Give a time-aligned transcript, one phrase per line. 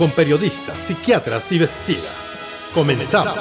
[0.00, 2.38] con periodistas, psiquiatras y vestidas.
[2.72, 3.36] Comenzamos.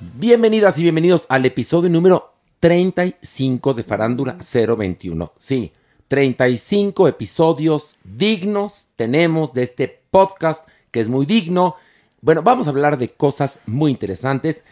[0.00, 5.32] Bienvenidas y bienvenidos al episodio número 35 de Farándula 021.
[5.38, 5.70] Sí,
[6.08, 11.76] 35 episodios dignos tenemos de este podcast que es muy digno.
[12.20, 14.64] Bueno, vamos a hablar de cosas muy interesantes.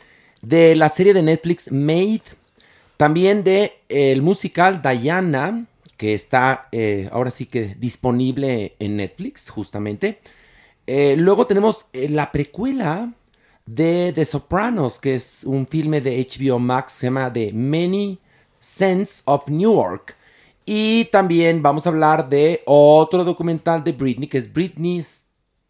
[0.42, 2.23] De la serie de Netflix Made.
[2.97, 5.64] También de el musical Diana,
[5.98, 10.20] que está eh, ahora sí que disponible en Netflix, justamente.
[10.86, 13.12] Eh, luego tenemos eh, la precuela
[13.67, 18.18] de The Sopranos, que es un filme de HBO Max, se llama The Many
[18.61, 20.17] Sense of Newark.
[20.64, 25.05] Y también vamos a hablar de otro documental de Britney, que es Britney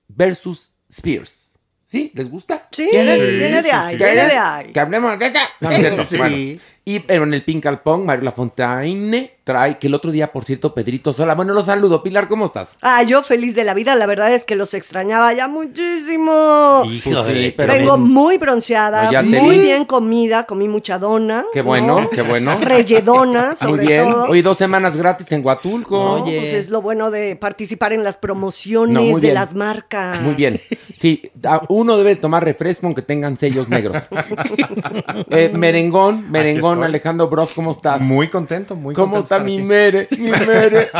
[0.08, 1.54] versus Spears.
[1.86, 2.12] ¿Sí?
[2.14, 2.68] ¿Les gusta?
[2.70, 4.72] Sí, viene, viene de ahí, viene de ahí.
[4.72, 5.32] Que hablemos de.
[5.60, 6.04] No, cierto.
[6.18, 10.74] Bueno, y en el Pink Alpong, Mario Lafontaine trae, que el otro día, por cierto,
[10.74, 11.34] Pedrito Sola.
[11.34, 12.02] Bueno, los saludo.
[12.02, 12.76] Pilar, ¿cómo estás?
[12.82, 13.94] Ah, yo feliz de la vida.
[13.94, 16.82] La verdad es que los extrañaba ya muchísimo.
[16.84, 18.12] Pues sí, pero Vengo bien.
[18.12, 19.62] muy bronceada, No, muy vi.
[19.62, 21.46] bien comida, comí mucha dona.
[21.54, 22.10] Qué bueno, ¿no?
[22.10, 22.58] qué bueno.
[22.60, 24.10] Relledona, sobre Muy bien.
[24.12, 24.24] todo.
[24.26, 26.18] Hoy dos semanas gratis en Huatulco.
[26.18, 30.20] No, pues es lo bueno de participar en las promociones de las marcas.
[30.20, 30.60] Muy bien.
[30.98, 31.22] Sí,
[31.70, 34.02] uno debe tomar refresco aunque tengan sellos negros.
[35.30, 36.82] Eh, merengón, merengón.
[36.82, 38.02] Alejandro Bros, ¿cómo estás?
[38.02, 39.34] Muy contento, muy ¿Cómo contento.
[39.38, 40.08] Está mi mere?
[40.18, 40.90] Mi mere.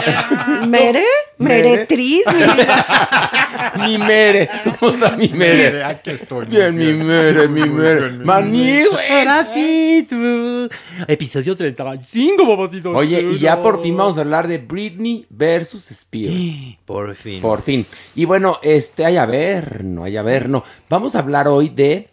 [0.67, 0.69] ¿Mere?
[0.69, 1.05] Mere.
[1.39, 2.25] ¿Meretriz?
[3.87, 4.49] mi mere.
[4.79, 5.71] ¿Cómo está mi mere?
[5.71, 8.11] Mere, aquí estoy, Bien, mi mere, mi mere.
[8.11, 9.11] Maní, güey.
[9.11, 10.69] Ahora sí, tú.
[11.07, 12.91] Episodio 35, papacito.
[12.91, 16.79] Oye, y ya por fin vamos a hablar de Britney versus Spears.
[16.85, 17.41] Por fin.
[17.41, 17.85] Por fin.
[18.15, 20.65] Y bueno, este, hay a ver, no hay a ver, no.
[20.89, 22.09] Vamos a hablar hoy de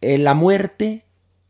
[0.00, 1.04] eh, la muerte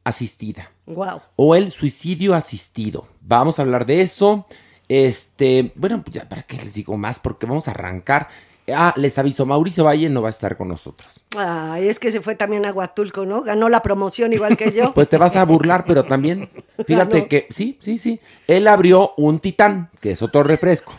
[0.04, 1.20] asistida Guau.
[1.36, 3.06] o el suicidio asistido.
[3.24, 4.46] Vamos a hablar de eso.
[4.88, 8.28] Este, bueno, pues ya para qué les digo más, porque vamos a arrancar.
[8.72, 11.24] Ah, les aviso, Mauricio Valle no va a estar con nosotros.
[11.36, 13.42] Ay, es que se fue también a Huatulco, ¿no?
[13.42, 14.92] Ganó la promoción igual que yo.
[14.94, 16.48] Pues te vas a burlar, pero también,
[16.86, 17.28] fíjate Ganó.
[17.28, 18.20] que, sí, sí, sí.
[18.46, 20.92] Él abrió un titán, que es otro refresco.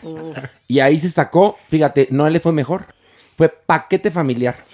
[0.68, 2.86] Y ahí se sacó, fíjate, no le fue mejor.
[3.36, 4.64] Fue paquete familiar.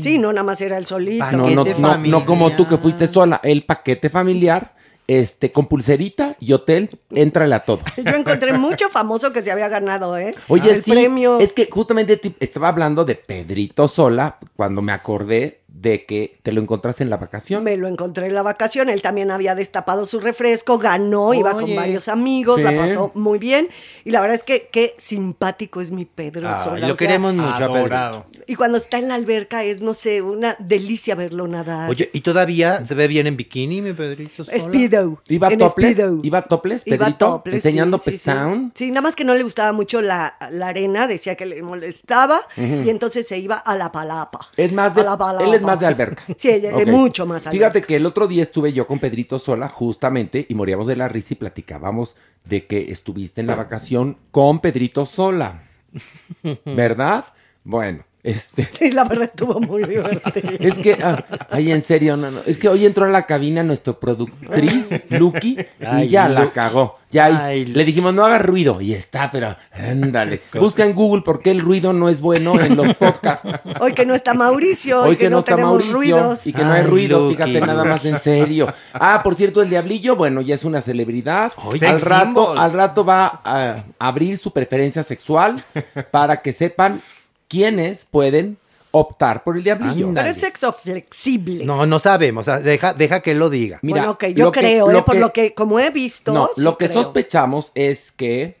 [0.00, 1.24] Sí, no, nada más era el solito.
[1.24, 3.40] Pa- No, no, Paquete no, no como tú que fuiste sola.
[3.42, 4.75] El paquete familiar,
[5.08, 7.80] este, con pulserita y hotel, éntrale a todo.
[7.96, 10.34] Yo encontré mucho famoso que se había ganado, ¿eh?
[10.48, 11.38] Oye, el sí, premio.
[11.38, 16.52] es que justamente te- estaba hablando de Pedrito Sola cuando me acordé de que te
[16.52, 17.62] lo encontraste en la vacación.
[17.62, 21.74] Me lo encontré en la vacación, él también había destapado su refresco, ganó, iba con
[21.76, 22.62] varios amigos, Sí.
[22.62, 23.68] la pasó muy bien.
[24.04, 26.86] Y la verdad es que qué simpático es mi Pedro Sola.
[26.86, 27.72] lo o sea, queremos mucho a.
[27.72, 28.26] Pedro.
[28.46, 31.90] Y cuando está en la alberca es, no sé, una delicia verlo nadar.
[31.90, 34.44] Oye, ¿y todavía se ve bien en bikini, mi Pedrito?
[34.44, 34.58] Sola?
[34.58, 35.20] Speedo.
[35.28, 35.92] ¿Iba en topless?
[35.96, 36.20] Speedo.
[36.22, 37.26] ¿Iba topless, Iba Pedrito?
[37.26, 38.30] topless, ¿Enseñando sí, sí, sí.
[38.30, 38.72] pezound?
[38.74, 42.40] Sí, nada más que no le gustaba mucho la, la arena, decía que le molestaba
[42.56, 44.48] y entonces se iba a la palapa.
[44.56, 45.44] Es más de, A la palapa.
[45.44, 46.22] él es más de alberca.
[46.38, 46.86] Sí, ella- Ok.
[46.86, 47.66] mucho más alberca.
[47.72, 51.08] Fíjate que el otro día estuve yo con Pedrito sola, justamente, y moríamos de la
[51.08, 55.62] risa y platicábamos de que estuviste en la vacación con Pedrito sola.
[56.64, 57.24] ¿Verdad?
[57.64, 60.50] Bueno, Este, Sí, la verdad estuvo muy divertido.
[60.58, 62.40] es que, ah, ay, en serio, no, no.
[62.44, 66.98] Es que hoy entró a la cabina nuestro productriz, Lucky, y Ay, ya la cagó.
[67.12, 68.80] Ya y- Ay, le dijimos, no haga ruido.
[68.80, 70.40] Y está, pero ándale.
[70.54, 73.48] Busca en Google por qué el ruido no es bueno en los podcasts.
[73.80, 76.46] Hoy que no está Mauricio, Hoy que no está tenemos Mauricio ruidos.
[76.48, 78.74] y que no hay Ay, ruidos, Lucky, fíjate nada más en serio.
[78.92, 81.52] Ah, por cierto, el Diablillo, bueno, ya es una celebridad.
[81.56, 85.62] Ay, al rato, al rato va a abrir su preferencia sexual
[86.10, 87.00] para que sepan
[87.48, 88.58] quiénes pueden
[88.92, 90.08] optar por el Diablillo.
[90.08, 90.22] Anda.
[90.22, 91.64] Pero es sexo flexible.
[91.64, 92.42] No, no sabemos.
[92.42, 93.78] o sea, deja, deja que él lo diga.
[93.82, 95.02] Mira, bueno, yo lo que- creo, lo ¿eh?
[95.02, 96.32] por que- lo que, como he visto.
[96.32, 97.02] No, sí lo que creo.
[97.02, 98.56] sospechamos es que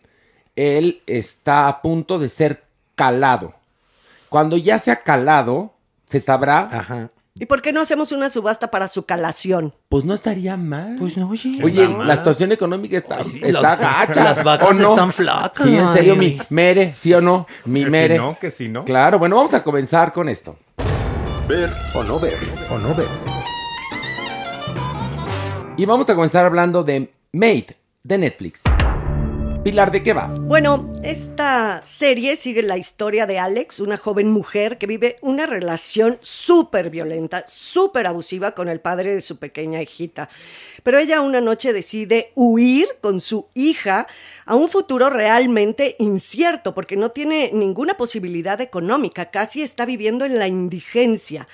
[0.56, 3.54] él está a punto de ser calado.
[4.28, 5.72] Cuando ya sea calado,
[6.08, 7.10] se sabrá, Ajá.
[7.38, 9.74] ¿Y por qué no hacemos una subasta para su calación?
[9.90, 10.96] pues no estaría mal.
[10.98, 11.60] Pues no, oye.
[11.62, 14.24] Oye, la situación económica está, sí, está las- gacha.
[14.24, 15.66] las vacas están flacas.
[15.66, 16.40] Sí, en serio, mi Ay.
[16.50, 17.46] mere, ¿sí o no?
[17.66, 18.16] Mi Que si mere.
[18.18, 18.84] no, que si no.
[18.84, 20.56] Claro, bueno, vamos a comenzar con esto.
[21.46, 22.34] Ver o no ver.
[22.70, 23.06] O no ver.
[25.76, 28.62] Y vamos a comenzar hablando de Made, de Netflix.
[29.66, 30.28] Pilar, ¿de qué va?
[30.28, 36.18] Bueno, esta serie sigue la historia de Alex, una joven mujer que vive una relación
[36.20, 40.28] súper violenta, súper abusiva con el padre de su pequeña hijita.
[40.84, 44.06] Pero ella una noche decide huir con su hija
[44.44, 50.38] a un futuro realmente incierto, porque no tiene ninguna posibilidad económica, casi está viviendo en
[50.38, 51.48] la indigencia.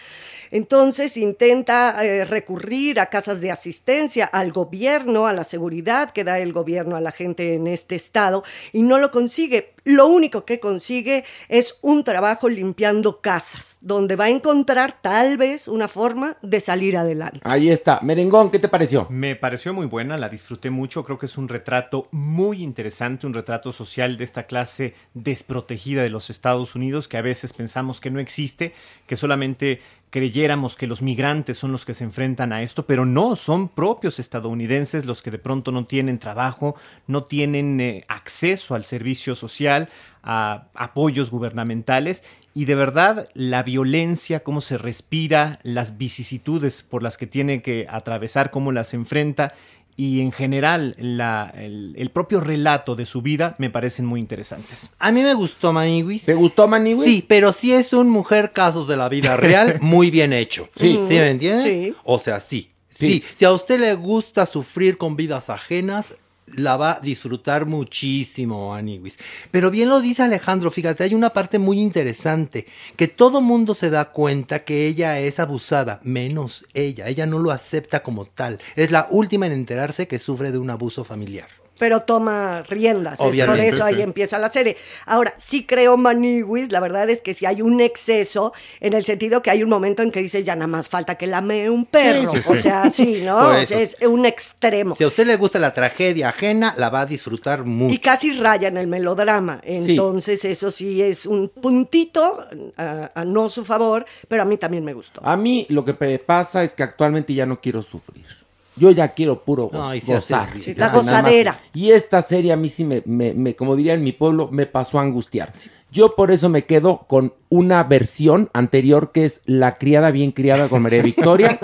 [0.52, 6.38] Entonces intenta eh, recurrir a casas de asistencia, al gobierno, a la seguridad que da
[6.38, 9.72] el gobierno a la gente en este estado y no lo consigue.
[9.84, 15.66] Lo único que consigue es un trabajo limpiando casas, donde va a encontrar tal vez
[15.66, 17.40] una forma de salir adelante.
[17.42, 17.98] Ahí está.
[18.02, 19.08] Merengón, ¿qué te pareció?
[19.10, 23.34] Me pareció muy buena, la disfruté mucho, creo que es un retrato muy interesante, un
[23.34, 28.10] retrato social de esta clase desprotegida de los Estados Unidos que a veces pensamos que
[28.10, 28.74] no existe,
[29.06, 29.80] que solamente
[30.12, 34.18] creyéramos que los migrantes son los que se enfrentan a esto, pero no, son propios
[34.18, 36.76] estadounidenses los que de pronto no tienen trabajo,
[37.06, 39.88] no tienen eh, acceso al servicio social,
[40.22, 47.16] a apoyos gubernamentales y de verdad la violencia, cómo se respira, las vicisitudes por las
[47.16, 49.54] que tiene que atravesar, cómo las enfrenta
[49.96, 54.90] y en general la- el, el propio relato de su vida me parecen muy interesantes.
[54.98, 56.24] A mí me gustó Maniwis.
[56.24, 57.04] ¿Te gustó, Maniwis?
[57.04, 60.68] Sí, pero sí es un mujer casos de la vida real muy bien hecho.
[60.76, 60.98] Sí.
[61.06, 61.64] ¿Sí me entiendes?
[61.72, 61.94] Sí.
[62.04, 62.70] O sea, sí.
[62.88, 63.06] Sí.
[63.08, 63.24] sí.
[63.36, 66.14] Si a usted le gusta sufrir con vidas ajenas,
[66.46, 69.18] la va a disfrutar muchísimo, Aniwis.
[69.50, 72.66] Pero bien lo dice Alejandro, fíjate, hay una parte muy interesante,
[72.96, 77.08] que todo mundo se da cuenta que ella es abusada, menos ella.
[77.08, 78.58] Ella no lo acepta como tal.
[78.76, 81.61] Es la última en enterarse que sufre de un abuso familiar.
[81.82, 83.18] Pero toma riendas.
[83.18, 84.02] Es por eso ahí sí.
[84.02, 84.76] empieza la serie.
[85.04, 89.42] Ahora, sí creo, Maniwis, la verdad es que si hay un exceso, en el sentido
[89.42, 92.30] que hay un momento en que dice ya nada más falta que lame un perro.
[92.30, 92.62] Sí, sí, O sí.
[92.62, 93.36] sea, sí, ¿no?
[93.36, 94.94] O sea, es un extremo.
[94.94, 97.92] Si a usted le gusta la tragedia ajena, la va a disfrutar mucho.
[97.92, 99.60] Y casi raya en el melodrama.
[99.64, 102.46] Entonces, eso sí es un puntito
[102.76, 105.20] a, a no su favor, pero a mí también me gustó.
[105.24, 108.41] A mí lo que me pasa es que actualmente ya no quiero sufrir.
[108.76, 110.48] Yo ya quiero puro go- haces gozar.
[110.62, 110.86] Sí, la
[111.20, 111.58] gozadera.
[111.74, 114.66] Y esta serie a mí sí me, me- me- como diría en mi pueblo, me
[114.66, 115.52] pasó a angustiar.
[115.92, 120.70] Yo por eso me quedo con una versión anterior que es La criada bien criada
[120.70, 121.58] con María Victoria,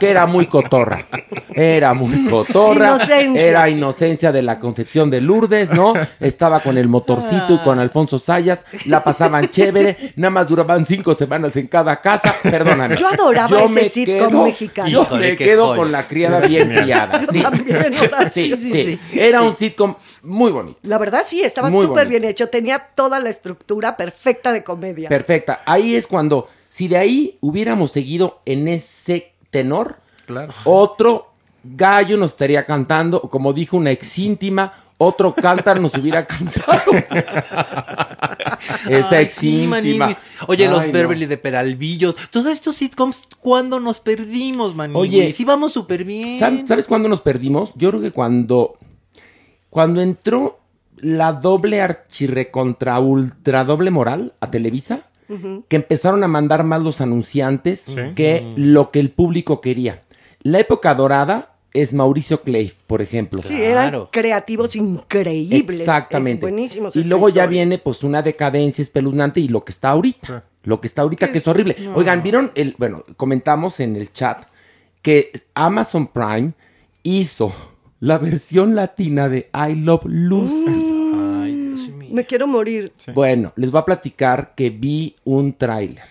[0.00, 1.06] que era muy cotorra.
[1.54, 2.96] Era muy cotorra.
[2.96, 3.40] Inocencia.
[3.46, 5.92] Era inocencia de la concepción de Lourdes, ¿no?
[6.18, 8.64] Estaba con el motorcito y con Alfonso Sayas.
[8.86, 10.12] La pasaban chévere.
[10.16, 12.34] Nada más duraban cinco semanas en cada casa.
[12.42, 12.96] Perdóname.
[12.96, 14.88] Yo adoraba ese sitcom mexicano.
[14.88, 15.78] Yo Híjole, me quedo joya.
[15.78, 17.20] con la criada bien criada.
[17.30, 17.42] Sí.
[17.42, 19.94] También, ahora Sí, sí, sí, sí, Era un sitcom
[20.24, 20.80] muy bonito.
[20.82, 22.48] La verdad sí, estaba súper bien hecho.
[22.48, 25.08] Tenía toda la estructura perfecta de comedia.
[25.08, 25.62] Perfecta.
[25.66, 29.96] Ahí es cuando, si de ahí hubiéramos seguido en ese tenor,
[30.26, 30.52] Claro.
[30.64, 31.28] otro
[31.64, 36.92] gallo nos estaría cantando, o como dijo una ex íntima, otro cántar nos hubiera cantado.
[38.88, 39.68] Esa Ay, ex sí.
[40.46, 40.92] Oye, los no.
[40.92, 42.16] Beverly de Peralvillos.
[42.30, 45.00] Todos estos sitcoms, ¿cuándo nos perdimos, Maniwis?
[45.00, 46.40] Oye, sí vamos súper bien.
[46.40, 47.70] ¿Sab- ¿Sabes cuándo nos perdimos?
[47.76, 48.76] Yo creo que cuando.
[49.70, 50.58] Cuando entró
[51.00, 55.02] la doble archirrecontra ultra doble moral a Televisa,
[55.68, 60.02] que empezaron a mandar más los anunciantes que lo que el público quería.
[60.42, 63.42] La época dorada es Mauricio Clay, por ejemplo.
[63.44, 64.08] Sí, eran Claro.
[64.10, 65.80] creativos increíbles.
[65.80, 66.46] Exactamente.
[66.46, 66.96] Es- buenísimos.
[66.96, 70.26] y luego ya viene pues una decadencia espeluznante y lo que está ahorita.
[70.26, 70.44] Sí.
[70.64, 71.76] Lo que está ahorita Que que es- es horrible.
[71.94, 74.44] Oigan, ¿vieron el, bueno, comentamos en el chat
[75.02, 76.52] que Amazon Prime
[77.02, 77.52] hizo
[78.00, 80.64] la versión latina de I Love Lucy.
[81.42, 82.08] Ay, Dios mío.
[82.12, 82.92] Me quiero morir.
[83.14, 86.04] Bueno, les voy a platicar que vi un tráiler.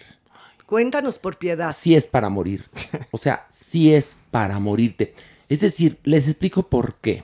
[0.66, 1.74] Cuéntanos por piedad.
[1.78, 2.90] Sí es para morirte.
[3.12, 5.14] O sea, sí es para morirte.
[5.48, 7.24] Es decir, les explico por qué.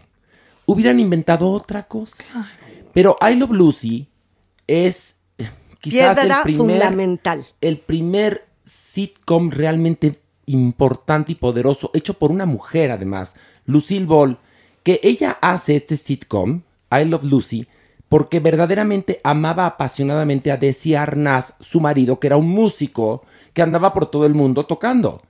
[0.65, 2.23] Hubieran inventado otra cosa.
[2.93, 4.07] Pero I Love Lucy
[4.65, 5.49] es eh,
[5.81, 7.45] quizás Piedra el primer, fundamental.
[7.59, 14.37] el primer sitcom realmente importante y poderoso, hecho por una mujer además, Lucille Ball,
[14.83, 16.61] que ella hace este sitcom,
[16.91, 17.67] I Love Lucy,
[18.09, 23.23] porque verdaderamente amaba apasionadamente a Desi Arnaz, su marido, que era un músico
[23.53, 25.21] que andaba por todo el mundo tocando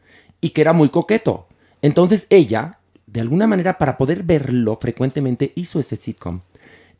[0.41, 1.47] y que era muy coqueto.
[1.81, 6.41] Entonces ella, de alguna manera, para poder verlo frecuentemente, hizo ese sitcom.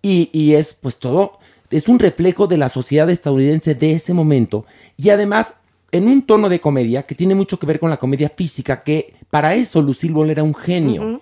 [0.01, 4.65] Y, y es pues todo, es un reflejo de la sociedad estadounidense de ese momento.
[4.95, 5.55] Y además,
[5.91, 9.15] en un tono de comedia que tiene mucho que ver con la comedia física, que
[9.29, 11.19] para eso Lucille Ball era un genio.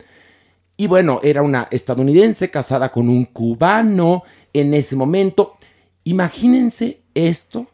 [0.78, 4.24] Y bueno, era una estadounidense casada con un cubano
[4.54, 5.56] en ese momento.
[6.06, 7.68] Imagínense esto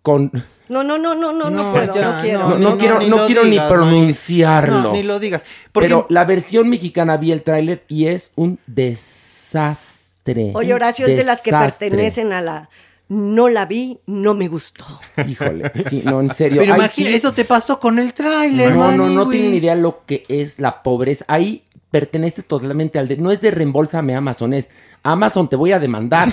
[0.00, 0.30] con...
[0.68, 2.48] No, no, no, no, no, no, No, puedo, ya, no quiero.
[2.50, 4.82] No, no quiero, ni no quiero ni digas, pronunciarlo.
[4.84, 5.42] No, ni lo digas.
[5.70, 10.52] Porque Pero la versión mexicana vi el tráiler y es un desastre.
[10.54, 11.88] Oye, Horacio, es de las que Desastre.
[11.90, 12.70] pertenecen a la...
[13.08, 14.84] No la vi, no me gustó.
[15.28, 16.62] Híjole, sí, no, en serio.
[16.62, 19.30] Pero imagina, sí- eso te pasó con el tráiler, No, no, no Maniwis.
[19.40, 21.26] tienen idea lo que es la pobreza.
[21.28, 23.16] Ahí pertenece totalmente al de.
[23.18, 24.68] No es de reembolsame Amazon, es
[25.04, 26.32] Amazon te voy a demandar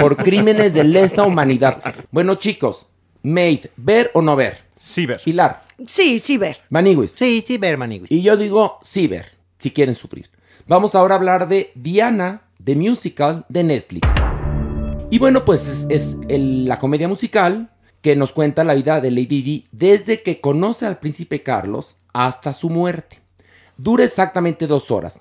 [0.00, 1.82] por crímenes de lesa humanidad.
[2.12, 2.86] Bueno, chicos,
[3.24, 4.58] Made, ¿ver o no ver?
[4.78, 5.20] Sí, ver.
[5.24, 6.58] Pilar, Sí, sí, ver.
[6.70, 7.14] Maniwis.
[7.16, 8.10] Sí, sí, ver, Maniwis.
[8.12, 10.28] Y yo digo sí ver, si quieren sufrir.
[10.68, 14.08] Vamos ahora a hablar de Diana, de musical de Netflix.
[15.10, 17.70] Y bueno, pues es, es el- la comedia musical
[18.02, 22.52] que nos cuenta la vida de Lady Di desde que conoce al príncipe Carlos hasta
[22.52, 23.20] su muerte.
[23.78, 25.20] Dura exactamente dos horas.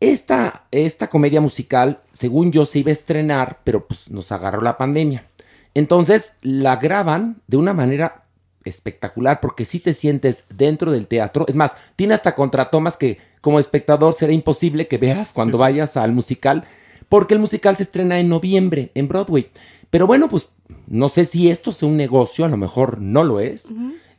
[0.00, 4.76] Esta, esta comedia musical, según yo, se iba a estrenar, pero pues nos agarró la
[4.76, 5.28] pandemia.
[5.74, 8.24] Entonces la graban de una manera
[8.64, 11.44] espectacular porque si te sientes dentro del teatro.
[11.48, 16.12] Es más, tiene hasta contratomas que como espectador será imposible que veas cuando vayas al
[16.12, 16.64] musical
[17.08, 19.48] porque el musical se estrena en noviembre en Broadway.
[19.90, 20.48] Pero bueno, pues
[20.86, 23.68] no sé si esto sea un negocio, a lo mejor no lo es.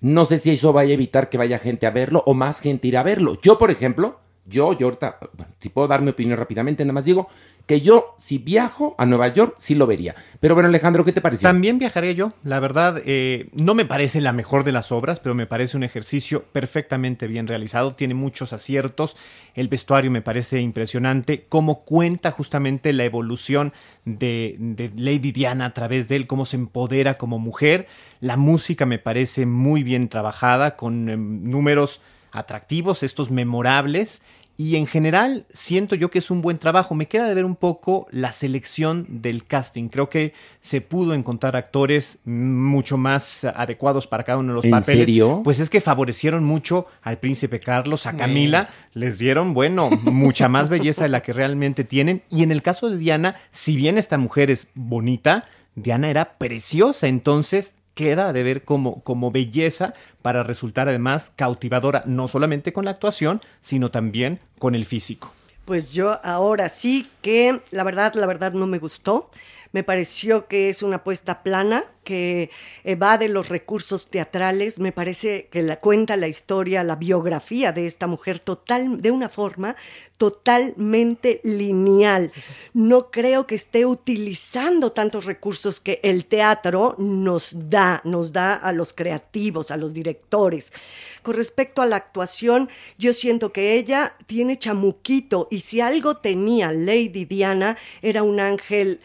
[0.02, 2.88] No sé si eso vaya a evitar que vaya gente a verlo o más gente
[2.88, 3.40] ir a verlo.
[3.42, 5.20] Yo, por ejemplo, yo, yo ahorita,
[5.60, 7.28] si puedo dar mi opinión rápidamente, nada más digo
[7.70, 10.16] que yo, si viajo a Nueva York, sí lo vería.
[10.40, 11.48] Pero bueno, Alejandro, ¿qué te pareció?
[11.48, 12.34] También viajaré yo.
[12.44, 15.84] La verdad, eh, no me parece la mejor de las obras, pero me parece un
[15.84, 17.94] ejercicio perfectamente bien realizado.
[17.94, 19.16] Tiene muchos aciertos.
[19.54, 21.46] El vestuario me parece impresionante.
[21.48, 23.72] Cómo cuenta justamente la evolución
[24.04, 27.86] de, de Lady Diana a través de él, cómo se empodera como mujer.
[28.20, 34.24] La música me parece muy bien trabajada, con em, números atractivos, estos memorables.
[34.60, 36.94] Y en general siento yo que es un buen trabajo.
[36.94, 39.88] Me queda de ver un poco la selección del casting.
[39.88, 44.72] Creo que se pudo encontrar actores mucho más adecuados para cada uno de los ¿En
[44.72, 45.00] papeles.
[45.00, 45.42] serio?
[45.46, 48.68] Pues es que favorecieron mucho al príncipe Carlos, a Camila.
[48.94, 52.24] Les dieron, bueno, mucha más belleza de la que realmente tienen.
[52.30, 57.08] Y en el caso de Diana, si bien esta mujer es bonita, Diana era preciosa.
[57.08, 62.92] Entonces queda de ver como, como belleza para resultar además cautivadora, no solamente con la
[62.92, 65.32] actuación, sino también con el físico.
[65.66, 69.30] Pues yo ahora sí que la verdad, la verdad no me gustó.
[69.72, 72.50] Me pareció que es una apuesta plana, que
[72.84, 74.80] evade los recursos teatrales.
[74.80, 79.30] Me parece que la cuenta la historia, la biografía de esta mujer total, de una
[79.30, 79.76] forma
[80.18, 82.32] totalmente lineal.
[82.74, 88.72] No creo que esté utilizando tantos recursos que el teatro nos da, nos da a
[88.72, 90.74] los creativos, a los directores.
[91.22, 96.72] Con respecto a la actuación, yo siento que ella tiene chamuquito y si algo tenía
[96.72, 99.00] Lady Diana era un ángel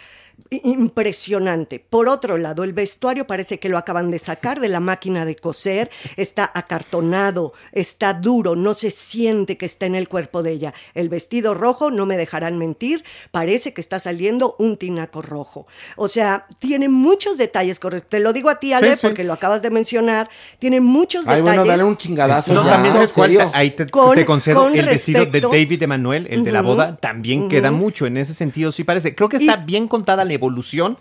[0.51, 1.81] impresionante.
[1.81, 5.37] Por otro lado, el vestuario parece que lo acaban de sacar de la máquina de
[5.37, 10.75] coser, está acartonado, está duro, no se siente que está en el cuerpo de ella.
[10.95, 15.67] El vestido rojo, no me dejarán mentir, parece que está saliendo un tinaco rojo.
[15.97, 19.07] O sea, tiene muchos detalles, te lo digo a ti, Ale, Sí, sí.
[19.07, 21.57] porque lo acabas de mencionar, tiene muchos Ay, detalles.
[21.57, 22.53] bueno, dale un chingadazo.
[22.55, 23.51] No, ya, también sabes ¿en cuál, serio?
[23.55, 26.97] ahí te, Con- te concedo con el vestido de David Emanuel, el de la boda,
[26.97, 29.15] también queda mucho en ese sentido, sí parece.
[29.15, 30.99] Creo que está Y- bien contada la evolución,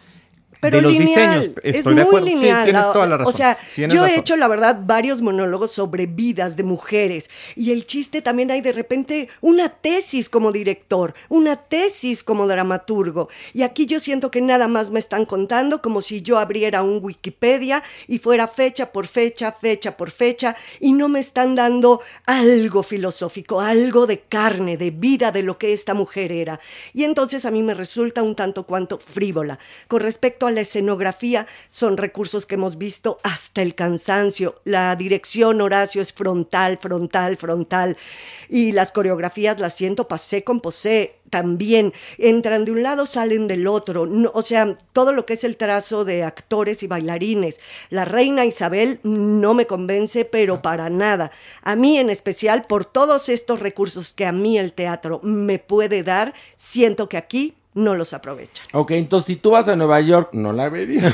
[0.63, 1.57] Pero de los lineal, diseños.
[1.63, 2.25] es Estoy muy de acuerdo.
[2.27, 2.57] lineal.
[2.59, 3.33] Sí, tienes la- toda la razón.
[3.33, 4.19] O sea, Tienes yo he razón.
[4.19, 7.29] hecho, la verdad, varios monólogos sobre vidas de mujeres.
[7.55, 13.29] Y el chiste también hay de repente una tesis como director, una tesis como dramaturgo.
[13.53, 16.99] Y aquí yo siento que nada más me están contando como si yo abriera un
[17.03, 22.83] Wikipedia y fuera fecha por fecha, fecha por fecha, y no me están dando algo
[22.83, 26.59] filosófico, algo de carne, de vida de lo que esta mujer era.
[26.93, 29.59] Y entonces a mí me resulta un tanto cuanto frívola.
[29.87, 34.61] Con respecto a la escenografía, son recursos que hemos visto hasta el cansancio.
[34.63, 37.97] La dirección, Horacio, es frontal, frontal, frontal.
[38.49, 41.15] Y las coreografías las siento pasé con posé.
[41.29, 44.05] También entran de un lado, salen del otro.
[44.05, 47.59] No, o sea, todo lo que es el trazo de actores y bailarines.
[47.89, 51.31] La reina Isabel no me convence, pero para nada.
[51.63, 56.03] A mí en especial, por todos estos recursos que a mí el teatro me puede
[56.03, 58.65] dar, siento que aquí no los aprovechan.
[58.73, 61.13] Ok, entonces si tú vas a Nueva York, no la verías.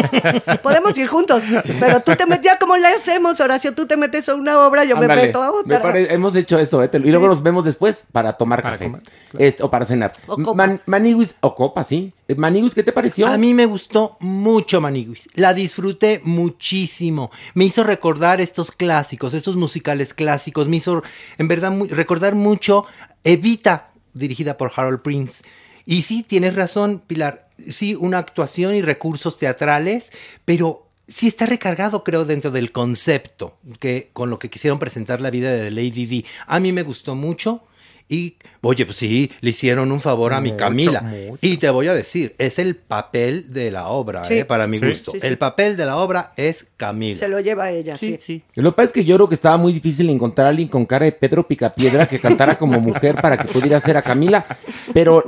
[0.62, 1.42] Podemos ir juntos,
[1.80, 4.84] pero tú te metes, ya como le hacemos, Horacio, tú te metes a una obra,
[4.84, 5.82] yo me meto a me otra.
[5.82, 6.90] pare- hemos hecho eso, ¿eh?
[6.92, 8.84] Y luego nos vemos después para tomar Para café.
[8.86, 9.02] comer,
[9.38, 10.12] Este, o para cenar.
[10.26, 10.54] O copa.
[10.54, 12.12] Man- Maniguis, o copa, sí.
[12.28, 13.26] Eh, Maniguis, ¿qué te pareció?
[13.26, 15.28] A mí me gustó mucho Maniguis.
[15.34, 17.30] La disfruté muchísimo.
[17.54, 20.68] Me hizo recordar estos clásicos, estos musicales clásicos.
[20.68, 21.02] Me hizo,
[21.38, 22.84] en verdad, muy- recordar mucho
[23.24, 25.44] Evita, dirigida por Harold Prince.
[25.90, 27.48] Y sí, tienes razón, Pilar.
[27.70, 30.12] Sí, una actuación y recursos teatrales,
[30.44, 35.30] pero sí está recargado, creo, dentro del concepto que con lo que quisieron presentar la
[35.30, 36.26] vida de Lady Di.
[36.46, 37.62] A mí me gustó mucho.
[38.10, 41.02] Y, oye, pues sí, le hicieron un favor a mi Camila.
[41.02, 41.38] mucho.
[41.42, 44.38] Y te voy a decir, es el papel de la obra, Sí.
[44.38, 44.44] ¿eh?
[44.46, 44.86] para mi Sí.
[44.88, 45.12] gusto.
[45.12, 45.26] Sí, sí.
[45.26, 47.18] El papel de la obra es Camila.
[47.18, 48.18] Se lo lleva a ella, sí.
[48.22, 48.60] sí, sí.
[48.62, 50.86] Lo que pasa es que yo creo que estaba muy difícil encontrar a alguien con
[50.86, 54.46] cara de Pedro Picapiedra que cantara como mujer para que pudiera ser a Camila.
[54.94, 55.22] Pero,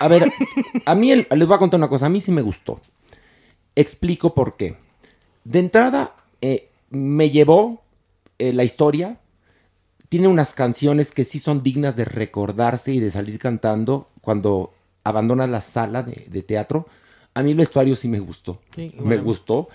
[0.00, 0.32] a ver,
[0.84, 2.80] a mí, el- les voy a contar una cosa, a mí sí me gustó.
[3.76, 4.76] Explico por qué.
[5.44, 7.82] De entrada, eh, me llevó
[8.38, 9.18] eh, la historia.
[10.14, 15.48] Tiene unas canciones que sí son dignas de recordarse y de salir cantando cuando abandona
[15.48, 16.86] la sala de, de teatro.
[17.34, 18.60] A mí el vestuario sí me gustó.
[19.02, 19.66] me gustó.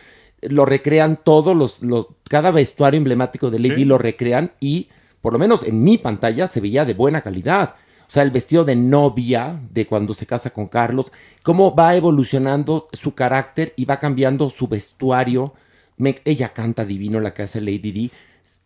[0.44, 3.84] Lo recrean todos los, los- cada vestuario emblemático de Lady Sí.
[3.84, 4.88] lo recrean y
[5.20, 7.76] por lo menos en mi pantalla se veía de buena calidad.
[8.08, 11.12] O sea, el vestido de novia de cuando se casa con Carlos,
[11.44, 15.54] cómo va evolucionando su carácter y va cambiando su vestuario.
[15.98, 18.12] Me- ella canta divino la que hace Lady Di.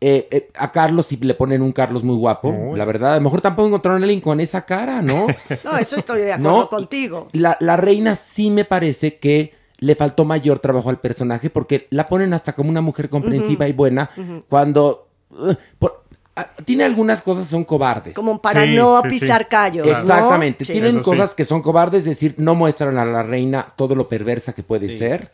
[0.05, 3.13] Eh, eh, a Carlos sí le ponen un Carlos muy guapo, la verdad.
[3.13, 5.27] A lo mejor tampoco encontraron a alguien con esa cara, ¿no?
[5.63, 7.29] No, eso estoy de acuerdo No, contigo.
[7.31, 12.09] La, la reina sí me parece que le faltó mayor trabajo al personaje porque la
[12.09, 14.09] ponen hasta como una mujer comprensiva y buena
[14.49, 16.03] cuando uh, por-
[16.35, 18.13] ah, tiene algunas cosas que son cobardes.
[18.13, 19.19] Como para Sí, no sí, sí.
[19.21, 19.87] pisar callos.
[19.87, 19.91] ¿no?
[19.93, 20.65] Exactamente.
[20.65, 20.73] Sí.
[20.73, 21.09] Tienen Eso sí.
[21.11, 24.63] cosas que son cobardes, es decir, no muestran a la reina todo lo perversa que
[24.63, 25.31] puede ser.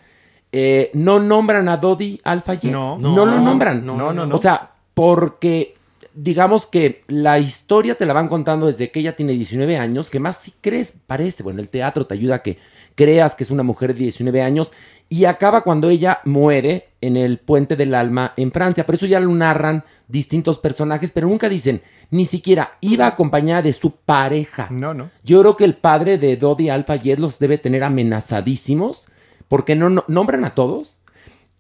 [0.51, 2.71] Eh, no nombran a Dodi Alfayet.
[2.71, 2.97] No.
[2.97, 3.85] no, No, lo nombran.
[3.85, 4.35] no, no, no.
[4.35, 5.75] O sea, porque
[6.13, 10.19] digamos que la historia te la van contando desde que ella tiene 19 años, que
[10.19, 12.57] más si crees, parece, bueno, el teatro te ayuda a que
[12.95, 14.71] creas que es una mujer de 19 años
[15.07, 18.85] y acaba cuando ella muere en el puente del alma en Francia.
[18.85, 21.81] Por eso ya lo narran distintos personajes, pero nunca dicen,
[22.11, 24.67] ni siquiera iba acompañada de su pareja.
[24.71, 25.09] No, no.
[25.23, 29.07] Yo creo que el padre de Dodi Alfayet los debe tener amenazadísimos
[29.49, 30.99] porque no, no- nombran a todos.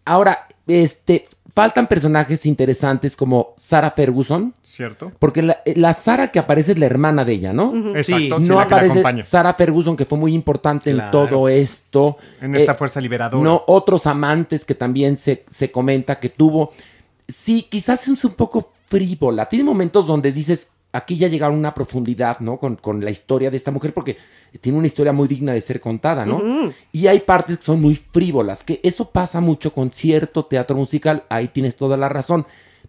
[0.05, 5.11] Ahora, este, faltan personajes interesantes como Sarah Ferguson, ¿Cierto?
[5.19, 7.75] porque la, la Sara que aparece es la hermana de ella, ¿no?
[7.95, 8.37] Exacto.
[8.39, 9.23] sí, no la que la aparece acompaña.
[9.23, 12.17] Sarah Ferguson, que fue muy importante en todo esto.
[12.39, 13.43] En esta Eh, fuerza liberadora.
[13.43, 16.71] No, otros amantes que también se, se comenta que tuvo.
[17.27, 19.47] Sí, quizás es un poco frívola.
[19.47, 22.57] Tiene momentos donde dices, aquí ya llegaron a una profundidad, ¿no?
[22.57, 24.17] Con, con la historia de esta mujer, porque
[24.61, 26.41] tiene una historia muy digna de ser contada, ¿no?
[26.91, 31.23] Y hay partes que son muy frívolas, que eso pasa mucho con cierto teatro musical,
[31.29, 32.45] ahí tienes toda la razón.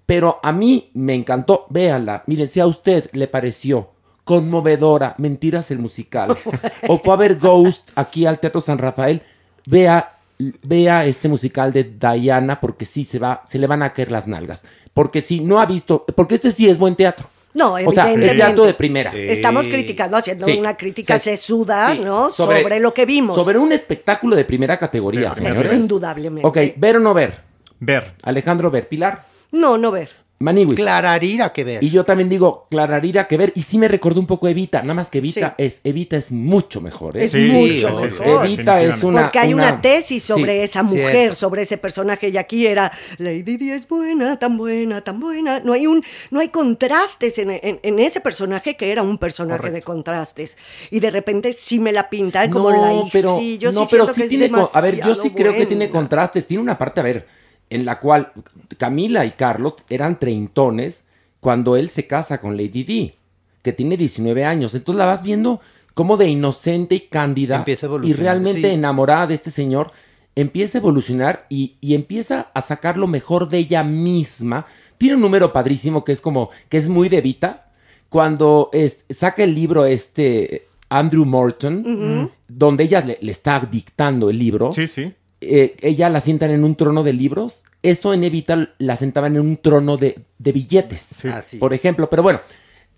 [0.07, 3.91] Pero a mí me encantó, véala, miren, si a usted le pareció
[4.25, 6.37] conmovedora, Mentiras el musical,
[6.89, 9.23] o fue a ver Ghost aquí al Teatro San Rafael,
[9.67, 14.11] vea, vea este musical de Diana, porque sí se va, se le van a caer
[14.11, 14.65] las nalgas.
[14.95, 17.29] Porque si no ha visto, porque este sí es buen teatro.
[17.55, 19.13] No, O sea, es teatro de primera.
[19.15, 20.57] Estamos criticando, haciendo Sí.
[20.59, 22.31] una crítica O sea, sesuda, sí, ¿no?
[22.31, 23.35] Sobre, lo que vimos.
[23.37, 25.73] Sobre un espectáculo de primera categoría, señores.
[25.73, 26.47] Indudablemente.
[26.47, 27.41] Ok, ver o no ver.
[27.81, 28.13] Ver.
[28.23, 28.89] Alejandro, ver.
[28.89, 29.25] Pilar.
[29.53, 30.11] No, no ver.
[30.43, 30.75] Maniwis.
[30.77, 31.85] Clararira que ver.
[31.85, 33.53] Y yo también digo, Clararira que ver.
[33.55, 34.81] Y sí me recordó un poco Evita.
[34.81, 35.65] Nada más que Evita Sí.
[35.65, 37.19] es Evita es mucho mejor.
[37.19, 37.25] ¿eh?
[37.25, 38.47] Es Sí, mucho sí, mejor.
[38.47, 39.23] Evita es una.
[39.25, 40.65] Porque hay una, tesis sobre sí.
[40.65, 41.35] esa mujer, Cierto.
[41.37, 42.31] sobre ese personaje.
[42.31, 45.61] Y aquí era Lady Di es buena, tan buena, tan buena.
[45.61, 49.71] No hay un, no hay contrastes en, en- en ese personaje que era un personaje
[49.71, 50.57] de contrastes.
[50.91, 53.09] Y de repente sí me la pintan como la hija.
[53.13, 55.31] pero, sí, yo no, sí pero siento sí que es tiene, a ver, yo sí
[55.33, 56.47] creo que tiene contrastes.
[56.47, 57.27] Tiene una parte, a ver,
[57.71, 58.33] en la cual
[58.79, 61.05] Camila y Carlos eran treintones
[61.41, 63.15] cuando él se casa con Lady Di,
[63.63, 64.75] que tiene 19 años.
[64.75, 65.61] Entonces la vas viendo
[65.95, 68.75] como de inocente y cándida Empieza a y evolucionar, realmente sí.
[68.75, 69.93] enamorada de este señor.
[70.37, 74.67] Empieza a evolucionar y, y empieza a sacar lo mejor de ella misma.
[74.99, 77.67] Tiene un número padrísimo que es como, que es muy de Vita.
[78.09, 84.39] Cuando es- saca el libro este Andrew Morton, donde ella le, le está dictando el
[84.39, 85.13] libro, Sí, sí.
[85.41, 87.63] Eh, ella la sientan en un trono de libros.
[87.83, 92.11] Eso en Evita la sentaban en un trono de, de billetes, Así por ejemplo.
[92.11, 92.41] Pero bueno,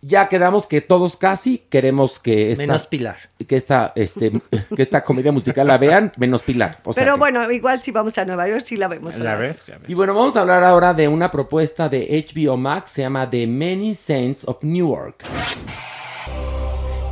[0.01, 3.17] ya quedamos que todos casi queremos que esta, Menos Pilar.
[3.47, 4.33] que esta, este,
[4.75, 6.81] que esta comedia musical la vean, menos Pilar.
[6.85, 9.15] O sea Pero que- bueno, igual si vamos a Nueva York, sí la vemos.
[9.87, 13.47] Y bueno, vamos a hablar ahora de una propuesta de HBO Max, se llama The
[13.47, 15.23] Many Saints of Newark.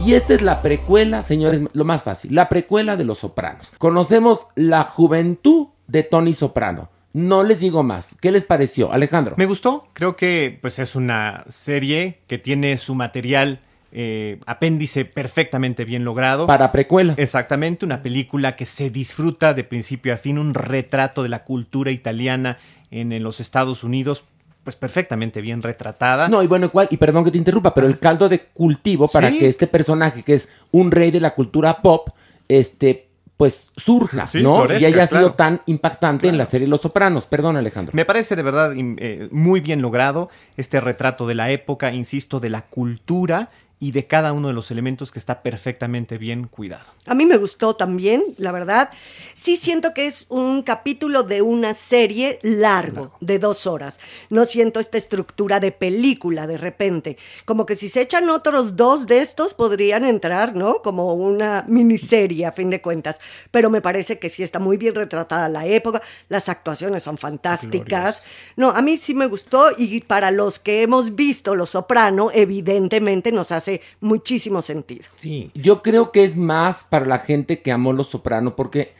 [0.04, 3.70] Y esta es la precuela, señores, lo más fácil, la precuela de Los Sopranos.
[3.76, 6.88] Conocemos la juventud de Tony Soprano.
[7.12, 8.16] No les digo más.
[8.20, 9.34] ¿Qué les pareció, Alejandro?
[9.36, 13.60] Me gustó, creo que pues es una serie que tiene su material
[13.92, 16.46] eh, apéndice perfectamente bien logrado.
[16.46, 17.14] Para precuela.
[17.18, 21.90] Exactamente, una película que se disfruta de principio a fin, un retrato de la cultura
[21.90, 22.56] italiana
[22.90, 24.24] en, en los Estados Unidos,
[24.70, 26.28] pues perfectamente bien retratada.
[26.28, 29.28] No, y bueno, igual, y perdón que te interrumpa, pero el caldo de cultivo para
[29.30, 29.38] Sí.
[29.40, 32.08] que este personaje, que es un rey de la cultura pop,
[32.48, 34.56] este, pues surja, Sí, ¿no?
[34.58, 37.26] florezca, y haya sido tan impactante en la serie Los Sopranos.
[37.26, 37.92] Perdón, Alejandro.
[37.96, 42.50] Me parece de verdad eh, muy bien logrado este retrato de la época, insisto, de
[42.50, 43.48] la cultura
[43.82, 46.84] y de cada uno de los elementos que está perfectamente bien cuidado.
[47.06, 48.90] A mí me gustó también, la verdad.
[49.32, 53.98] Sí siento que es un capítulo de una serie largo, de dos horas.
[54.28, 57.16] No siento esta estructura de película de repente.
[57.46, 60.82] Como que si se echan otros dos de estos podrían entrar, ¿no?
[60.82, 63.18] Como una miniserie a fin de cuentas.
[63.50, 66.02] Pero me parece que sí está muy bien retratada la época.
[66.28, 68.22] Las actuaciones son fantásticas.
[68.56, 73.32] No, a mí sí me gustó y para los que hemos visto Los Soprano, evidentemente
[73.32, 73.69] nos hace
[74.00, 75.04] muchísimo sentido.
[75.18, 75.50] Sí.
[75.54, 78.92] Yo creo que es más para la gente que amó Los Soprano, porque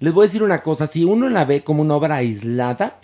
[0.00, 3.00] les voy a decir una cosa, si uno la ve como una obra aislada,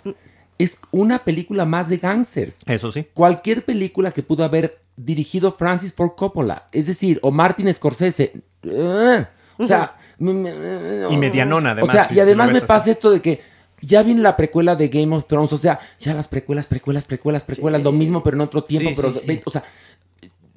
[0.57, 2.59] es una película más de gangsters.
[2.65, 3.05] Eso sí.
[3.13, 8.31] Cualquier película que pudo haber dirigido Francis Ford Coppola, es decir, o Martin Scorsese,
[8.73, 9.27] ¡ah!
[9.57, 12.89] o sea, me- me- Y medianona, además, O sea, si- y además me pasa así.
[12.91, 13.41] esto de que
[13.81, 17.43] ya viene la precuela de Game of Thrones, o sea, ya las precuelas, precuelas, precuelas,
[17.43, 19.41] precuelas, lo mismo, pero en otro tiempo, Sí, pero, sí, sí.
[19.45, 19.65] o sea,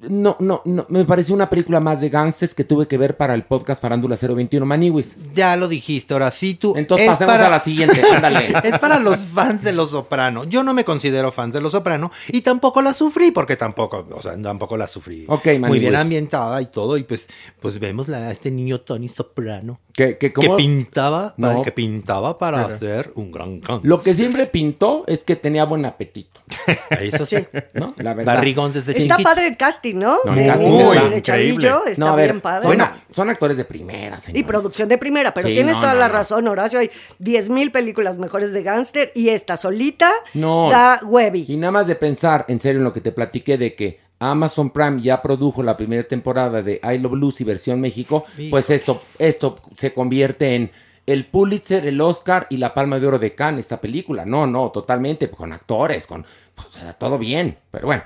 [0.07, 3.33] no, no, no, me pareció una película más de gangsters que tuve que ver para
[3.33, 5.13] el podcast Farándula 021 Maniwis.
[5.33, 6.73] Ya lo dijiste, ahora sí tú.
[6.77, 8.53] Entonces es pasemos para- a la siguiente, ándale.
[8.63, 10.45] es para los fans de Los Soprano.
[10.45, 14.21] Yo no me considero fans de Los Soprano y tampoco la sufrí porque tampoco, o
[14.21, 15.25] sea, tampoco la sufrí.
[15.27, 17.27] Ok, Muy Manny bien ambientada y todo y pues,
[17.59, 21.61] pues vemos a este niño Tony Soprano Que, que que como- pintaba, No.
[21.61, 23.81] que pintaba para hacer un gran can.
[23.83, 26.39] Lo que siempre pintó es que tenía buen apetito,
[27.01, 27.35] Eso sí.
[27.73, 27.93] ¿no?
[27.97, 28.35] La verdad.
[28.35, 29.29] Barrigón desde Está chiquito.
[29.29, 30.17] padre el casting, ¿no?
[30.23, 31.21] No, el de, casting de- está de increíble.
[31.21, 32.67] Chavillo, está No, a ver, bien padre.
[32.67, 34.45] Bueno, son actores de primera, y señores.
[34.47, 36.13] producción de primera, pero Sí, tienes no, toda no, la no.
[36.13, 36.79] razón, Horacio.
[36.79, 40.69] Hay 10.000 películas mejores de gángster y esta solita No.
[40.71, 41.57] da Y Webby.
[41.57, 45.01] nada más de pensar, en serio, en lo que te platiqué de que Amazon Prime
[45.01, 49.93] ya produjo la primera temporada de I Love Lucy versión México, pues esto, esto se
[49.93, 50.71] convierte en
[51.05, 54.25] el Pulitzer, el Oscar y la Palma de Oro de Cannes, esta película.
[54.25, 56.67] No, no, totalmente, con actores, con pues,
[56.99, 57.57] todo bien.
[57.71, 58.03] Pero bueno,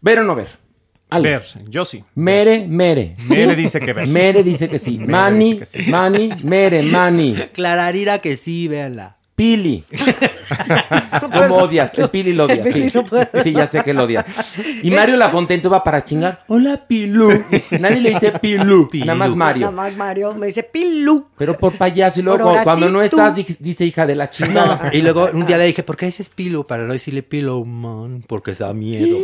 [0.00, 0.48] ver o no ver.
[1.10, 1.30] Ale.
[1.30, 2.04] Ver, yo sí.
[2.14, 3.16] Mere, mere.
[3.28, 4.08] Mere dice que ver.
[4.08, 4.98] Mere dice que sí.
[4.98, 5.90] Mere Mani, dice que sí.
[5.90, 7.34] Mani, mere, Mani.
[7.52, 9.18] Clararira que sí, véanla.
[9.36, 9.84] Pili.
[11.20, 11.96] ¿Cómo odias?
[11.98, 12.90] El Pili lo odias, sí.
[13.42, 14.26] Sí, ya sé que lo odias.
[14.82, 16.42] Y Mario Lafontaine va para chingar.
[16.48, 17.28] Hola, Pilu.
[17.78, 19.66] Nadie le dice Pilu, nada más Mario.
[19.70, 21.26] Nada más Mario me dice Pilu.
[21.36, 22.20] Pero por payaso.
[22.20, 23.04] Y luego, cuando sí, no tú.
[23.04, 24.90] estás, di- dice hija de la chingada.
[24.92, 26.66] Y luego un día le dije, ¿por qué dices pillow?
[26.66, 29.18] Para no decirle pillow man, porque da miedo.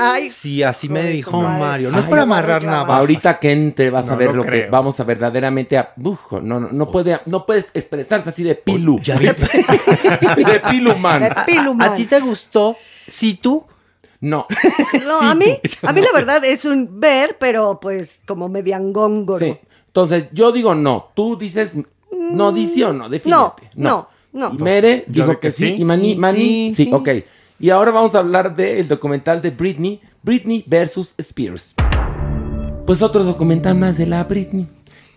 [0.00, 1.40] Ay, Sí, así me dijo.
[1.40, 1.90] Mario.
[1.90, 2.96] No es para no, amarrar no, nada.
[2.96, 5.92] Ahorita que entre vas a No ver lo que vamos a verdaderamente a...
[6.02, 9.00] Uf, no, no, no puede, no puedes expresarse así de Pilu.
[9.00, 9.46] Ya viste.
[10.44, 11.22] de Pilu, man.
[11.22, 12.76] de Pilu, ¿A ti te gustó?
[13.06, 13.64] Sí, tú.
[14.20, 14.46] No.
[15.06, 19.44] No, a mí, a mí la verdad es un ver, pero pues como mediangóngoro.
[19.44, 19.56] Sí.
[19.86, 21.10] Entonces, yo digo no.
[21.14, 21.74] Tú dices
[22.12, 23.70] no, dice o no, defínete.
[23.74, 24.52] no, no.
[24.52, 25.66] Y Mere dijo que, que sí.
[25.66, 25.80] sí.
[25.80, 26.90] Y Mani, Mani, sí, sí, sí.
[26.92, 27.08] ok.
[27.62, 31.74] Y ahora vamos a hablar del documental de Britney, Britney versus Spears.
[32.86, 34.66] Pues otro documental más de la Britney.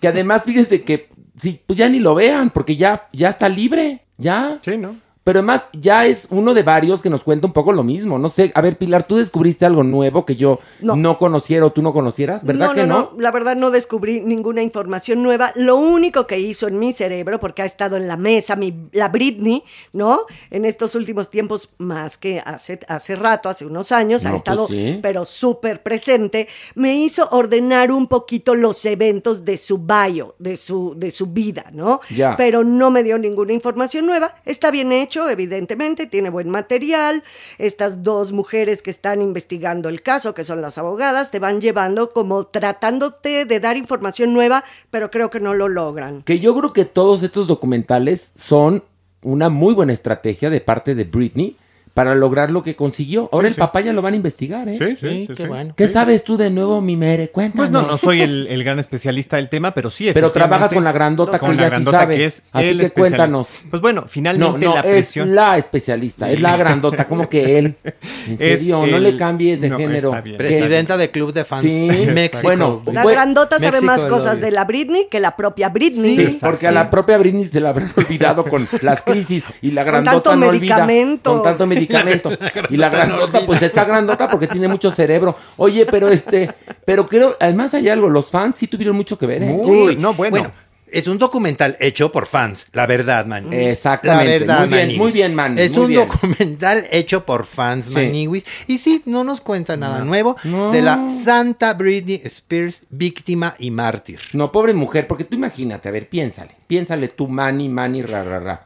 [0.01, 1.07] Que además, fíjense que,
[1.39, 4.59] sí, pues ya ni lo vean, porque ya, ya está libre, ya.
[4.61, 4.97] Sí, ¿no?
[5.23, 8.19] Pero además ya es uno de varios que nos cuenta un poco lo mismo.
[8.19, 11.17] No sé, a ver, Pilar, tú descubriste algo nuevo que yo no, No.
[11.17, 13.21] conociera o tú no conocieras, ¿verdad no, que no, no?
[13.21, 15.53] la verdad no descubrí ninguna información nueva.
[15.55, 19.07] Lo único que hizo en mi cerebro, porque ha estado en la mesa, mi, la
[19.09, 20.25] Britney, ¿no?
[20.51, 24.67] En estos últimos tiempos, más que hace, hace rato, hace unos años, ha pues estado,
[24.67, 24.99] sí.
[25.01, 30.95] pero súper presente, me hizo ordenar un poquito los eventos de su bio, de su,
[30.97, 32.01] de su vida, ¿no?
[32.13, 32.35] Ya.
[32.35, 34.35] Pero no me dio ninguna información nueva.
[34.45, 37.23] Está bien hecho, evidentemente, tiene buen material.
[37.57, 42.11] Estas dos mujeres que están investigando el caso, que son las abogadas, te van llevando
[42.11, 46.23] como tratándote de dar información nueva, pero creo que no lo logran.
[46.23, 48.83] Que yo creo que todos estos documentales son
[49.21, 51.55] una muy buena estrategia de parte de Britney
[51.93, 53.29] para lograr lo que consiguió.
[53.31, 53.59] Ahora Sí, el sí.
[53.59, 54.77] papá ya lo van a investigar, ¿eh?
[54.77, 55.47] Sí, sí, Sí, sí, qué sí.
[55.47, 55.73] bueno.
[55.77, 57.29] ¿Qué sabes tú de nuevo, mi mere?
[57.29, 57.57] Cuéntame.
[57.57, 60.83] Pues no, no soy el, el gran especialista del tema, pero sí, Pero trabajas con
[60.83, 62.15] la grandota con que la ya sí grandota sabe.
[62.17, 63.47] que es Así el que cuéntanos.
[63.69, 65.35] Pues bueno, No, finalmente no, la es presión...
[65.35, 67.75] la especialista, es la grandota, como que él.
[68.25, 70.11] En Es serio, no le cambies de no, género.
[70.37, 72.39] Presidenta del Club de Fans Sí, México.
[72.43, 76.15] bueno, La Pues- grandota sabe México más cosas de la Britney que la propia Britney.
[76.15, 79.83] Sí, porque a la propia Britney se la habrán olvidado con las crisis y la
[79.83, 80.77] Con grandota tanto no olvida.
[80.87, 81.33] medicamento.
[81.33, 81.82] Con tanto medicamento.
[82.69, 85.35] y la grandota, pues está grandota porque tiene mucho cerebro.
[85.57, 86.49] Oye, pero este,
[86.85, 89.47] pero creo, además hay algo, los fans sí tuvieron mucho que ver, ¿eh?
[89.47, 90.51] Muy, no, bueno.
[90.87, 93.67] es un documental hecho por fans, la verdad, Maniguis.
[93.69, 96.07] Exactamente, La verdad, muy bien, muy bien, Mani, Es muy un bien.
[96.07, 97.93] documental hecho por fans, Sí.
[97.93, 98.45] Maniguis.
[98.67, 100.71] Y sí, no nos cuenta nada nuevo No.
[100.71, 104.19] de la Santa Britney Spears, víctima y mártir.
[104.33, 108.39] No, pobre mujer, porque tú imagínate, a ver, piénsale, piénsale tú, mani, mani, ra, ra,
[108.39, 108.65] ra.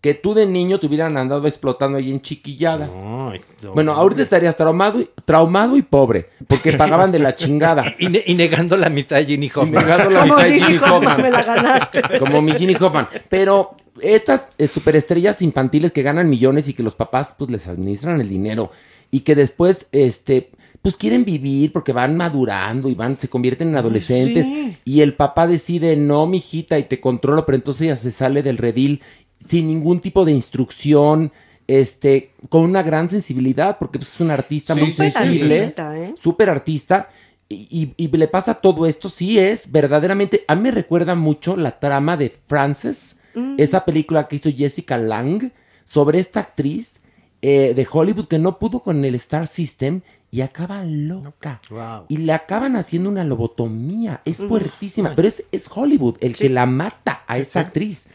[0.00, 2.94] Que tú de niño te hubieran andado explotando ahí en chiquilladas.
[2.94, 3.72] Ay, no.
[3.72, 7.84] Bueno, ahorita estarías traumado y, traumado y pobre, porque pagaban de la chingada.
[7.98, 9.84] Y, ne- y negando la amistad de Ginny Y Hoffman.
[9.84, 11.22] negando la Como amistad de Ginny Ginny Hoffman, Hoffman.
[11.22, 12.02] me la ganaste.
[12.20, 13.08] Como mi Ginny Hoffman.
[13.28, 18.20] Pero estas eh, superestrellas infantiles que ganan millones y que los papás pues les administran
[18.20, 18.70] el dinero
[19.10, 23.76] y que después este pues quieren vivir porque van madurando y van se convierten en
[23.78, 24.46] adolescentes
[24.84, 28.58] y el papá decide no mijita y te controlo pero entonces ella se sale del
[28.58, 29.02] redil
[29.46, 31.32] sin ningún tipo de instrucción
[31.66, 36.14] este con una gran sensibilidad porque pues, es un artista muy Súper sensible artista, ¿eh?
[36.20, 37.08] súper artista.
[37.50, 40.44] Y, y- y le pasa todo esto, sí es verdaderamente.
[40.48, 43.16] A mí me recuerda mucho la trama de Frances,
[43.56, 45.50] esa película que hizo Jessica Lang
[45.86, 47.00] sobre esta actriz
[47.40, 51.60] eh, de Hollywood que no pudo con el Star System y acaba loca.
[51.70, 52.04] Wow.
[52.08, 54.20] Y le acaban haciendo una lobotomía.
[54.26, 58.08] Es fuertísima, pero es, es Hollywood el que la mata a esa actriz.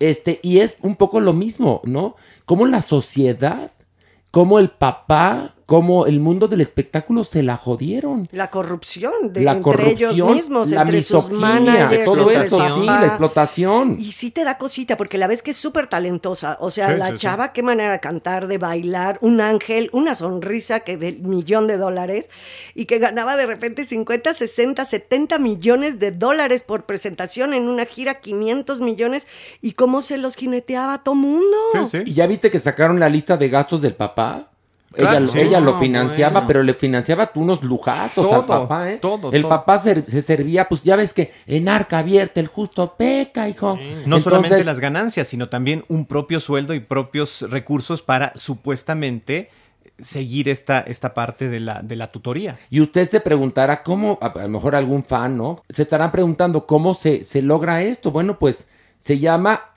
[0.00, 2.16] Este, y es un poco lo mismo, ¿no?
[2.46, 3.70] Como la sociedad,
[4.30, 8.26] como el papá, como el mundo del espectáculo se la jodieron.
[8.32, 12.74] La corrupción de, la entre corrupción, ellos mismos, la entre sus misoginia, managers, todo eso,
[12.74, 13.96] sí, la explotación.
[14.00, 16.56] Y sí te da cosita, porque la ves que es súper talentosa.
[16.58, 17.18] O sea, Sí, la sí, sí.
[17.18, 21.76] chava, qué manera de cantar, de bailar, un ángel, una sonrisa que del millón de
[21.76, 22.30] dólares,
[22.74, 27.86] y que ganaba de repente 50, 60, 70 millones de dólares por presentación en una
[27.86, 29.28] gira, 500 millones,
[29.62, 31.56] y cómo se los jineteaba a todo mundo.
[31.74, 31.98] Sí, sí.
[32.06, 34.49] ¿Y ya viste que sacaron la lista de gastos del papá?
[34.92, 35.40] Claro, ella sí.
[35.40, 36.46] ella lo financiaba, bueno.
[36.48, 38.96] pero le financiaba tú unos lujazos al papá, ¿eh?
[38.96, 39.48] todo, El todo.
[39.48, 43.78] papá se, se servía, pues ya ves que en arca abierta el justo peca, hijo.
[44.06, 49.50] No solamente las ganancias, sino también un propio sueldo y propios recursos para supuestamente
[49.98, 52.58] seguir esta, esta parte de la, de la tutoría.
[52.70, 55.62] Y usted se preguntará cómo, a a lo mejor algún fan, ¿no?
[55.68, 58.10] Se estarán preguntando cómo se, se logra esto.
[58.10, 58.66] Bueno, pues
[58.98, 59.69] se llama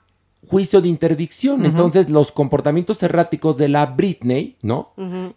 [0.48, 1.64] juicio de interdicción.
[1.66, 4.92] Entonces, los comportamientos erráticos de la Britney, ¿no?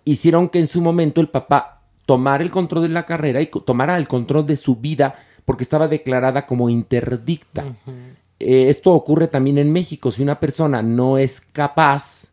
[0.05, 3.97] Hicieron que en su momento el papá tomara el control de la carrera y tomara
[3.97, 5.15] el control de su vida
[5.45, 7.63] porque estaba declarada como interdicta.
[8.39, 10.11] Eh, esto ocurre también en México.
[10.11, 12.31] Si una persona no es capaz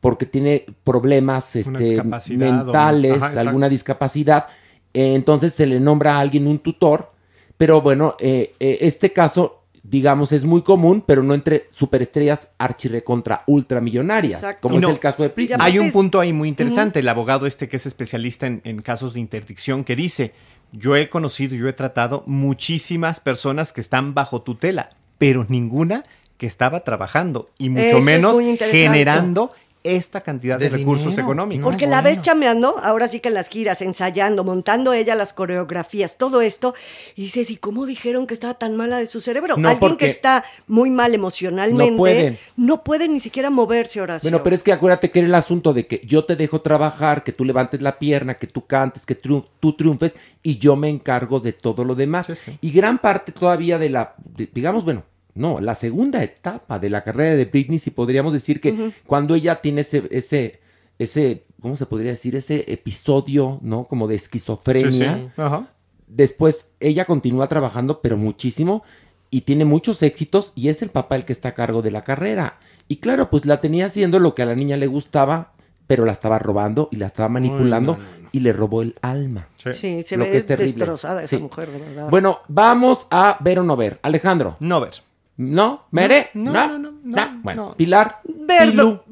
[0.00, 4.46] porque tiene problemas este, o- mentales, Ajá, alguna discapacidad,
[4.94, 7.12] eh, entonces se le nombra a alguien un tutor,
[7.56, 14.40] pero bueno, eh, este caso, digamos, es muy común, pero no entre superestrellas archirrecontra ultramillonarias,
[14.40, 14.68] Exacto.
[14.68, 15.58] como es el caso de Britney.
[15.60, 19.14] Hay un punto ahí muy interesante, el abogado este que es especialista en, en casos
[19.14, 20.32] de interdicción que dice,
[20.72, 26.04] yo he conocido, yo he tratado muchísimas personas que están bajo tutela, pero ninguna
[26.42, 29.52] que estaba trabajando y mucho Eso menos generando
[29.84, 31.22] esta cantidad de, De recursos dinero.
[31.28, 31.64] económicos.
[31.64, 36.16] Porque la ves chameando, ahora sí que en las giras, ensayando, montando ella las coreografías,
[36.16, 36.74] todo esto,
[37.16, 39.56] y dices, ¿y cómo dijeron que estaba tan mala de su cerebro?
[39.56, 42.38] No, Alguien que está muy mal emocionalmente, No pueden.
[42.56, 44.28] no puede ni siquiera moverse, Horacio.
[44.30, 47.24] Bueno, pero es que acuérdate que era el asunto de que yo te dejo trabajar,
[47.24, 51.40] que tú levantes la pierna, que tú cantes, que tú triunfes y yo me encargo
[51.40, 52.26] de todo lo demás.
[52.26, 52.58] Sí, sí.
[52.60, 57.02] Y gran parte todavía de la, de- digamos, bueno, no, la segunda etapa de la
[57.04, 60.60] carrera de Britney, si podríamos decir que cuando ella tiene ese, ese,
[60.98, 62.36] ese, ¿cómo se podría decir?
[62.36, 63.84] Ese episodio, ¿no?
[63.84, 65.16] Como de esquizofrenia.
[65.16, 65.30] sí.
[65.40, 65.68] Ajá.
[66.06, 68.82] Después ella continúa trabajando, pero muchísimo,
[69.30, 72.04] y tiene muchos éxitos, y es el papá el que está a cargo de la
[72.04, 72.58] carrera.
[72.86, 75.54] Y claro, pues la tenía haciendo lo que a la niña le gustaba,
[75.86, 77.96] pero la estaba robando y la estaba manipulando,
[78.30, 79.48] y le robó el alma.
[79.56, 79.72] Sí.
[79.72, 80.72] Sí, se Lo ve que es terrible.
[80.74, 81.42] destrozada esa Sí.
[81.42, 82.10] mujer, de verdad.
[82.10, 83.98] Bueno, vamos a ver o no ver.
[84.02, 84.92] Alejandro, No ver.
[85.36, 85.86] ¿No?
[85.90, 86.30] ¿Mere?
[86.34, 87.76] No, no, no, no, Bueno, no.
[87.76, 88.20] Pilar.
[88.22, 89.02] Pilu,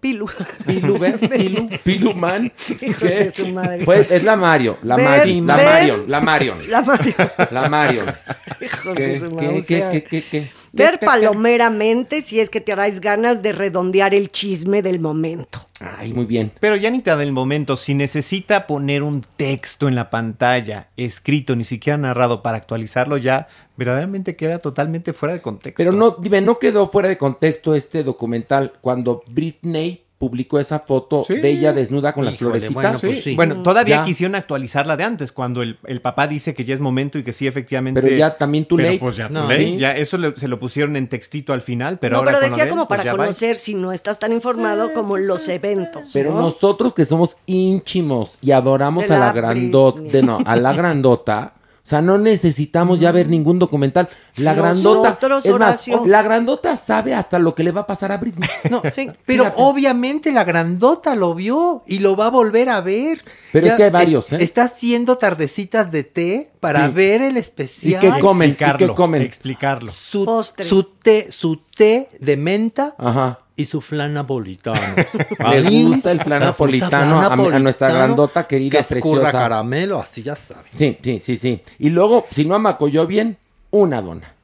[0.00, 0.28] Pilu.
[0.66, 0.98] Pilu,
[1.30, 2.52] Pilu, Pilu Man.
[2.80, 3.84] Hijos de su madre.
[3.84, 5.56] Pues es la Mario, la Ver, Mari, la.
[5.56, 6.70] Marion, la Marion.
[6.70, 7.14] La Mario.
[7.50, 8.06] La Marion.
[8.60, 10.50] Hijos ¿Qué, qué, qué, qué, qué?
[10.72, 15.66] Ver palomeramente si es que te harás ganas de redondear el chisme del momento.
[15.80, 16.52] Ay, muy bien.
[16.60, 17.76] Pero ya ni te da el momento.
[17.76, 23.48] Si necesita poner un texto en la pantalla, escrito, ni siquiera narrado, para actualizarlo, ya
[23.76, 25.78] verdaderamente queda totalmente fuera de contexto.
[25.78, 31.24] Pero no, dime, no quedó fuera de contexto este documental cuando Britney publicó esa foto
[31.26, 31.36] Sí.
[31.38, 32.74] de ella desnuda con las Híjole, florecitas.
[32.74, 33.34] bueno, Sí, pues sí.
[33.36, 34.04] Bueno, todavía Ya.
[34.04, 37.32] quisieron actualizarla de antes, cuando el, el papá dice que ya es momento y que
[37.32, 38.02] sí, efectivamente.
[38.02, 38.98] Pero ya también Pero late.
[38.98, 39.44] pues ya No.
[39.48, 39.64] late.
[39.64, 39.78] Sí.
[39.78, 42.68] Ya eso le- se lo pusieron en textito al final, pero no, ahora pero decía
[42.68, 46.10] como para conocer si no estás tan informado como los eventos.
[46.12, 46.42] Pero ¿no?
[46.42, 51.54] nosotros que somos ínchimos y adoramos De a la la grandota, no, a la grandota,
[51.90, 54.08] sea, no necesitamos ya ver ningún documental.
[54.36, 56.02] La grandota, Nosotros, es más, Horacio.
[56.06, 58.48] la grandota sabe hasta lo que le va a pasar a Britney.
[58.70, 59.62] No, Sí, pero fíjate.
[59.62, 63.22] obviamente la grandota lo vio y lo va a volver a ver.
[63.52, 64.44] Pero es que hay varios, es- ¿eh?
[64.44, 66.92] Está haciendo tardecitas de té para Sí.
[66.94, 68.00] ver el ¿Y especial.
[68.00, 68.50] qué comen?
[68.50, 69.22] ¿Y qué Explicarlo, comen?
[69.22, 69.92] Explicarlo.
[69.92, 70.64] Su, Postre.
[70.64, 73.38] su té, su té de menta Ajá.
[73.60, 74.94] Y su flan napolitano.
[75.52, 79.30] Le gusta el flan napolitano a, a nuestra grandota querida, que preciosa.
[79.32, 80.64] caramelo, así ya saben.
[80.74, 81.62] Sí, sí, sí, sí.
[81.78, 83.36] Y luego, si no amacolló bien,
[83.70, 84.34] una dona.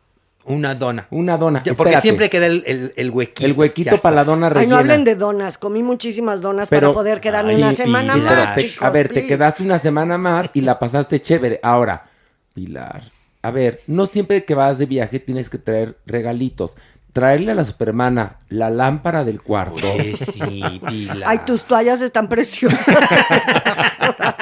[0.48, 1.08] Una dona.
[1.10, 1.62] Una dona.
[1.64, 3.44] Ya, porque siempre queda el, el, el huequito.
[3.46, 4.74] El huequito para la dona Ay, rellena.
[4.74, 5.58] no hablen de donas.
[5.58, 8.86] Comí muchísimas donas Pero- para poder quedarme Ay, una semana y- más, te- chicos.
[8.86, 11.58] a ver, te quedaste una semana más y la pasaste chévere.
[11.64, 12.06] Ahora,
[12.54, 13.10] Pilar,
[13.42, 16.74] a ver, no siempre que vas de viaje tienes que traer regalitos.
[17.16, 19.90] Traerle a la supermana la lámpara del cuarto.
[19.96, 20.60] Pues sí.
[21.24, 22.84] Ay, tus toallas están preciosas.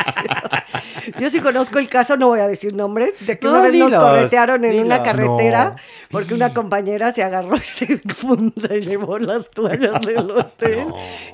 [1.24, 3.72] Yo sí conozco el caso, no voy a decir nombres, de que No, una vez
[3.72, 5.10] nos dilos, corretearon en una dilos.
[5.10, 5.76] carretera No.
[6.10, 7.86] porque una compañera se agarró y se,
[8.60, 10.84] se llevó las toallas del hotel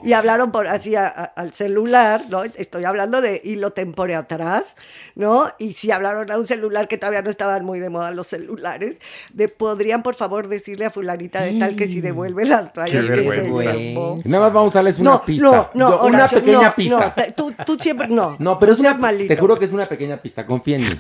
[0.05, 2.45] y hablaron por así a- a- al celular, ¿no?
[2.45, 4.77] Estoy hablando de hilo tempore atrás,
[5.17, 5.51] ¿no?
[5.59, 8.97] Y si hablaron a un celular que todavía no estaban muy de moda los celulares,
[9.33, 13.13] de podrían por favor decirle a fulanita de tal que si devuelve las toallas Qué
[13.13, 13.95] que se.
[14.29, 15.45] Nada más vamos a darles una No, pista.
[15.47, 16.99] no, no, Yo- una Horacio, pequeña no, pista.
[16.99, 18.37] no, te- tú, tú siempre, no.
[18.39, 19.35] No, pero es una, malito.
[19.35, 20.95] te juro que es una pequeña pista, confía en mí.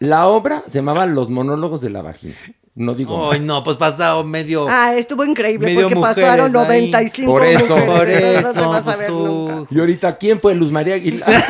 [0.00, 2.34] La obra se llamaba Los monólogos de la vagina.
[2.74, 3.46] No digo Ay, más.
[3.46, 4.68] no, pues pasado medio.
[4.70, 6.52] Ah, estuvo increíble Medio porque mujeres pasaron ahí.
[6.92, 8.44] 95 Por eso, mujeres.
[8.44, 8.52] por ¿no?
[8.54, 9.26] No eso, va a pues saber tú.
[9.50, 9.74] nunca.
[9.74, 10.54] Y ahorita, ¿quién fue?
[10.54, 11.28] Luz María Aguilar.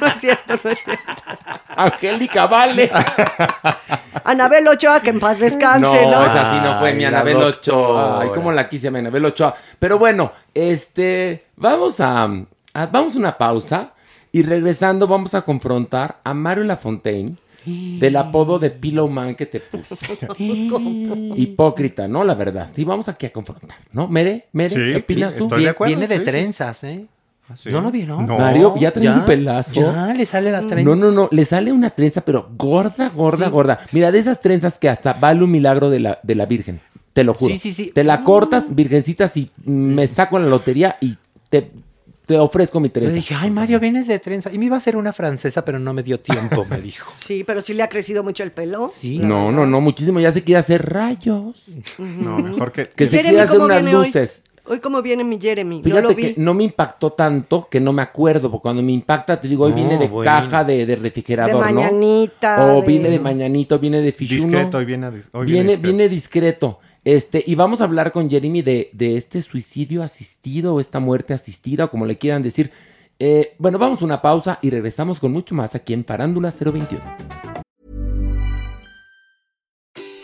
[0.00, 1.02] No es cierto, no es cierto.
[1.76, 2.90] Angélica Vale.
[4.24, 6.10] Anabel Ochoa, que en paz descanse, ¿no?
[6.10, 8.20] No, esa sí no fue Ay, mi Anabel Ochoa.
[8.20, 9.54] Ay, cómo la quise mi Anabel Ochoa.
[9.78, 13.92] Pero bueno, este, vamos a, a- vamos a una pausa
[14.34, 19.60] y regresando vamos a confrontar a Mario Lafontaine del apodo de Pillow Man que te
[19.60, 19.96] puso.
[21.36, 22.24] Hipócrita, ¿no?
[22.24, 22.68] La verdad.
[22.74, 24.08] Sí, vamos aquí a confrontar, ¿no?
[24.08, 25.48] Mere, Mere, Sí, ¿qué opinas tú?
[25.48, 27.06] de acuerdo, Viene de sí, trenzas, ¿eh?
[27.54, 27.70] sí.
[27.70, 28.26] ¿No lo vieron?
[28.26, 28.36] No.
[28.36, 29.14] Mario, ya trae ¿Ya?
[29.14, 29.80] un pelazo.
[29.80, 30.84] Ya, le sale las trenzas.
[30.84, 33.86] No, no, no, le sale una trenza, pero gorda, gorda, gorda.
[33.92, 36.80] Mira, de esas trenzas que hasta vale un milagro de la, de la Virgen.
[37.12, 37.54] Te lo juro.
[37.54, 37.92] Sí, sí, sí.
[37.94, 41.18] Te la cortas, virgencita, si me saco la lotería y
[41.50, 41.70] te,
[42.26, 43.14] te ofrezco mi Le trenza.
[43.14, 44.50] dije, ay, Mario, vienes de trenza.
[44.52, 47.12] Y me iba a hacer una francesa, pero no me dio tiempo, me dijo.
[47.16, 48.92] Sí, pero sí le ha crecido mucho el pelo.
[48.98, 49.18] Sí.
[49.18, 50.20] No, no, no, muchísimo.
[50.20, 51.64] Ya se quiere hacer rayos.
[51.98, 52.88] No, mejor que.
[52.88, 54.06] Que se quiere hacer ¿cómo unas viene hoy?
[54.06, 54.42] luces.
[54.66, 56.22] Hoy, cómo viene mi Jeremy, no Fíjate lo vi.
[56.32, 59.66] que no me impactó tanto que no me acuerdo, porque cuando me impacta, te digo,
[59.66, 60.24] hoy No, vine de bueno.
[60.24, 61.80] caja de, de refrigerador, De ¿no?
[61.82, 64.46] mañanita, O de- vine de mañanito, viene de fichuno.
[64.46, 65.82] Discreto, hoy viene, hoy viene, discreto.
[65.82, 66.78] viene discreto.
[67.04, 71.34] Este, y vamos a hablar con Jeremy de, de este suicidio asistido o esta muerte
[71.34, 72.72] asistida, o como le quieran decir.
[73.18, 77.02] Eh, bueno, vamos a una pausa y regresamos con mucho más aquí en Parándula 021.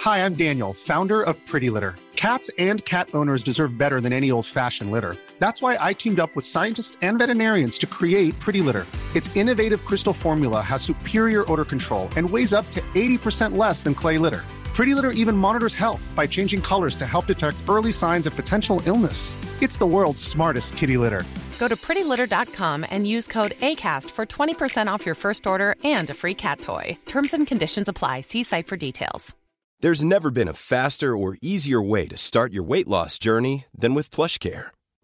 [0.04, 1.94] Hi, I'm Daniel, founder of Pretty Litter.
[2.16, 5.14] Cats and cat owners deserve better than any old fashioned litter.
[5.38, 8.86] That's why I teamed up with scientists and veterinarians to create Pretty Litter.
[9.14, 13.94] Its innovative crystal formula has superior odor control and weighs up to 80% less than
[13.94, 14.42] clay litter.
[14.74, 18.80] Pretty Litter even monitors health by changing colors to help detect early signs of potential
[18.86, 19.36] illness.
[19.60, 21.24] It's the world's smartest kitty litter.
[21.58, 26.14] Go to prettylitter.com and use code ACAST for 20% off your first order and a
[26.14, 26.96] free cat toy.
[27.04, 28.22] Terms and conditions apply.
[28.22, 29.36] See site for details.
[29.82, 33.94] There's never been a faster or easier way to start your weight loss journey than
[33.94, 34.68] with PlushCare.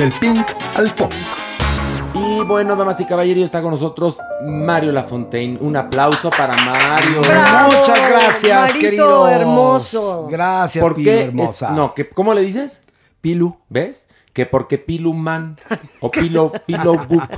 [0.00, 0.46] Del pink
[0.78, 1.12] al punk.
[2.14, 5.58] Y bueno, damas y caballeros, está con nosotros Mario Lafontaine.
[5.60, 7.20] Un aplauso para Mario.
[7.20, 7.72] ¡Bravo!
[7.80, 9.30] Muchas gracias, Marito queridos.
[9.30, 10.28] hermoso.
[10.30, 11.20] Gracias, ¿Por Pilu qué?
[11.24, 11.68] hermosa.
[11.68, 12.80] Es- no, que, ¿cómo le dices?
[13.20, 13.58] Pilu.
[13.68, 14.06] ¿Ves?
[14.32, 15.58] Que porque Pilu Man
[16.00, 17.28] o Pilo, Pilo Book.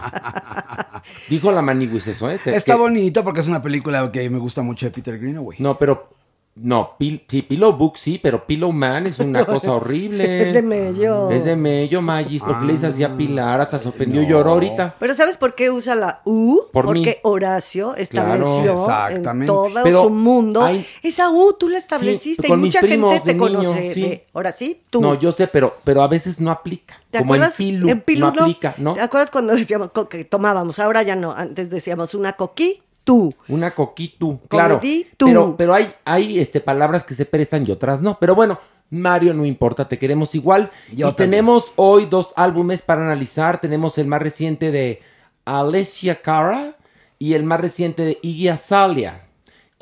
[1.29, 2.39] Dijo la Maniguis eso, ¿eh?
[2.43, 5.59] Te- Está que- bonito porque es una película que me gusta mucho de Peter Greenaway.
[5.61, 6.11] No, pero.
[6.55, 10.25] No, pil- sí, Pillow Book sí, pero Pillow Man es una cosa horrible.
[10.27, 11.31] Sí, es de mello.
[11.31, 14.51] Es de mello, Magis, porque le dices así a Pilar, hasta se ofendió y lloró
[14.51, 14.97] ahorita.
[14.99, 16.61] Pero ¿sabes por qué usa la U?
[16.71, 17.17] Por Porque mí.
[17.23, 19.47] Horacio Claro, estableció en exactamente.
[19.47, 20.63] todo Pero su mundo.
[20.63, 23.49] hay- Esa U tú la estableciste Sí, y con mis mucha primos gente te niño,
[23.49, 23.95] conoce.
[23.95, 24.03] sí.
[24.03, 25.01] de- ahora sí, tú.
[25.01, 26.97] No, yo sé, pero, pero a veces no aplica.
[27.11, 27.57] ¿Te Como en acuerdas?
[27.57, 28.93] Pilu, en Pilu no aplica, ¿no?
[28.93, 30.79] ¿Te acuerdas cuando decíamos que tomábamos?
[30.79, 31.33] Ahora ya no.
[31.33, 33.35] Antes decíamos una coquí, tú.
[33.49, 34.81] Una coquitu, claro.
[35.17, 38.19] Pero, pero hay, hay este, palabras que se prestan y otras no.
[38.19, 38.59] Pero bueno,
[38.91, 40.71] Mario, no importa, te queremos igual.
[40.89, 41.17] Yo y también.
[41.17, 43.61] tenemos hoy dos álbumes para analizar.
[43.61, 45.01] Tenemos el más reciente de
[45.45, 46.77] Alessia Cara
[47.19, 49.27] y el más reciente de Iggy Azalea.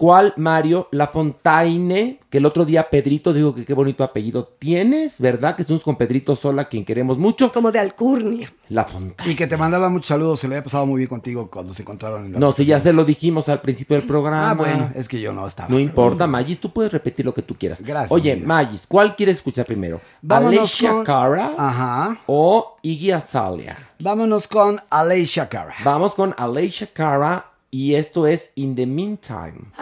[0.00, 0.88] ¿Cuál, Mario?
[0.92, 5.54] La Fontaine, que el otro día Pedrito dijo que qué bonito apellido tienes, ¿verdad?
[5.56, 7.52] Que estamos con Pedrito Sola, quien queremos mucho.
[7.52, 8.50] Como de alcurnia.
[8.70, 9.30] La Fontaine.
[9.30, 10.40] Y que te mandaba muchos saludos.
[10.40, 12.80] Se le había pasado muy bien contigo cuando se encontraron en la No, si ya
[12.80, 14.48] se lo dijimos al principio del programa.
[14.50, 15.68] Ah, bueno, es que yo no estaba.
[15.68, 17.82] No importa, Magis, tú puedes repetir lo que tú quieras.
[17.82, 18.36] Gracias, Oye.
[18.36, 20.00] Magis, ¿cuál quieres escuchar primero?
[20.22, 22.20] Vámonos ¿Alessia con- Cara Ajá.
[22.24, 23.76] o Iggy Azalea?
[23.98, 25.74] Vámonos con Alicia Cara.
[25.84, 29.72] Vamos con Alessia Cara y esto es In the Meantime.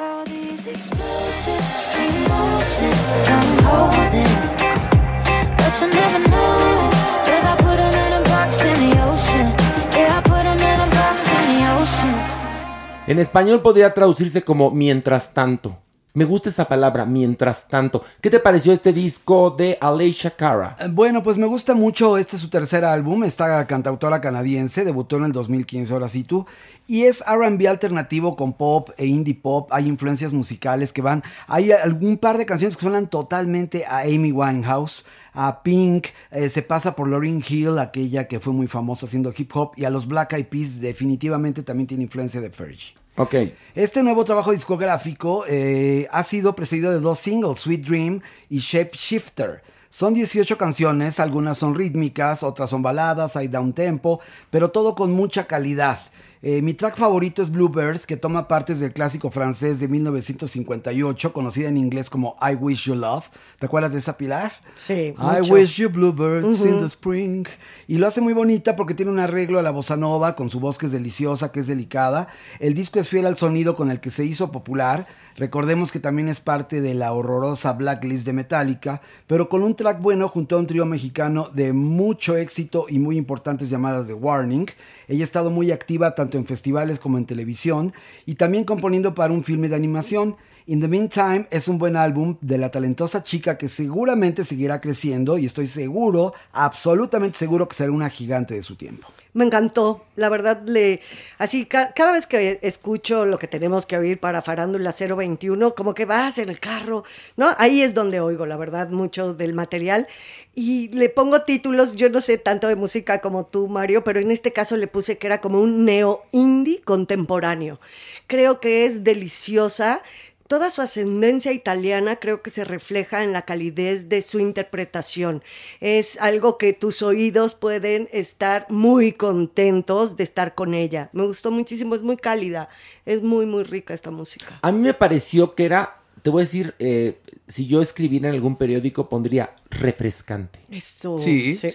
[13.07, 15.78] En español podría traducirse como mientras tanto.
[16.18, 18.02] Me gusta esa palabra, mientras tanto.
[18.20, 20.76] ¿Qué te pareció este disco de Alessia Cara?
[20.90, 25.26] Bueno, pues me gusta mucho, este es su tercer álbum, esta cantautora canadiense, debutó en
[25.26, 26.44] el 2015, ahora sí tú,
[26.88, 31.70] y es RB alternativo con pop e indie pop, hay influencias musicales que van, hay
[31.70, 35.04] algún par de canciones que suenan totalmente a Amy Winehouse,
[35.34, 39.52] a Pink, eh, se pasa por Lauryn Hill, aquella que fue muy famosa haciendo hip
[39.54, 42.97] hop, y a los Black Eyed Peas definitivamente también tiene influencia de Fergie.
[43.18, 43.34] Ok.
[43.74, 48.92] Este nuevo trabajo discográfico eh, ha sido precedido de dos singles, Sweet Dream y Shape
[48.96, 49.62] Shifter.
[49.90, 55.10] Son 18 canciones, algunas son rítmicas, otras son baladas, hay down tempo, pero todo con
[55.10, 55.98] mucha calidad.
[56.41, 61.68] Eh, mi track favorito es Bluebird, que toma partes del clásico francés de 1958, conocida
[61.68, 63.28] en inglés como I Wish You Love.
[63.59, 64.53] ¿Te acuerdas de esa pilar?
[64.76, 65.53] Sí, I mucho.
[65.53, 67.47] wish you bluebirds in the spring.
[67.89, 70.61] Y lo hace muy bonita porque tiene un arreglo a la bossa nova con su
[70.61, 72.28] voz que es deliciosa, que es delicada.
[72.61, 75.07] El disco es fiel al sonido con el que se hizo popular.
[75.36, 80.01] Recordemos que también es parte de la horrorosa blacklist de Metallica, pero con un track
[80.01, 84.66] bueno junto a un trío mexicano de mucho éxito y muy importantes llamadas de Warning.
[85.09, 87.92] Ella ha estado muy activa tanto en festivales como en televisión
[88.26, 90.36] y también componiendo para un filme de animación.
[90.70, 95.38] In the Meantime es un buen álbum de la talentosa chica que seguramente seguirá creciendo
[95.38, 99.08] y estoy seguro, absolutamente seguro que será una gigante de su tiempo.
[99.32, 101.00] Me encantó, la verdad, le
[101.38, 105.94] así ca- cada vez que escucho lo que tenemos que oír para Farándula 021, como
[105.94, 107.02] que vas en el carro,
[107.36, 107.48] ¿no?
[107.56, 110.06] Ahí es donde oigo, la verdad, mucho del material
[110.54, 114.30] y le pongo títulos, yo no sé tanto de música como tú, Mario, pero en
[114.30, 117.80] este caso le puse que era como un neo indie contemporáneo.
[118.26, 120.02] Creo que es deliciosa.
[120.49, 125.42] Toda su ascendencia italiana creo que se refleja en la calidez de su interpretación.
[125.80, 131.11] Es algo que tus oídos pueden estar muy contentos de estar con ella.
[131.12, 132.70] Me gustó muchísimo, es muy cálida,
[133.05, 134.59] es muy, muy rica esta música.
[134.62, 138.34] A mí me pareció que era, te voy a decir, eh, si yo escribiera en
[138.34, 140.61] algún periódico pondría refrescante.
[140.70, 141.18] Eso.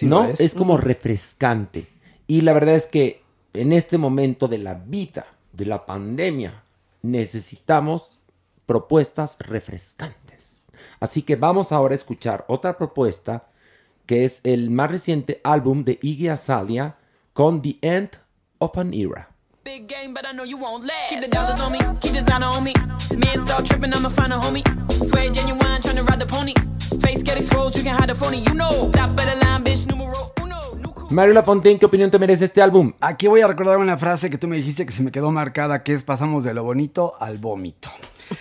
[0.02, 0.24] ¿No?
[0.36, 0.52] Es.
[0.52, 1.86] como refrescante.
[2.26, 3.22] Y la verdad es que
[3.52, 6.64] en este momento de la vida, de la pandemia,
[7.02, 8.13] necesitamos
[8.66, 10.66] propuestas refrescantes.
[11.00, 13.46] Así que vamos ahora a escuchar otra propuesta
[14.06, 16.96] que es el más reciente álbum de Iggy Azalea
[17.32, 18.10] con The End
[18.58, 19.30] of an Era.
[19.64, 21.08] Big game, but I know you won't last.
[21.08, 22.74] Keep the dollars on me, keep designer on me.
[23.16, 24.62] Men start tripping, I'ma find a homie.
[24.92, 26.52] Swear genuine, trying to ride the pony.
[27.04, 28.38] Face get exposed, you can hide the phony.
[28.38, 30.54] You know, top of the line, bitch, numero uno.
[31.10, 32.92] Mario Lafontaine, ¿qué opinión te merece este álbum?
[33.00, 35.82] Aquí voy a recordar una frase que tú me dijiste que se me quedó marcada,
[35.82, 37.90] que es pasamos de lo bonito al vómito.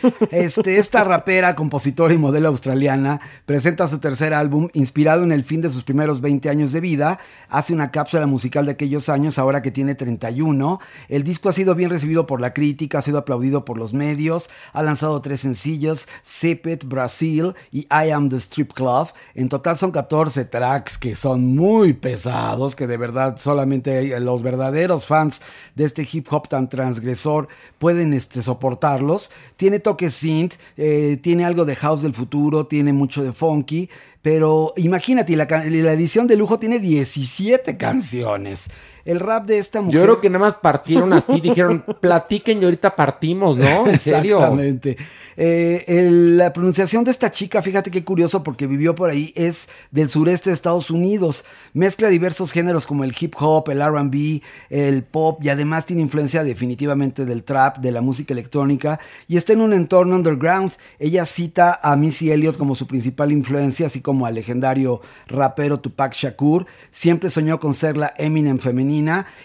[0.32, 5.62] Este, esta rapera, compositora y modelo australiana presenta su tercer álbum inspirado en el fin
[5.62, 7.20] de sus primeros 20 años de vida.
[7.50, 10.80] Hace una cápsula musical de aquellos años, ahora que tiene 31.
[11.10, 14.50] El disco ha sido bien recibido por la crítica, ha sido aplaudido por los medios.
[14.72, 19.10] Ha lanzado tres sencillos, Sip It, Brasil y I Am the Club.
[19.36, 25.08] En total son 14 tracks que son muy pesados, que de verdad solamente los verdaderos
[25.08, 25.42] fans
[25.76, 27.48] de este hip hop tan transgresor
[27.80, 29.32] pueden este, soportarlos.
[29.58, 33.90] Tiene toque synth, eh, tiene algo de house del futuro, tiene mucho de funky,
[34.22, 35.44] pero imagínate, la
[35.92, 38.70] edición de lujo tiene 17 canciones.
[39.06, 40.00] El rap de esta mujer...
[40.00, 43.86] Yo creo que nada más partieron así, dijeron, platiquen y ahorita partimos, ¿no?
[43.88, 44.38] En serio.
[44.38, 44.98] Exactamente.
[45.36, 49.68] Eh, el- la pronunciación de esta chica, fíjate qué curioso porque vivió por ahí, es
[49.92, 51.44] del sureste de Estados Unidos.
[51.74, 56.44] Mezcla diversos géneros como el hip hop, el RB, el pop y además tiene influencia
[56.44, 60.72] definitivamente del trap, de la música electrónica y está en un entorno underground.
[61.00, 66.14] Ella cita a Missy Elliott como su principal influencia, así como al legendario rapero Tupac
[66.14, 66.68] Shakur.
[66.92, 68.93] Siempre soñó con ser la Eminem femenina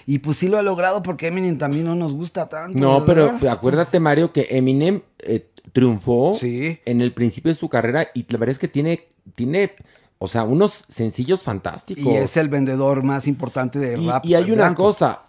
[0.06, 2.78] y pues sí lo ha logrado porque Eminem también no nos gusta tanto.
[2.78, 3.36] No, ¿verdad?
[3.40, 8.38] pero acuérdate, Mario, que Eminem eh, triunfó en el principio de su carrera y la
[8.38, 9.72] verdad es que tiene, tiene,
[10.18, 12.04] o sea, unos sencillos fantásticos.
[12.04, 14.24] Y es el vendedor más importante de rap.
[14.24, 15.22] y hay una cosa,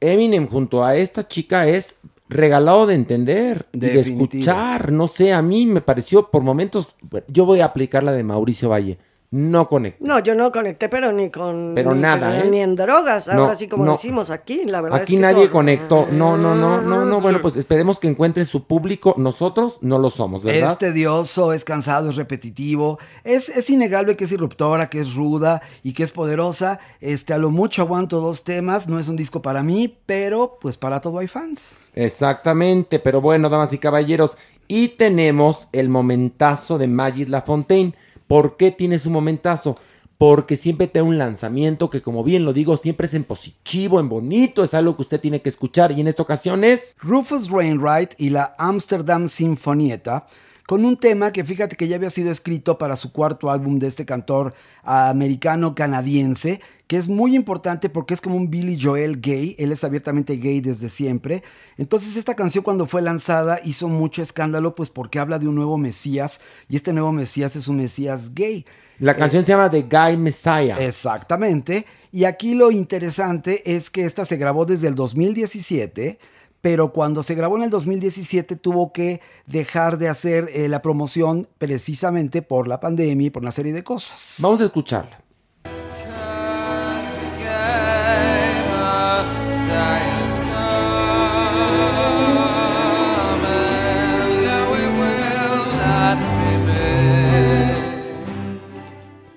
[0.00, 1.96] Eminem junto a esta chica es
[2.28, 6.88] regalado de entender, y de escuchar, no sé, a mí me pareció por momentos,
[7.28, 8.98] yo voy a aplicar la de Mauricio Valle,
[9.30, 10.04] no conecto.
[10.06, 11.72] No, yo no conecté, pero ni con.
[11.74, 12.50] Pero ni, nada, pero ¿eh?
[12.50, 13.26] ni en drogas.
[13.26, 13.92] No, Ahora sí, como no.
[13.92, 15.00] decimos aquí, la verdad.
[15.02, 18.08] Aquí es que nadie eso- conectó, no, no, no, no, no, bueno, pues esperemos que
[18.08, 20.72] encuentre su público, nosotros no lo somos, ¿verdad?
[20.72, 22.98] Es tedioso, es cansado, es repetitivo.
[23.24, 26.78] Es, es innegable que es irruptora, que es ruda y que es poderosa.
[27.00, 28.86] Este, a lo mucho aguanto dos temas.
[28.88, 31.90] No es un disco para mí, pero pues para todo hay fans.
[31.94, 34.36] Exactamente, pero bueno, damas y caballeros,
[34.68, 37.94] y tenemos el momentazo de Magid Lafontaine.
[38.26, 39.76] ¿Por qué tiene su momentazo?
[40.18, 44.08] Porque siempre tiene un lanzamiento que, como bien lo digo, siempre es en positivo, en
[44.08, 45.92] bonito, es algo que usted tiene que escuchar.
[45.92, 46.96] Y en esta ocasión es.
[47.00, 50.26] Rufus Wainwright y la Amsterdam Sinfonietta
[50.66, 53.86] con un tema que fíjate que ya había sido escrito para su cuarto álbum de
[53.86, 54.52] este cantor
[54.82, 60.36] americano-canadiense, que es muy importante porque es como un Billy Joel gay, él es abiertamente
[60.36, 61.42] gay desde siempre.
[61.76, 65.78] Entonces esta canción cuando fue lanzada hizo mucho escándalo pues porque habla de un nuevo
[65.78, 68.64] Mesías y este nuevo Mesías es un Mesías gay.
[68.98, 70.76] La canción se llama The Guy Messiah.
[70.80, 71.84] Exactamente.
[72.12, 76.18] Y aquí lo interesante es que esta se grabó desde el 2017,
[76.62, 81.46] pero cuando se grabó en el 2017 tuvo que dejar de hacer eh, la promoción
[81.58, 84.36] precisamente por la pandemia y por una serie de cosas.
[84.38, 85.25] Vamos a escucharla.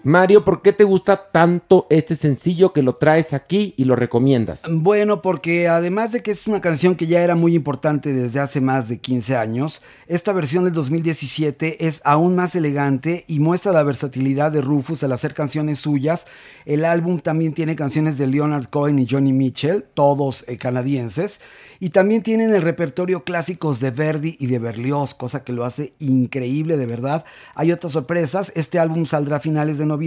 [0.09, 4.63] Mario, ¿por qué te gusta tanto este sencillo que lo traes aquí y lo recomiendas?
[4.67, 8.59] Bueno, porque además de que es una canción que ya era muy importante desde hace
[8.59, 13.83] más de 15 años, esta versión del 2017 es aún más elegante y muestra la
[13.83, 16.25] versatilidad de Rufus al hacer canciones suyas.
[16.65, 21.39] El álbum también tiene canciones de Leonard Cohen y Johnny Mitchell, todos eh, canadienses.
[21.79, 25.93] Y también tienen el repertorio clásicos de Verdi y de Berlioz, cosa que lo hace
[25.99, 27.23] increíble de verdad.
[27.53, 29.98] Hay otras sorpresas, este álbum saldrá a finales de noviembre,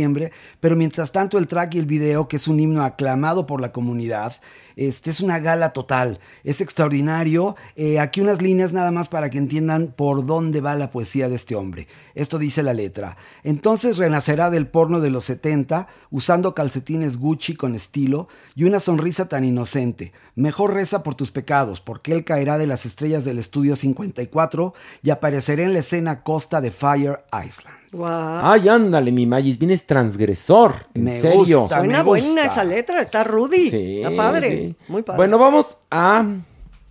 [0.60, 3.72] pero mientras tanto el track y el video, que es un himno aclamado por la
[3.72, 4.34] comunidad,
[4.76, 7.56] este es una gala total, es extraordinario.
[7.76, 11.34] Eh, aquí unas líneas nada más para que entiendan por dónde va la poesía de
[11.34, 11.88] este hombre.
[12.14, 13.16] Esto dice la letra.
[13.42, 19.28] Entonces renacerá del porno de los 70, usando calcetines Gucci con estilo y una sonrisa
[19.28, 20.12] tan inocente.
[20.34, 25.10] Mejor reza por tus pecados, porque él caerá de las estrellas del estudio 54 y
[25.10, 27.81] aparecerá en la escena costa de Fire Island.
[27.94, 30.86] Ay, ándale, mi Magis, vienes transgresor.
[30.94, 31.60] En Me serio.
[31.60, 32.44] gusta, Suena me buena gusta.
[32.46, 33.68] esa letra, está Rudy.
[33.70, 34.48] Sí, está padre.
[34.56, 34.74] sí.
[34.88, 35.16] Muy padre.
[35.18, 36.24] Bueno, vamos a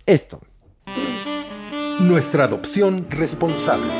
[0.06, 0.40] esto.
[2.00, 3.90] Nuestra adopción responsable.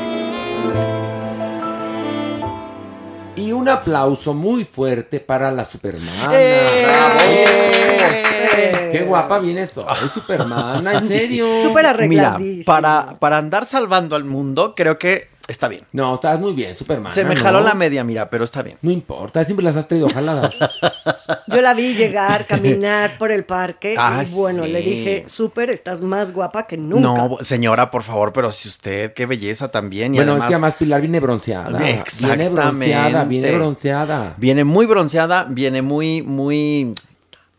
[3.35, 6.29] Y un aplauso muy fuerte para la Supermana.
[6.33, 6.85] ¡Eh!
[6.85, 8.91] ¡Bravo!
[8.91, 9.85] ¡Qué guapa viene esto!
[9.89, 10.99] ¡Ay, Supermana!
[10.99, 11.47] ¿En serio?
[11.63, 12.63] Súper Mira, arregladísima.
[12.65, 15.83] para, para andar salvando al mundo, creo que está bien.
[15.93, 17.13] No, estás muy bien, Supermana.
[17.13, 17.41] Se me ¿no?
[17.41, 18.77] jaló la media, mira, pero está bien.
[18.81, 20.53] No importa, siempre las has traído jaladas.
[21.47, 24.71] Yo la vi llegar, caminar por el parque Ah, y bueno, sí.
[24.71, 27.01] le dije, súper, estás más guapa que nunca.
[27.01, 30.13] No, señora, por favor, pero si usted, qué belleza también.
[30.13, 31.77] Y bueno, además, es que además Pilar viene bronceada.
[31.77, 32.49] Viene Exactamente.
[32.49, 34.33] bronceada, viene bronceada.
[34.37, 36.93] Viene muy bronceada, viene muy, muy...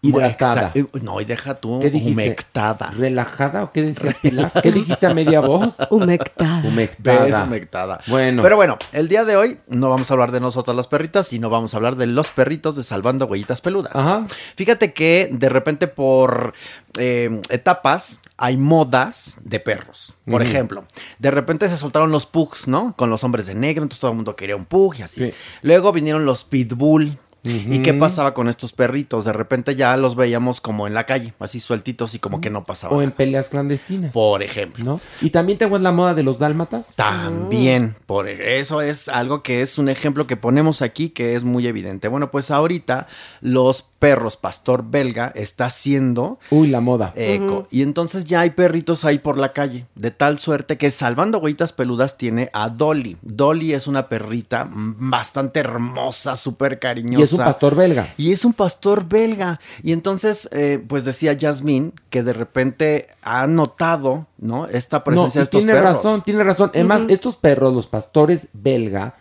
[0.09, 0.72] Hidratada.
[0.74, 2.12] exa- No, y deja tú, ¿Qué dijiste?
[2.12, 2.90] humectada.
[2.96, 4.52] ¿Relajada o qué decías, Pilar?
[4.62, 5.76] ¿Qué dijiste a media voz?
[5.90, 6.62] Humectada.
[6.66, 7.44] Humectada.
[7.44, 8.00] Humectada.
[8.07, 8.42] Bueno.
[8.42, 11.50] Pero bueno, el día de hoy no vamos a hablar de nosotras las perritas, sino
[11.50, 13.92] vamos a hablar de los perritos de Salvando Huellitas Peludas.
[13.94, 14.26] Ajá.
[14.57, 16.55] Fíjate que de repente por
[16.98, 20.14] eh, etapas hay modas de perros.
[20.28, 20.84] Por ejemplo,
[21.18, 22.94] de repente se soltaron los pugs, ¿no?
[22.96, 25.20] Con los hombres de negro, entonces todo el mundo quería un pug y así.
[25.30, 25.34] Sí.
[25.62, 27.18] Luego vinieron los pitbull.
[27.45, 29.24] ¿Y qué pasaba con estos perritos?
[29.24, 32.64] De repente ya los veíamos como en la calle, así sueltitos y como que no
[32.64, 32.97] pasaba.
[32.97, 33.16] O en nada.
[33.16, 34.12] peleas clandestinas.
[34.12, 34.84] Por ejemplo.
[34.84, 35.01] ¿No?
[35.20, 36.97] Y también tengo la moda de los dálmatas.
[36.97, 41.66] También, por eso es algo que es un ejemplo que ponemos aquí que es muy
[41.66, 42.09] evidente.
[42.09, 43.07] Bueno, pues ahorita
[43.40, 47.14] los perros pastor belga está haciendo Uy, la moda.
[47.16, 47.66] eco.
[47.70, 49.86] Y entonces ya hay perritos ahí por la calle.
[49.94, 53.16] De tal suerte que Salvando Huellitas Peludas tiene a Dolly.
[53.22, 57.20] Dolly es una perrita bastante hermosa, súper cariñosa.
[57.20, 58.09] Y es un pastor belga.
[58.18, 59.59] Y es un pastor belga.
[59.82, 64.66] Y entonces, eh, pues decía Yasmín que de repente ha notado, ¿no?
[64.66, 65.96] Esta presencia de estos tiene perros.
[65.96, 66.70] razón, tiene razón.
[66.74, 69.14] Además, estos perros, los pastores belga,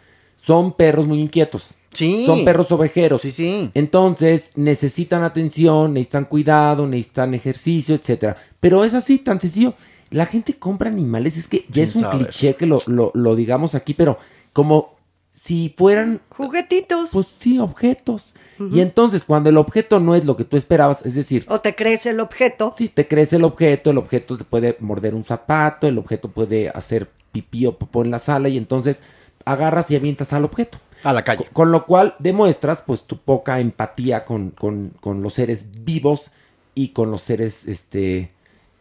[0.45, 1.67] son perros muy inquietos.
[1.93, 2.25] Sí.
[2.25, 3.21] Son perros ovejeros.
[3.21, 3.71] Sí, sí.
[3.73, 8.35] Entonces, necesitan atención, necesitan cuidado, necesitan ejercicio, etcétera.
[8.59, 9.73] Pero es así, tan sencillo.
[10.09, 12.27] La gente compra animales, es que ya es un saber.
[12.27, 14.17] cliché que lo, lo- lo digamos aquí, pero
[14.53, 14.93] como
[15.31, 17.09] si fueran, Juguetitos.
[17.11, 18.33] pues sí, objetos.
[18.71, 21.73] Y entonces, cuando el objeto no es lo que tú esperabas, es decir, o te
[21.75, 22.75] crees el objeto.
[22.77, 26.69] si te crece el objeto, el objeto te puede morder un zapato, el objeto puede
[26.69, 29.01] hacer pipí o popó en la sala y entonces
[29.43, 30.77] agarras y avientas al objeto.
[31.03, 31.47] A la calle.
[31.53, 36.31] Con lo cual demuestras pues tu poca empatía con, con- con los seres vivos
[36.75, 38.32] y con los seres este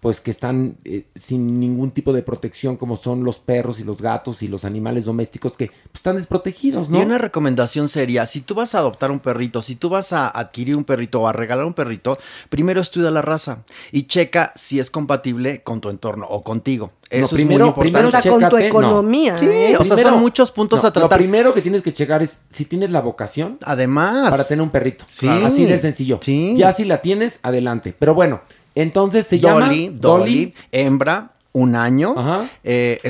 [0.02, 4.02] pues que están eh, sin ningún tipo de protección como son los perros y los
[4.02, 6.98] gatos y los animales domésticos que pues, están desprotegidos, ¿no?
[6.98, 10.26] Y una recomendación sería, si tú vas a adoptar un perrito, si tú vas a
[10.26, 13.58] adquirir un perrito o a regalar un perrito, primero estudia la raza
[13.92, 16.90] y checa si es compatible con tu entorno o contigo.
[17.12, 18.10] No, Eso primero- es muy importante.
[18.18, 18.78] primero con tu chécate, no.
[18.80, 19.38] economía.
[19.38, 19.76] Sí, ¿eh?
[19.78, 21.12] o sea, Primero- son muchos puntos no, a tratar.
[21.12, 24.30] Lo primero que tienes que checar es si tienes la vocación Además.
[24.30, 25.04] para tener un perrito.
[25.08, 25.28] Sí.
[25.28, 26.18] Así de sencillo.
[26.22, 26.56] Sí.
[26.56, 27.94] Ya si la tienes, adelante.
[27.96, 28.40] Pero bueno,
[28.74, 32.48] entonces se Dolly, llama Dolly, hembra, un año, Ajá.
[32.64, 33.00] eh,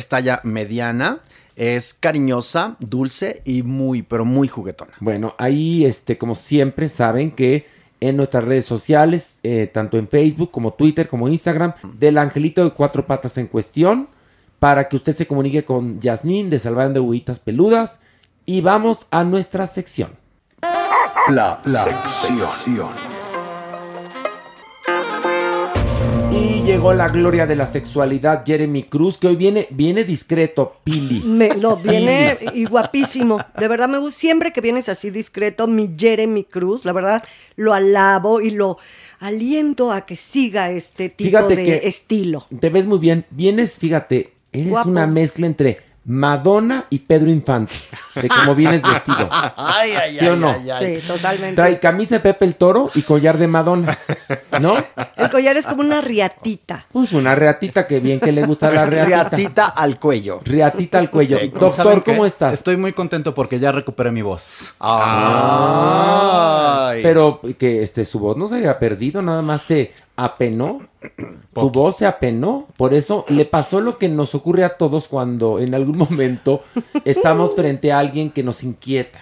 [0.43, 1.21] mediana,
[1.57, 4.93] es cariñosa, dulce y muy, pero muy juguetona.
[5.01, 7.67] Bueno, ahí, este, como siempre, saben que
[8.01, 12.71] en nuestras redes sociales, eh, tanto en Facebook como Twitter como Instagram, del angelito de
[12.73, 14.09] cuatro patas en cuestión,
[14.59, 18.01] para que usted se comunique con Yasmín de Salvando Huitas Peludas.
[18.45, 20.11] Y vamos a nuestra sección.
[21.29, 22.91] La, sección.
[26.33, 31.21] Y llegó la gloria de la sexualidad, Jeremy Cruz, que hoy viene, viene discreto, Pili.
[31.21, 33.39] Me, no, viene y guapísimo.
[33.59, 34.19] De verdad me gusta.
[34.19, 37.23] Siempre que vienes así discreto, mi Jeremy Cruz, la verdad,
[37.57, 38.79] lo alabo y lo
[39.21, 42.45] aliento a que siga este tipo Fíjate de que- estilo.
[42.61, 43.27] Te ves muy bien.
[43.31, 44.89] Vienes, fíjate, eres Guapo.
[44.91, 47.73] una mezcla entre Madonna y Pedro Infante,
[48.17, 49.29] de cómo vienes vestido.
[49.31, 50.51] Ay, ay, ¿Sí o ay, no?
[50.51, 51.01] ay, ay.
[51.01, 51.55] Sí, totalmente.
[51.55, 53.97] Trae camisa de Pepe el Toro y collar de Madonna,
[54.61, 54.75] ¿no?
[55.17, 56.87] El collar es como una riatita.
[56.93, 59.31] Pues una reatita, que bien que le gusta la reatita.
[59.31, 60.41] Reatita al cuello.
[60.45, 61.39] Reatita al cuello.
[61.39, 62.03] ¿Saben Doctor?
[62.05, 62.55] ¿cómo estás?
[62.55, 64.75] Estoy muy contento porque ya recuperé mi voz.
[65.63, 67.01] Ay.
[67.03, 70.81] pero que este su voz no se había perdido, nada más se apenó.
[71.55, 72.67] Su voz se apenó.
[72.77, 76.63] Por eso le pasó lo que nos ocurre a todos cuando en algún momento
[77.05, 79.21] estamos frente a alguien que nos inquieta.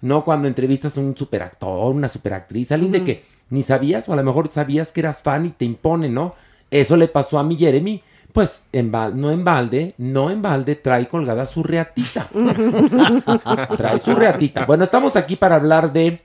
[0.00, 4.16] No cuando entrevistas a un superactor, una superactriz, alguien de que ni sabías o a
[4.16, 6.34] lo mejor sabías que eras fan y te impone, ¿no?
[6.70, 8.02] Eso le pasó a mi Jeremy.
[8.32, 12.28] Pues en no en balde, no en balde, trae colgada su reatita.
[13.76, 14.66] trae su reatita.
[14.66, 16.20] Bueno, estamos aquí para hablar de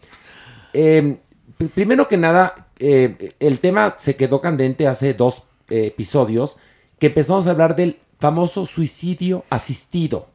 [0.73, 1.17] eh,
[1.57, 6.57] pr- primero que nada, eh, el tema se quedó candente hace dos eh, episodios
[6.99, 10.27] que empezamos a hablar del famoso suicidio asistido,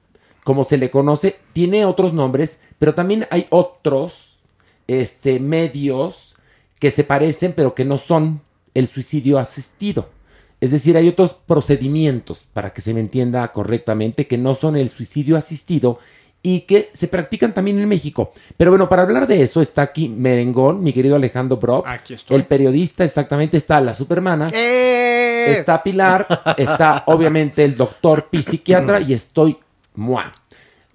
[0.45, 4.39] como se le conoce, tiene otros nombres, pero también hay otros
[4.87, 6.37] este, medios
[6.79, 8.43] que se parecen, pero que no son
[8.75, 10.11] el suicidio asistido.
[10.61, 14.89] Es decir, hay otros procedimientos, para que se me entienda correctamente, que no son el
[14.91, 15.99] suicidio asistido
[16.43, 18.33] y que se practican también en México.
[18.57, 22.37] Pero bueno, para hablar de eso está aquí Merengón, mi querido Alejandro Brock, Aquí estoy.
[22.37, 25.57] el periodista, exactamente, está la supermana, ¡Eh!
[25.59, 26.27] está Pilar,
[26.57, 29.59] está obviamente el doctor psiquiatra y estoy
[29.95, 30.25] moi.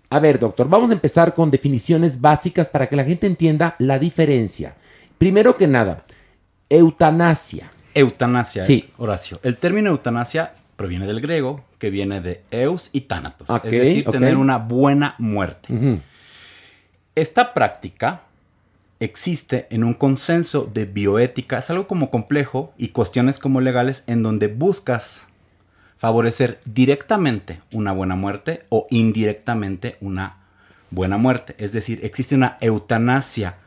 [0.09, 3.97] A ver, doctor, vamos a empezar con definiciones básicas para que la gente entienda la
[3.99, 4.75] diferencia.
[5.17, 6.03] Primero que nada,
[6.69, 7.71] eutanasia.
[7.95, 8.89] Eutanasia, Sí.
[8.97, 9.39] Horacio.
[9.43, 13.49] El término eutanasia proviene del griego, que viene de eus y thanatos.
[13.61, 15.99] Es decir, tener una buena muerte.
[17.13, 18.21] Esta práctica
[19.01, 24.23] existe en un consenso de bioética, es algo como complejo y cuestiones como legales en
[24.23, 25.27] donde buscas
[25.97, 30.37] favorecer directamente una buena muerte o indirectamente una
[30.89, 31.53] buena muerte.
[31.57, 33.57] Es decir, existe una eutanasia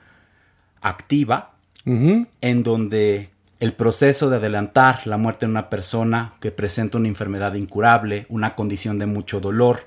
[0.81, 1.53] activa
[1.85, 3.29] en donde
[3.61, 8.55] el proceso de adelantar la muerte de una persona que presenta una enfermedad incurable, una
[8.55, 9.81] condición de mucho dolor,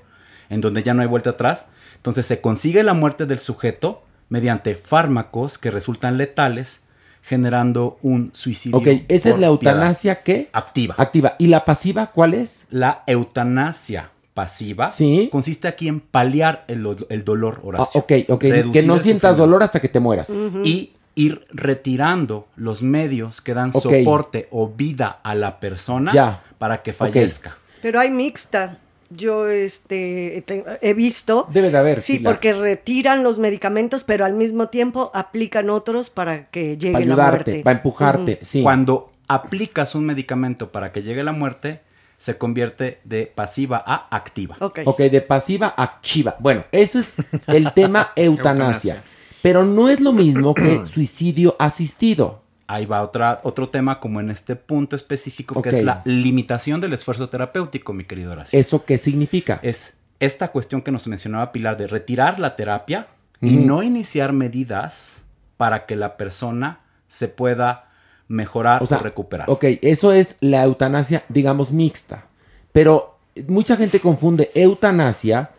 [0.48, 4.74] en donde ya no hay vuelta atrás, entonces se consigue la muerte del sujeto mediante
[4.74, 6.80] fármacos que resultan letales,
[7.22, 8.78] generando un suicidio.
[8.78, 10.94] Ok, esa es la eutanasia que activa.
[10.98, 11.36] activa.
[11.38, 12.66] ¿Y la pasiva cuál es?
[12.70, 15.28] La eutanasia pasiva Sí.
[15.30, 18.00] consiste aquí en paliar el, el dolor, Ah, Horacio.
[18.00, 18.40] ok, ok.
[18.40, 19.36] Que no sientas sufrimiento.
[19.36, 20.30] dolor hasta que te mueras.
[20.64, 26.42] y ir retirando los medios que dan soporte o vida a la persona Ya.
[26.58, 27.56] para que fallezca.
[27.82, 28.78] Pero hay mixta.
[29.12, 31.48] Yo este te- he visto.
[31.52, 32.00] Debe de haber.
[32.02, 32.34] Sí, Pilar.
[32.34, 37.16] porque retiran los medicamentos, pero al mismo tiempo aplican otros para que llegue Para la
[37.16, 37.60] muerte.
[37.64, 38.38] para empujarte.
[38.42, 38.62] Sí.
[38.62, 41.80] Cuando aplicas un medicamento para que llegue la muerte,
[42.18, 44.56] se convierte de pasiva a activa.
[44.60, 44.80] Ok.
[44.84, 46.36] Ok, de pasiva a activa.
[46.38, 47.14] Bueno, eso es
[47.48, 48.94] el tema eutanasia.
[48.96, 49.02] Eutanasia.
[49.42, 52.42] Pero no es lo mismo que suicidio asistido.
[52.66, 56.92] Ahí va otra, otro tema como en este punto específico, que es la limitación del
[56.92, 58.58] esfuerzo terapéutico, mi querido Horacio.
[58.58, 59.58] ¿Eso qué significa?
[59.62, 63.08] es esta cuestión que nos mencionaba Pilar de retirar la terapia
[63.40, 65.22] y no iniciar medidas
[65.56, 67.88] para que la persona se pueda
[68.28, 69.50] mejorar O o, recuperar.
[69.50, 72.26] Ok, eso es la eutanasia, digamos, mixta.
[72.70, 73.18] Pero
[73.48, 75.50] mucha gente confunde eutanasia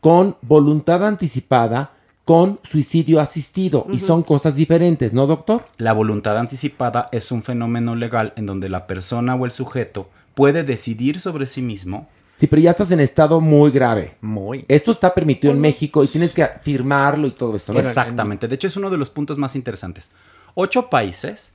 [0.00, 1.92] con voluntad anticipada
[2.30, 3.88] con suicidio asistido.
[3.90, 5.66] Y son cosas diferentes, ¿no, doctor?
[5.78, 10.62] La voluntad anticipada es un fenómeno legal en donde la persona o el sujeto puede
[10.62, 12.08] decidir sobre sí mismo.
[12.36, 14.14] Sí, pero ya estás en estado muy grave.
[14.20, 14.64] Muy.
[14.68, 17.72] Esto está permitido en México y tienes que firmarlo y todo esto.
[17.72, 17.80] ¿no?
[17.80, 18.46] Exactamente.
[18.46, 20.08] De hecho, es uno de los puntos más interesantes.
[20.54, 21.50] Ocho países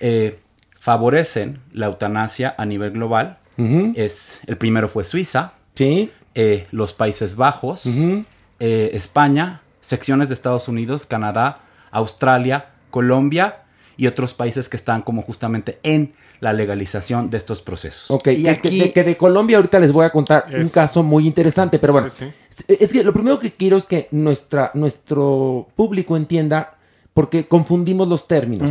[0.00, 0.40] eh,
[0.80, 3.38] favorecen la eutanasia a nivel global.
[3.94, 6.10] Es, el primero fue Suiza, Sí.
[6.34, 11.60] eh, los Países Bajos, eh, España, secciones de Estados Unidos, Canadá,
[11.90, 13.58] Australia, Colombia
[13.98, 18.10] y otros países que están como justamente en la legalización de estos procesos.
[18.10, 21.02] Ok, Y que, aquí- que- que de Colombia ahorita les voy a contar un caso
[21.02, 22.26] muy interesante, pero bueno, Sí,
[22.66, 26.74] es que lo primero que quiero es que nuestra, nuestro público entienda,
[27.14, 28.70] porque confundimos los términos.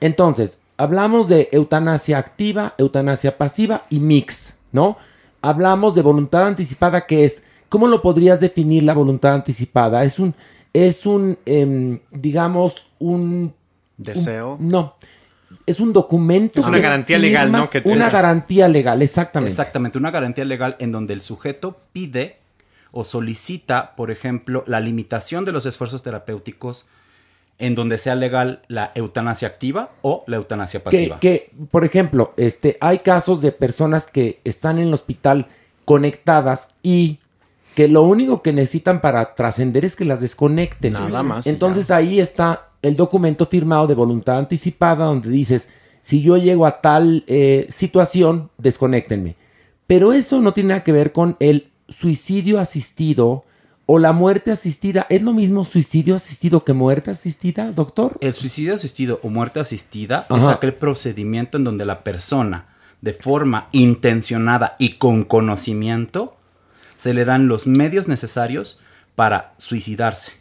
[0.00, 4.98] Entonces, hablamos de eutanasia activa, eutanasia pasiva y mix, ¿no?
[5.40, 10.04] Hablamos de voluntad anticipada, que es, ¿cómo lo podrías definir la voluntad anticipada?
[10.04, 10.34] Es un,
[10.72, 13.54] es un, em, digamos, un...
[13.96, 14.54] Deseo.
[14.60, 14.94] un- no,
[15.64, 16.60] es un documento.
[16.60, 17.68] Es una que garantía legal, ¿no?
[17.70, 19.50] Que- una es- garantía legal, exactamente.
[19.50, 22.38] Exactamente, una garantía legal en donde el sujeto pide
[22.92, 26.86] o solicita, por ejemplo, la limitación de los esfuerzos terapéuticos
[27.58, 31.20] en donde sea legal la eutanasia activa o la eutanasia Que, pasiva.
[31.20, 35.46] que, por ejemplo, este, hay casos de personas que están en el hospital
[35.86, 37.18] conectadas y
[37.76, 40.94] que lo único que necesitan para trascender es que las desconecten.
[40.94, 45.68] Nada más Entonces ahí está el documento firmado de voluntad anticipada donde dices,
[46.00, 49.36] si yo llego a tal eh, situación, desconéctenme.
[49.86, 53.44] Pero eso no tiene nada que ver con el suicidio asistido
[53.84, 55.06] o la muerte asistida.
[55.10, 58.16] ¿Es lo mismo suicidio asistido que muerte asistida, doctor?
[58.22, 62.68] El suicidio asistido o muerte asistida es aquel procedimiento en donde la persona,
[63.02, 66.35] de forma intencionada y con conocimiento,
[66.96, 68.80] se le dan los medios necesarios
[69.14, 70.32] para suicidarse.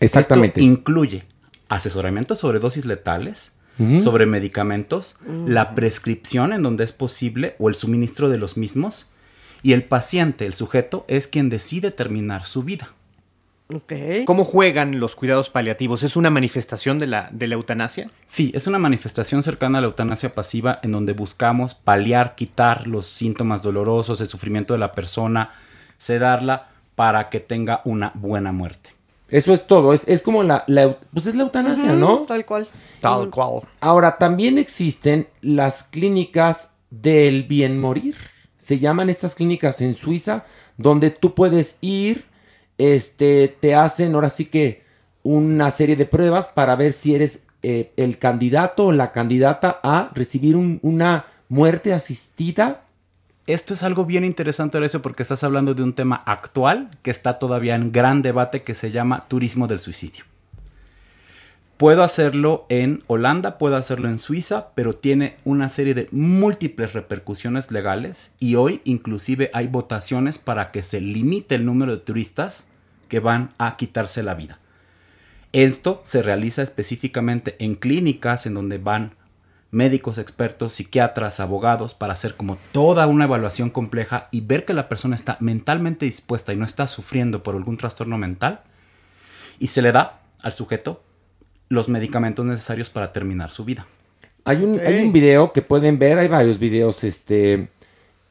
[0.00, 0.60] Exactamente.
[0.60, 1.24] Esto incluye
[1.68, 3.52] asesoramiento sobre dosis letales,
[3.98, 5.48] sobre medicamentos, Mm.
[5.48, 9.08] la prescripción en donde es posible o el suministro de los mismos,
[9.62, 12.92] y el paciente, el sujeto, es quien decide terminar su vida.
[14.26, 16.04] ¿Cómo juegan los cuidados paliativos?
[16.04, 18.08] ¿Es una manifestación de la, de la eutanasia?
[18.28, 23.06] Sí, es una manifestación cercana a la eutanasia pasiva en donde buscamos paliar, quitar los
[23.06, 25.50] síntomas dolorosos, el sufrimiento de la persona,
[25.98, 28.90] sedarla para que tenga una buena muerte.
[29.28, 32.18] Eso es todo, es, es como la, la pues es la eutanasia, ¿no?
[32.28, 32.68] Tal cual.
[33.00, 33.62] Tal cual.
[33.80, 38.14] Ahora, también existen las clínicas del bien morir.
[38.56, 40.44] Se llaman estas clínicas en Suiza,
[40.76, 42.24] donde tú puedes ir,
[42.78, 44.84] este, te hacen ahora sí que
[45.24, 50.10] una serie de pruebas para ver si eres eh, el candidato o la candidata a
[50.14, 52.82] recibir un- una muerte asistida.
[53.46, 57.38] Esto es algo bien interesante, Horacio, porque estás hablando de un tema actual que está
[57.38, 60.24] todavía en gran debate que se llama turismo del suicidio.
[61.76, 67.70] Puedo hacerlo en Holanda, puedo hacerlo en Suiza, pero tiene una serie de múltiples repercusiones
[67.70, 72.64] legales y hoy inclusive hay votaciones para que se limite el número de turistas
[73.08, 74.58] que van a quitarse la vida.
[75.52, 79.12] Esto se realiza específicamente en clínicas en donde van
[79.76, 84.88] médicos expertos, psiquiatras, abogados, para hacer como toda una evaluación compleja y ver que la
[84.88, 88.60] persona está mentalmente dispuesta y no está sufriendo por algún trastorno mental.
[89.58, 91.02] Y se le da al sujeto
[91.68, 93.86] los medicamentos necesarios para terminar su vida.
[94.46, 94.86] Hay un, Ok.
[94.86, 97.68] hay un video que pueden ver, hay varios videos este,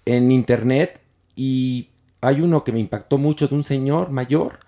[0.05, 0.99] en internet
[1.35, 1.89] y
[2.21, 4.59] hay uno que me impactó mucho de un señor mayor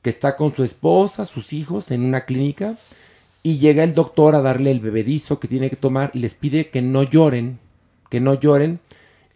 [0.00, 2.76] que está con su esposa, sus hijos en una clínica
[3.42, 6.70] y llega el doctor a darle el bebedizo que tiene que tomar y les pide
[6.70, 7.58] que no lloren,
[8.08, 8.80] que no lloren.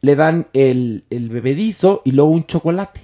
[0.00, 3.00] Le dan el, el bebedizo y luego un chocolate.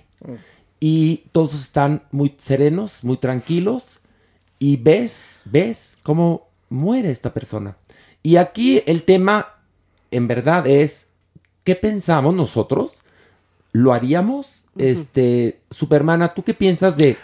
[0.78, 4.00] Y todos están muy serenos, muy tranquilos.
[4.58, 7.76] Y ves, ves cómo muere esta persona.
[8.22, 9.56] Y aquí el tema,
[10.12, 11.08] en verdad, es
[11.64, 13.02] ¿qué pensamos nosotros?
[13.72, 14.64] ¿Lo haríamos?
[14.78, 17.16] Este, Supermana, ¿tú qué piensas de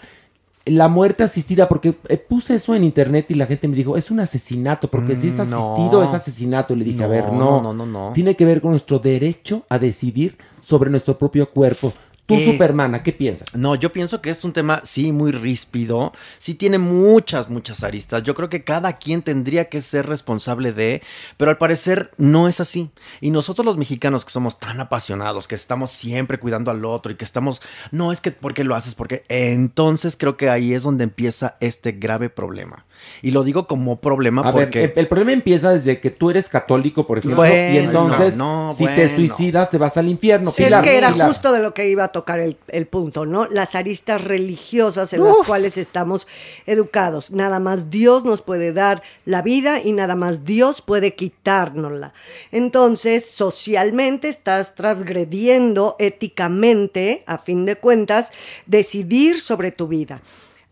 [0.71, 1.69] la muerte asistida?
[1.69, 5.17] Porque eh, puse eso en internet y la gente me dijo, es un asesinato, porque
[5.17, 6.03] si es Mm, asistido, no.
[6.03, 6.75] es asesinato.
[6.75, 8.11] Le dije, a ver, no, no, no, no.
[8.15, 11.93] Tiene que ver con nuestro derecho a decidir sobre nuestro propio cuerpo.
[12.29, 13.55] Tú, Eh, Supermana, ¿qué piensas?
[13.55, 18.23] No, yo pienso que es un tema, sí, muy ríspido, sí tiene muchas, muchas aristas.
[18.23, 21.01] Yo creo que cada quien tendría que ser responsable de,
[21.39, 22.91] pero al parecer no es así.
[23.23, 27.15] Y nosotros los mexicanos que somos tan apasionados, que estamos siempre cuidando al otro y
[27.15, 27.63] que estamos,
[27.93, 31.93] no es que porque lo haces, porque entonces creo que ahí es donde empieza este
[31.93, 32.85] grave problema.
[33.23, 34.85] Y lo digo como problema A ver, porque...
[34.85, 38.69] el, el problema empieza desde que tú eres católico, por ejemplo, Bueno, y entonces, no,
[38.69, 40.51] no, si te suicidas, te vas al infierno.
[40.51, 41.29] Sí, Pilar, es que era Pilar.
[41.29, 43.47] justo de lo que iba a tocar el, el punto, ¿no?
[43.47, 46.27] Las aristas religiosas en las cuales estamos
[46.67, 47.31] educados.
[47.31, 52.13] Nada más Dios nos puede dar la vida y nada más Dios puede quitárnosla.
[52.53, 58.33] Entonces, socialmente estás transgrediendo éticamente, a fin de cuentas,
[58.67, 60.21] decidir sobre tu vida.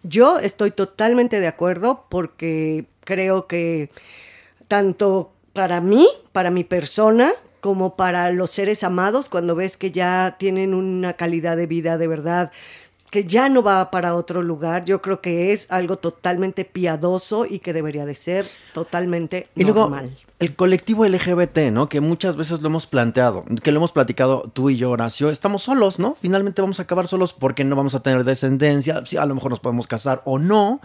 [0.08, 3.90] Yo estoy totalmente de acuerdo porque creo que
[4.68, 10.36] tanto para mí, para mi persona, como para los seres amados, cuando ves que ya
[10.38, 12.52] tienen una calidad de vida de verdad,
[13.10, 17.60] que ya no va para otro lugar, yo creo que es algo totalmente piadoso y
[17.60, 20.16] que debería de ser totalmente Y luego, normal.
[20.38, 21.88] El colectivo LGBT, ¿no?
[21.88, 25.62] Que muchas veces lo hemos planteado, que lo hemos platicado tú y yo, Horacio, estamos
[25.62, 26.16] solos, ¿no?
[26.20, 29.50] Finalmente vamos a acabar solos porque no vamos a tener descendencia, sí, a lo mejor
[29.50, 30.80] nos podemos casar o no,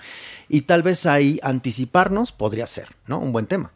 [0.47, 3.19] y tal vez ahí anticiparnos podría ser, ¿no?
[3.19, 3.71] Un buen tema.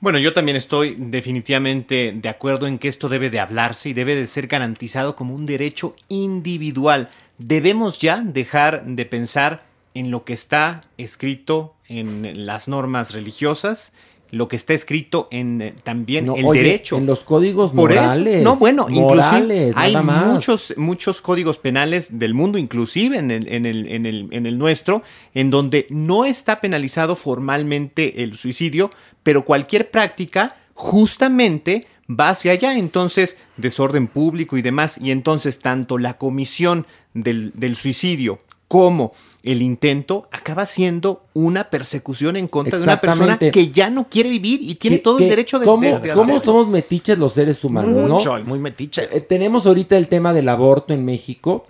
[0.00, 4.14] Bueno, yo también estoy definitivamente de acuerdo en que esto debe de hablarse y debe
[4.14, 7.10] de ser garantizado como un derecho individual.
[7.36, 13.92] Debemos ya dejar de pensar en lo que está escrito en las normas religiosas,
[14.30, 16.96] lo que está escrito en eh, también No, el oye, derecho.
[16.96, 18.00] en los códigos Por eso.
[18.02, 18.42] morales.
[18.44, 20.26] No, bueno, inclusive morales, hay más.
[20.32, 24.58] muchos, muchos códigos penales del mundo, inclusive en el, en, el, en, el, en el
[24.58, 25.02] nuestro,
[25.34, 28.90] en donde no está penalizado formalmente el suicidio,
[29.22, 32.76] pero cualquier práctica justamente va hacia allá.
[32.76, 34.98] Entonces, desorden público y demás.
[35.00, 39.12] Y entonces, tanto la comisión del, del suicidio como
[39.42, 44.28] el intento acaba siendo una persecución en contra de una persona que ya no quiere
[44.28, 47.16] vivir y tiene Que- todo que el derecho de, ¿Cómo, de- de cómo somos metiches
[47.18, 48.14] los seres humanos, no?
[48.16, 49.08] Mucho, y muy metiches.
[49.14, 51.66] Eh, tenemos ahorita el tema del aborto en México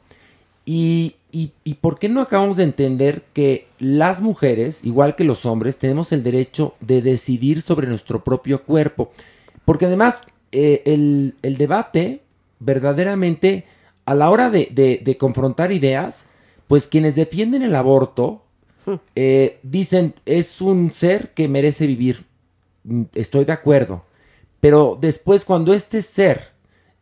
[0.67, 5.47] y, y, y ¿por qué no acabamos de entender que las mujeres, igual que los
[5.47, 9.13] hombres, tenemos el derecho de decidir sobre nuestro propio cuerpo?
[9.65, 12.23] Porque además eh, el, el debate
[12.59, 13.65] verdaderamente
[14.07, 16.25] a la hora de, de- de confrontar ideas,
[16.71, 18.45] pues quienes defienden el aborto
[19.17, 22.27] eh, dicen es un ser que merece vivir.
[22.85, 24.05] Mm, Estoy de acuerdo.
[24.61, 26.53] Pero después cuando este ser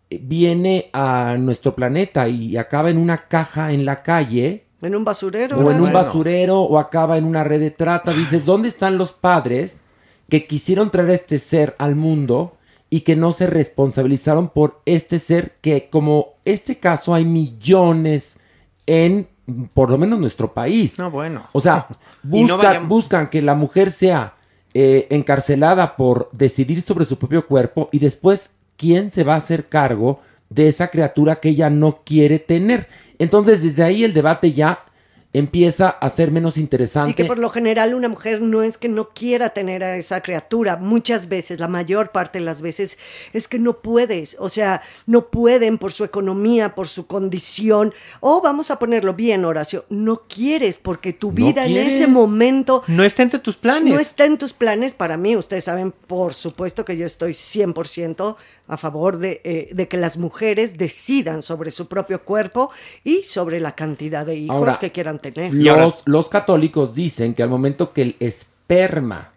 [0.09, 5.05] eh, viene a nuestro planeta y acaba en una caja en la calle, En un
[5.05, 5.59] basurero.
[5.59, 9.13] o en un basurero, o acaba en una red de trata, dices, ¿dónde están los
[9.13, 9.83] padres
[10.31, 12.57] que quisieron traer a este ser al mundo
[12.89, 18.39] y que no se responsabilizaron por este ser que, como este caso, hay millones
[18.87, 19.29] en,
[19.75, 20.99] por lo menos, nuestro país?
[20.99, 21.45] No, bueno.
[21.53, 21.87] O sea,
[22.23, 24.35] no buscan que la mujer sea
[24.75, 29.69] eh, encarcelada por decidir sobre su propio cuerpo y después, ¿quién se va a hacer
[29.69, 30.21] cargo
[30.51, 32.89] de esa criatura que ella no quiere tener?
[33.19, 34.85] Entonces, desde ahí el debate ya
[35.33, 37.15] empieza a ser menos Y interesante.
[37.15, 40.77] que por lo general una mujer no es que no quiera tener a esa criatura.
[40.77, 42.99] Muchas veces, la mayor parte de las veces,
[43.33, 44.37] es que no puedes.
[44.39, 47.93] O sea, no pueden por su economía, por su condición.
[48.21, 53.05] O vamos a ponerlo bien, Horacio, no quieres porque tu vida en ese momento No
[53.05, 53.93] está entre tus planes.
[53.93, 55.37] no está en tus planes para mí.
[55.37, 60.17] Ustedes saben, por supuesto, que yo estoy 100% a favor de, eh, de que las
[60.19, 62.71] mujeres decidan sobre su propio cuerpo
[63.05, 65.28] y sobre la cantidad de hijos Ahora, que quieran tener.
[65.53, 69.33] Los, los católicos dicen que al momento que el esperma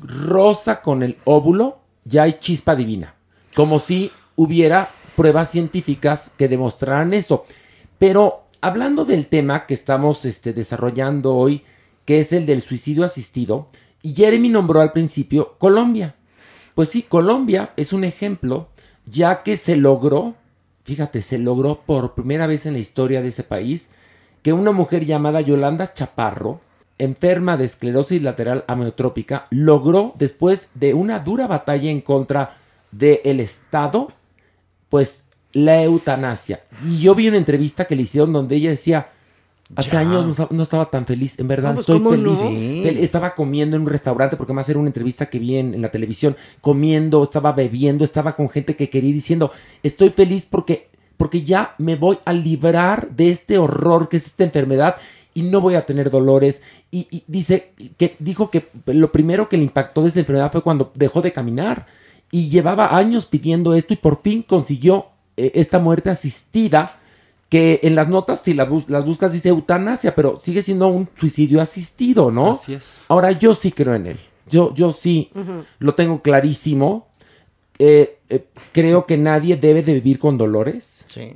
[0.00, 3.14] roza con el óvulo, ya hay chispa divina.
[3.54, 7.44] Como si hubiera pruebas científicas que demostraran eso.
[7.98, 11.62] Pero hablando del tema que estamos este, desarrollando hoy,
[12.04, 13.68] que es el del suicidio asistido,
[14.00, 16.14] y Jeremy nombró al principio Colombia.
[16.76, 18.68] Pues sí, Colombia es un ejemplo,
[19.06, 20.36] ya que se logró,
[20.84, 23.90] fíjate, se logró por primera vez en la historia de ese país,
[24.48, 26.62] que una mujer llamada Yolanda Chaparro,
[26.96, 32.56] enferma de esclerosis lateral amiotrópica, logró, después de una dura batalla en contra
[32.90, 34.10] del Estado,
[34.88, 36.62] pues la eutanasia.
[36.82, 39.10] Y yo vi una entrevista que le hicieron donde ella decía,
[39.76, 40.00] hace Ya.
[40.00, 42.38] años no, estaba tan feliz, en verdad No, pues, estoy feliz.
[42.38, 43.04] Sí.
[43.04, 45.90] Estaba comiendo en un restaurante, porque más era una entrevista que vi en, en la
[45.90, 50.87] televisión, comiendo, estaba bebiendo, estaba con gente que quería diciendo, estoy feliz porque,
[51.18, 54.96] porque ya me voy a librar de este horror que es esta enfermedad
[55.34, 56.62] y no voy a tener dolores.
[56.90, 60.62] Y, y dice que dijo que lo primero que le impactó de esa enfermedad fue
[60.62, 61.86] cuando dejó de caminar
[62.30, 65.06] y llevaba años pidiendo esto y por fin consiguió
[65.36, 66.96] eh, esta muerte asistida
[67.48, 71.08] que en las notas si las, bus- las buscas dice eutanasia, pero sigue siendo un
[71.18, 72.52] suicidio asistido, ¿no?
[72.52, 73.04] Así es.
[73.08, 74.18] Ahora yo sí creo en él.
[74.50, 75.30] Yo, yo sí
[75.78, 77.06] lo tengo clarísimo.
[77.78, 81.04] Eh, eh, creo que nadie debe de vivir con dolores.
[81.08, 81.32] Sí.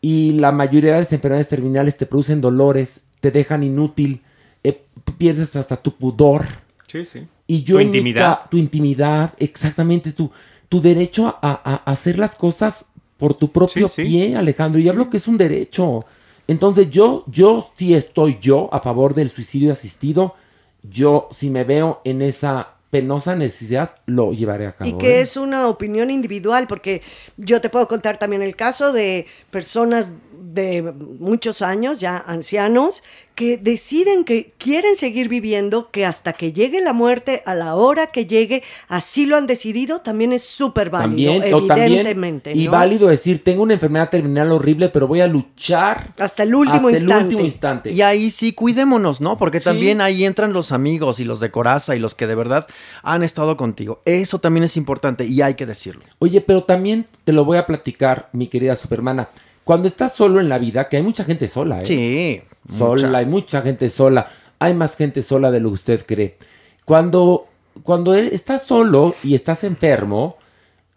[0.00, 4.20] Y la mayoría de las enfermedades terminales te producen dolores, te dejan inútil,
[4.62, 4.82] eh,
[5.18, 6.44] pierdes hasta tu pudor.
[6.86, 7.26] Sí, sí.
[7.46, 8.40] Y yo Tu mi intimidad.
[8.50, 10.30] tu intimidad, exactamente, tu,
[10.68, 12.84] tu derecho a, a- a hacer las cosas
[13.16, 14.08] por tu propio Sí, sí.
[14.10, 14.80] pie, Alejandro.
[14.80, 16.04] Y hablo que es un derecho.
[16.46, 20.34] Entonces yo, yo sí estoy yo a favor del suicidio asistido.
[20.82, 24.88] Yo, si me veo en esa penosa necesidad, lo llevaré a cabo.
[24.88, 25.22] Y que ¿eh?
[25.22, 27.02] es una opinión individual, porque
[27.36, 30.12] yo te puedo contar también el caso de personas
[30.54, 30.82] de
[31.18, 33.02] muchos años, ya ancianos,
[33.34, 38.06] que deciden que quieren seguir viviendo, que hasta que llegue la muerte, a la hora
[38.08, 42.52] que llegue, así lo han decidido, también es súper válido, También, evidentemente.
[42.54, 42.70] y ¿no?
[42.70, 46.88] válido decir, tengo una enfermedad terminal horrible, pero voy a luchar hasta el último hasta
[46.90, 47.24] el instante.
[47.24, 47.90] último instante.
[47.92, 49.36] Y ahí sí, cuidémonos, ¿no?
[49.36, 49.64] Porque Sí.
[49.64, 52.68] también ahí entran los amigos y los de coraza y los que de verdad
[53.02, 54.00] han estado contigo.
[54.04, 56.04] Eso también es importante y hay que decirlo.
[56.20, 59.28] Oye, pero también te lo voy a platicar, mi querida Supermana.
[59.64, 61.86] Cuando estás solo en la vida, que hay mucha gente sola, ¿eh?
[61.86, 62.42] Sí.
[62.78, 63.18] Sola, mucha.
[63.18, 64.28] hay mucha gente sola.
[64.58, 66.36] Hay más gente sola de lo que usted cree.
[66.84, 67.46] Cuando,
[67.82, 70.36] cuando e- estás solo y estás enfermo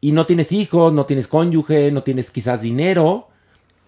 [0.01, 3.29] y no tienes hijos, no tienes cónyuge, no tienes quizás dinero,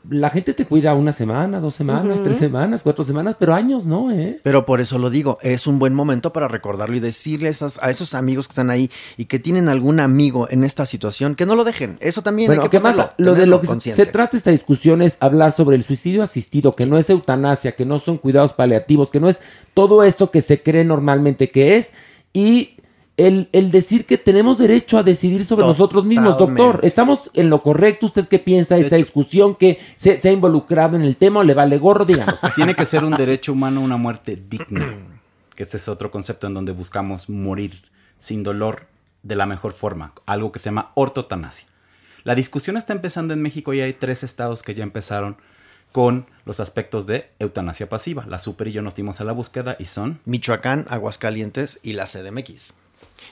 [0.10, 4.12] la gente te cuida una semana, dos semanas, tres semanas, cuatro semanas, pero años no,
[4.12, 4.40] ¿eh?
[4.44, 7.78] Pero por eso lo digo, es un buen momento para recordarlo y decirle a, esas-
[7.84, 11.46] a esos amigos que están ahí y que tienen algún amigo en esta situación, que
[11.46, 11.98] no lo dejen.
[12.00, 14.06] Eso también Bueno, hay que que más lo de lo que se- consciente.
[14.06, 17.86] se trata esta discusión es hablar sobre el suicidio asistido, que no es eutanasia, que
[17.86, 19.42] no son cuidados paliativos, que no es
[19.74, 21.94] todo eso que se cree normalmente que es
[22.32, 22.76] y
[23.20, 26.80] el, el decir que tenemos derecho a decidir sobre nosotros mismos, doctor.
[26.84, 28.06] ¿Estamos en lo correcto?
[28.06, 29.56] ¿Usted qué piensa de esta discusión?
[29.56, 32.06] ¿Que se, se ha involucrado en el tema o le vale gorro?
[32.06, 32.40] Díganos.
[32.56, 34.96] Tiene que ser un derecho humano una muerte digna.
[35.54, 37.82] Que este es otro concepto en donde buscamos morir
[38.22, 38.88] sin dolor
[39.22, 40.14] de la mejor forma.
[40.26, 41.68] Algo que se llama ortotanasia.
[42.24, 45.36] La discusión está empezando en México y hay tres estados que ya empezaron
[45.92, 48.26] con los aspectos de eutanasia pasiva.
[48.28, 52.06] La Super y yo nos dimos a la búsqueda y son Michoacán, Aguascalientes y la
[52.06, 52.74] CDMX.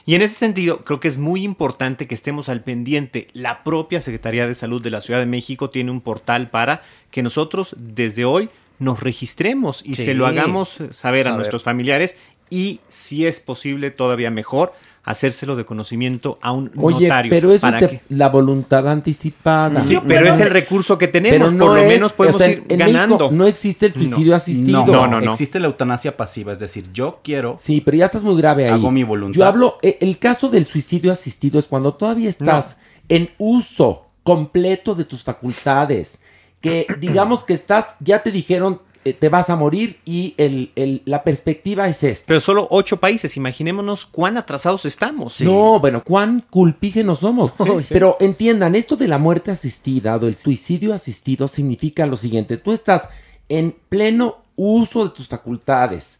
[0.06, 3.28] Y en ese sentido, creo que es muy importante que estemos al pendiente.
[3.32, 7.22] La propia Secretaría de Salud de la Ciudad de México tiene un portal para que
[7.22, 10.04] nosotros desde hoy nos registremos y Sí.
[10.04, 12.16] se lo hagamos saber a nuestros familiares
[12.50, 14.72] y, si es posible, todavía mejor,
[15.10, 17.30] hacérselo de conocimiento a un Oye, notario.
[17.30, 19.80] pero eso para es que- la voluntad anticipada.
[19.80, 22.44] Sí, pero es el recurso que tenemos, Pero no por lo es- menos podemos o
[22.44, 23.30] sea, ir en México ganando.
[23.30, 24.84] no existe el suicidio asistido.
[24.86, 27.56] No, Existe la eutanasia pasiva, es decir, yo quiero.
[27.58, 28.72] Sí, pero ya estás muy grave ahí.
[28.72, 29.38] Hago mi voluntad.
[29.38, 32.76] Yo hablo, eh, el caso del suicidio asistido es cuando todavía estás
[33.08, 36.18] en uso completo de tus facultades,
[36.60, 38.82] que digamos que estás, ya te dijeron,
[39.12, 42.26] te vas a morir y el, el- la perspectiva es esta.
[42.26, 45.40] Pero solo ocho países, imaginémonos cuán atrasados estamos.
[45.40, 47.52] No, bueno, cuán culpígenos somos.
[47.62, 47.86] Sí, sí.
[47.90, 52.56] Pero entiendan, esto de la muerte asistida o del suicidio asistido significa lo siguiente.
[52.56, 53.08] Tú estás
[53.48, 56.18] en pleno uso de tus facultades.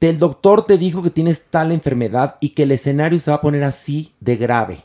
[0.00, 3.40] El doctor te dijo que tienes tal enfermedad y que el escenario se va a
[3.40, 4.82] poner así de grave.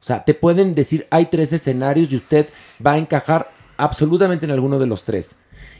[0.00, 2.46] O sea, te pueden decir, hay tres escenarios y usted
[2.84, 5.34] va a encajar absolutamente en alguno de los tres.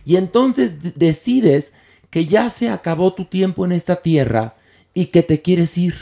[0.04, 1.72] Y entonces decides
[2.10, 4.56] que ya se acabó tu tiempo en esta tierra
[4.94, 5.94] y que te quieres ir.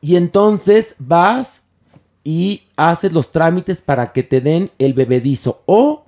[0.00, 1.62] Y entonces vas
[2.24, 5.62] y haces los trámites para que te den el bebedizo.
[5.66, 6.04] O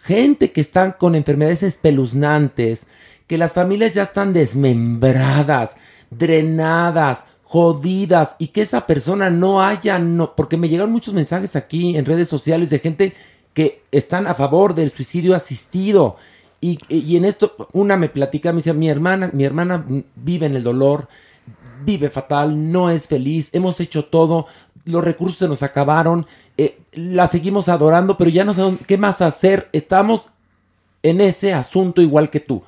[0.00, 2.86] gente que están con enfermedades espeluznantes,
[3.26, 5.76] que las familias ya están desmembradas,
[6.10, 11.96] drenadas, jodidas, y que esa persona no haya, no, porque me llegan muchos mensajes aquí
[11.96, 13.14] en redes sociales de gente
[13.56, 16.18] que están a favor del suicidio asistido.
[16.60, 19.82] Y, y en esto, una me platica, me dice, mi hermana, mi hermana
[20.14, 21.08] vive en el dolor,
[21.82, 24.46] vive fatal, no es feliz, hemos hecho todo,
[24.84, 26.26] los recursos se nos acabaron,
[26.58, 30.28] eh, la seguimos adorando, pero ya no sabemos qué más hacer, estamos
[31.02, 32.62] en ese asunto igual que tú.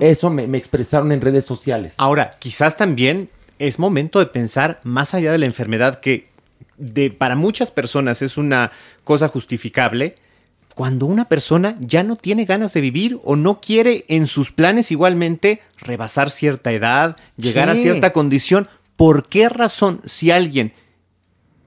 [0.00, 1.96] Eso me, me expresaron en redes sociales.
[1.98, 3.28] Ahora, quizás también
[3.58, 6.30] es momento de pensar más allá de la enfermedad que
[6.78, 8.72] de, para muchas personas es una
[9.04, 10.14] cosa justificable.
[10.80, 14.90] Cuando una persona ya no tiene ganas de vivir o no quiere en sus planes
[14.90, 18.66] igualmente rebasar cierta edad, llegar a cierta condición,
[18.96, 20.72] ¿por qué razón si alguien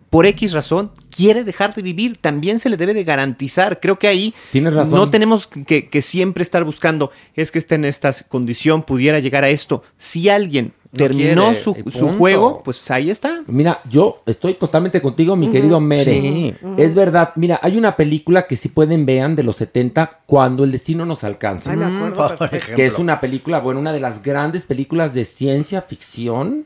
[0.09, 3.79] por X razón quiere dejar de vivir, también se le debe de garantizar.
[3.79, 4.95] Creo que ahí Tienes razón.
[4.95, 9.43] no tenemos que, que siempre estar buscando, es que está en esta condición, pudiera llegar
[9.43, 9.83] a esto.
[9.99, 13.43] Si alguien terminó quiere, su, juego, pues ahí está.
[13.47, 16.21] Mira, yo estoy totalmente contigo, mi querido Mere.
[16.21, 16.55] Sí.
[16.77, 17.31] Es verdad.
[17.35, 21.23] Mira, hay una película que si pueden vean de los 70, Cuando el destino nos
[21.23, 21.71] alcanza.
[21.71, 22.75] Ay, me acuerdo ejemplo.
[22.75, 26.65] Que es una película, bueno, una de las grandes películas de ciencia ficción,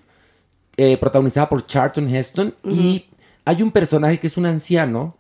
[0.78, 2.54] eh, protagonizada por Charlton Heston.
[2.64, 3.06] Y
[3.46, 5.17] hay un personaje que es un anciano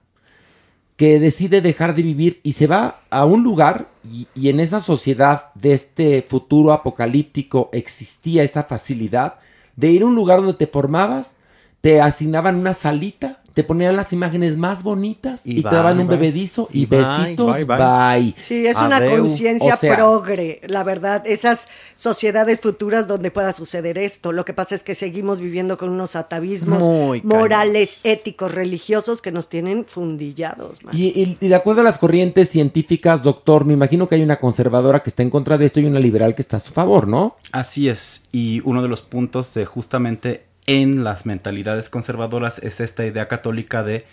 [0.98, 5.54] que decide dejar de vivir y se va a un lugar y, en esa sociedad
[5.54, 9.36] de este futuro apocalíptico existía esa facilidad
[9.76, 11.36] de ir a un lugar donde te formabas,
[11.82, 16.08] te asignaban una salita, te ponían las imágenes más bonitas y, Y te daban un
[16.08, 16.16] bye.
[16.16, 17.78] bebedizo y, Y bye, besitos, bye, bye.
[17.78, 18.36] bye.
[18.38, 21.24] Sí, es una conciencia O sea, progre, la verdad.
[21.26, 24.32] Esas sociedades futuras donde pueda suceder esto.
[24.32, 26.84] Lo que pasa es que seguimos viviendo con unos atavismos
[27.24, 30.86] morales, éticos, religiosos que nos tienen fundillados.
[30.86, 30.96] man.
[30.96, 34.40] Y, y- y de acuerdo a las corrientes científicas, doctor, me imagino que hay una
[34.40, 37.08] conservadora que está en contra de esto y una liberal que está a su favor,
[37.08, 37.38] ¿no?
[37.52, 43.06] Así es, y uno de los puntos de justamente en las mentalidades conservadoras es esta
[43.06, 44.06] idea católica de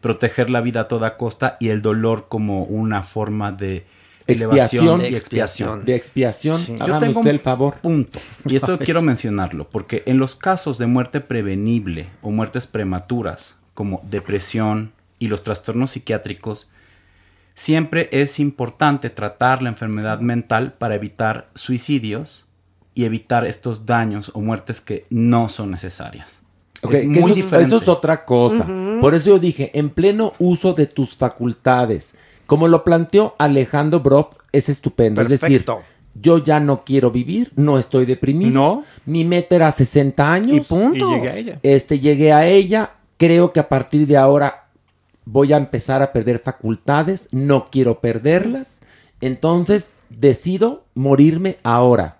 [0.00, 3.86] proteger la vida a toda costa y el dolor como una forma de
[4.26, 4.84] Expiación.
[4.84, 5.84] elevación y De expiación.
[5.84, 6.78] De expiación.
[6.78, 7.74] Yo tengo usted el favor.
[7.76, 13.56] punto, y esto quiero mencionarlo, porque en los casos de muerte prevenible o muertes prematuras,
[13.74, 16.70] como depresión y los trastornos psiquiátricos,
[17.54, 22.46] siempre es importante tratar la enfermedad mental para evitar suicidios
[22.94, 26.40] y evitar estos daños o muertes que no son necesarias.
[26.82, 27.66] Ok, es que muy eso, es- diferente.
[27.68, 28.66] eso es otra cosa.
[29.00, 32.14] Por eso yo dije, en pleno uso de tus facultades.
[32.46, 35.20] Como lo planteó Alejandro Brock, es estupendo.
[35.22, 35.64] Es decir,
[36.20, 38.52] yo ya no quiero vivir, no estoy deprimido.
[38.52, 38.84] No.
[39.06, 40.56] Mi meta era 60 años.
[40.56, 41.08] Y punto.
[41.10, 41.58] Y llegué a ella.
[41.62, 42.90] Este, llegué a ella.
[43.16, 44.66] Creo que a partir de ahora
[45.24, 47.28] voy a empezar a perder facultades.
[47.30, 48.80] No quiero perderlas.
[49.20, 52.16] Entonces, decido morirme ahora.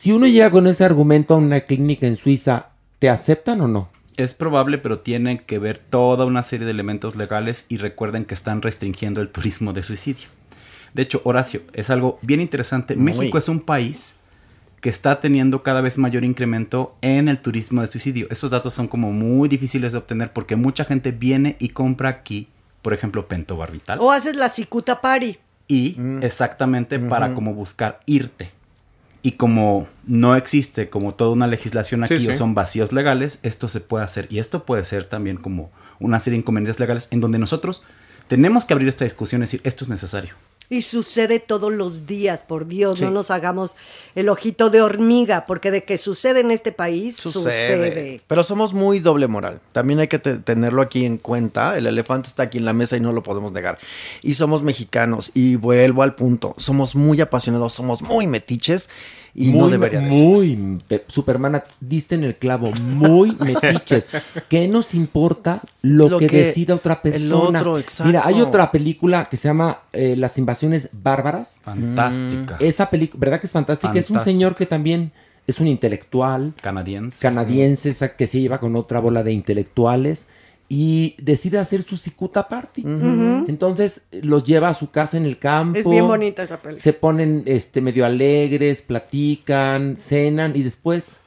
[0.00, 2.68] Si uno llega con ese argumento a una clínica en Suiza
[3.00, 3.90] ¿te aceptan o no?
[4.16, 8.32] Es probable, pero tienen que ver toda una serie de elementos legales y recuerden que
[8.32, 10.28] están restringiendo el turismo de suicidio.
[10.94, 12.96] De hecho, Horacio, es algo bien interesante.
[12.96, 13.12] Muy.
[13.12, 14.14] México es un país
[14.80, 18.26] que está teniendo cada vez mayor incremento en el turismo de suicidio.
[18.30, 22.48] Esos datos son como muy difíciles de obtener porque mucha gente viene y compra aquí,
[22.80, 23.98] por ejemplo, pentobarbital.
[24.00, 25.36] O haces la cicuta party.
[25.68, 28.50] Y exactamente para como buscar irte.
[29.22, 32.30] Y como no existe como toda una legislación aquí Sí, sí.
[32.30, 34.26] o son vacíos legales, esto se puede hacer.
[34.30, 37.82] Y esto puede ser también como una serie de inconvenientes legales en donde nosotros
[38.28, 40.34] tenemos que abrir esta discusión y decir, esto es necesario.
[40.72, 43.04] Y sucede todos los días, por Dios, Sí.
[43.04, 43.74] no nos hagamos
[44.14, 48.20] el ojito de hormiga, porque de que sucede en este país, sucede.
[48.28, 49.60] Pero somos muy doble moral.
[49.72, 51.76] También hay que te- tenerlo aquí en cuenta.
[51.76, 53.78] El elefante está aquí en la mesa y no lo podemos negar.
[54.22, 55.32] Y somos mexicanos.
[55.34, 56.54] Y vuelvo al punto.
[56.56, 58.88] Somos muy apasionados, somos muy metiches.
[59.34, 64.08] Y no muy, debería de muy, pe- Supermana, diste en el clavo, muy metiches.
[64.48, 67.58] ¿Qué nos importa lo, Lo que, que decida otra el persona?
[67.60, 68.08] otro, exacto.
[68.08, 71.58] Mira, hay otra película que se llama eh, Las invasiones bárbaras.
[71.62, 72.56] Fantástica.
[72.60, 73.92] Esa película, ¿verdad que es fantástica?
[73.92, 74.24] Es un Fantástica.
[74.32, 75.12] señor que también
[75.46, 77.18] es un intelectual Canadiense.
[77.20, 80.26] canadiense esa que se lleva con otra bola de intelectuales
[80.72, 82.82] y decide hacer su cicuta party.
[83.48, 85.76] Entonces los lleva a su casa en el campo.
[85.76, 86.80] Es bien bonita esa película.
[86.80, 91.18] Se ponen este medio alegres, platican, cenan y después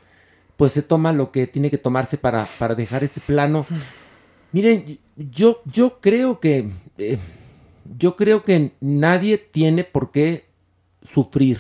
[0.56, 3.66] pues se toma lo que tiene que tomarse para, para dejar este plano.
[4.54, 7.18] Miren, yo, yo creo que eh,
[7.98, 10.46] yo creo que nadie tiene por qué
[11.14, 11.60] sufrir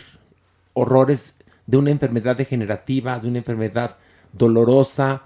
[0.72, 1.36] horrores
[1.68, 3.98] de una enfermedad degenerativa, de una enfermedad
[4.32, 5.24] dolorosa.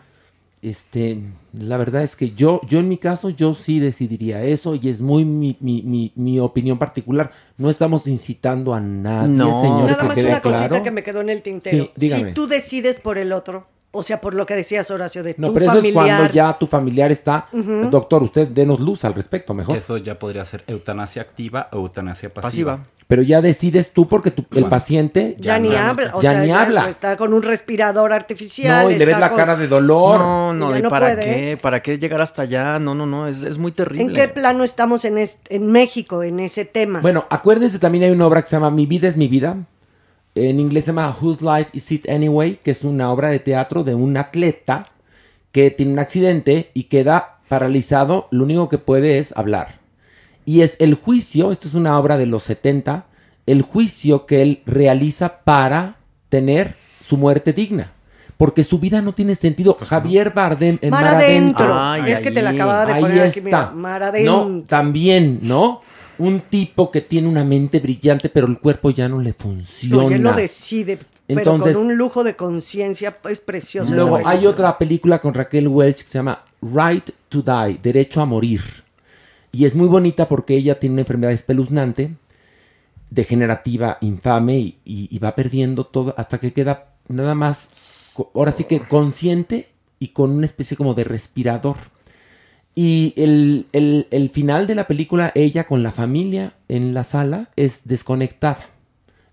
[0.69, 1.19] Este,
[1.53, 5.02] la verdad es que yo, yo en mi caso, yo sí decidiría eso y es
[5.02, 7.31] muy mi, mi, mi, mi opinión particular.
[7.57, 9.61] No estamos incitando a nadie, No.
[9.61, 10.84] señores, Nada que más quede una cosita claro.
[10.84, 11.91] que me quedó en el tintero.
[11.95, 13.65] Sí, si tú decides por el otro,
[13.98, 16.07] o sea, por lo que decías, Horacio, de No, tu pero eso familiar.
[16.07, 17.48] es cuando ya tu familiar está.
[17.52, 19.78] Doctor, usted denos luz al respecto, mejor.
[19.78, 22.80] Eso ya podría ser eutanasia activa o eutanasia pasiva.
[23.07, 24.69] Pero ya decides tú porque tu- el Bueno.
[24.69, 26.90] paciente Ya, ni habla, o ya sea, ni ya habla.
[26.90, 28.84] está con un respirador artificial.
[28.84, 30.19] No, y le ves la con- cara de dolor.
[30.19, 31.24] No, no, ¿y no para puede.
[31.24, 31.57] qué?
[31.61, 32.80] ¿Para qué llegar hasta allá?
[32.80, 34.03] No, no, no, es, es muy terrible.
[34.03, 36.99] ¿En qué plano estamos en, est- en México, en ese tema?
[36.99, 39.56] Bueno, acuérdense también hay una obra que se llama Mi vida es mi vida.
[40.38, 43.84] En inglés se llama Whose Life Is It Anyway, que es una obra de teatro
[43.84, 44.88] de un atleta
[45.51, 48.27] que tiene un accidente y queda paralizado.
[48.30, 49.80] Lo único que puede es hablar.
[50.45, 53.05] Y es el juicio, esto es una obra de los 70,
[53.47, 55.95] el juicio que él realiza para
[56.30, 57.93] tener su muerte digna.
[58.38, 59.76] Porque su vida no tiene sentido.
[59.81, 61.73] Javier Bardem en Mar Mar adentro.
[61.73, 62.14] Adentro.
[62.14, 63.61] es que te la acababa de Ahí poner aquí, mira.
[63.61, 63.72] está.
[63.73, 64.47] Mar adentro.
[64.47, 65.81] No, también, ¿no?
[66.19, 69.95] Un tipo que tiene una mente brillante, pero el cuerpo ya no le funciona.
[70.03, 73.94] No, él lo decide, pero Entonces- con un lujo de conciencia, es precioso.
[73.94, 78.26] Luego hay otra película con Raquel Welch que se llama Right to Die, Derecho a
[78.26, 78.61] Morir.
[79.52, 82.11] Y es muy bonita porque ella tiene una enfermedad espeluznante,
[83.10, 87.69] degenerativa, infame, y, y- y va perdiendo todo hasta que queda nada más,
[88.34, 89.69] ahora sí que consciente
[89.99, 91.77] y con una especie como de respirador.
[92.80, 97.49] Y el, el- el final de la película, ella con la familia en la sala,
[97.56, 98.60] es desconectada.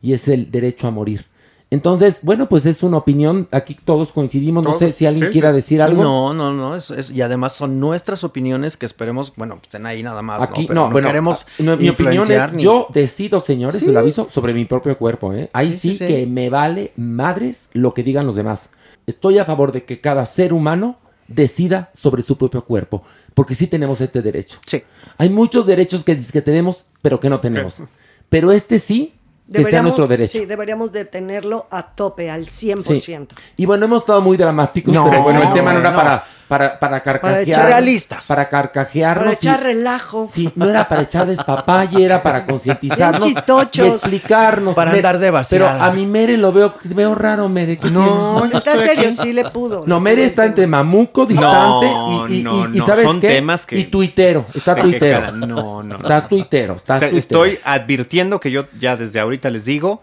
[0.00, 1.26] Y es el derecho a morir.
[1.70, 3.46] Entonces, bueno, pues es una opinión.
[3.50, 4.64] Aquí todos coincidimos.
[4.64, 5.56] No Todos, sé si alguien sí, quiera sí.
[5.56, 6.02] decir algo.
[6.02, 6.74] No, no, no.
[6.74, 10.40] es- es- y además son nuestras opiniones que esperemos, bueno, que estén ahí nada más.
[10.40, 13.40] Aquí, no, Pero no, no, bueno, queremos ah, no, mi opinión es, ni- yo decido,
[13.40, 13.84] señores, Sí.
[13.86, 15.50] se lo aviso, sobre mi propio cuerpo, ¿eh?
[15.52, 16.06] Ahí Sí, sí, sí, sí.
[16.06, 18.70] que me vale madres lo que digan los demás.
[19.06, 20.96] Estoy a favor de que cada ser humano
[21.28, 23.02] decida sobre su propio cuerpo,
[23.34, 24.58] porque sí tenemos este derecho.
[24.66, 24.82] Sí.
[25.18, 27.76] Hay muchos derechos que, que tenemos, pero que no tenemos.
[28.28, 29.14] Pero este sí,
[29.46, 30.38] que sea Deberíamos- nuestro derecho.
[30.38, 33.34] Sí, deberíamos de tenerlo a tope, al 100%.
[33.36, 33.42] Sí.
[33.58, 35.96] Y bueno, hemos estado muy dramáticos, No, pero bueno, el tema no era no.
[35.96, 36.24] para,
[36.58, 37.42] para, para carcajear.
[37.48, 38.26] echar- Realistas.
[38.26, 39.24] Para carcajearnos.
[39.24, 40.30] Para y- echar relajo.
[40.32, 44.74] Sí, no era para echar despapalle, era para concientizarnos y explicarnos.
[44.74, 45.82] Para andar de Pero vaciadas.
[45.82, 47.76] a mi Mere lo veo, veo raro, Mere.
[47.78, 49.84] ¿qué No, yo Está serio, sí le pudo.
[49.86, 53.20] No, Mere está entre mamuco, distante No, y, y, no, y- y no, ¿sabes son
[53.20, 53.28] qué?
[53.28, 55.32] temas que- Y tuitero, está tuitero.
[55.32, 55.96] No, no.
[55.96, 57.18] Estás tuitero, estás tuitero.
[57.18, 60.02] Estoy advirtiendo que yo ya desde ahorita les digo,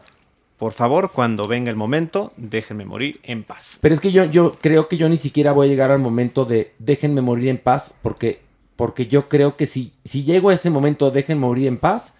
[0.61, 3.79] por favor, cuando venga el momento, déjenme morir en paz.
[3.81, 6.45] Pero es que yo, yo creo que yo ni siquiera voy a llegar al momento
[6.45, 8.41] de déjenme morir en paz, porque,
[8.75, 12.13] porque yo creo que si, si llego a ese momento, déjenme morir en paz,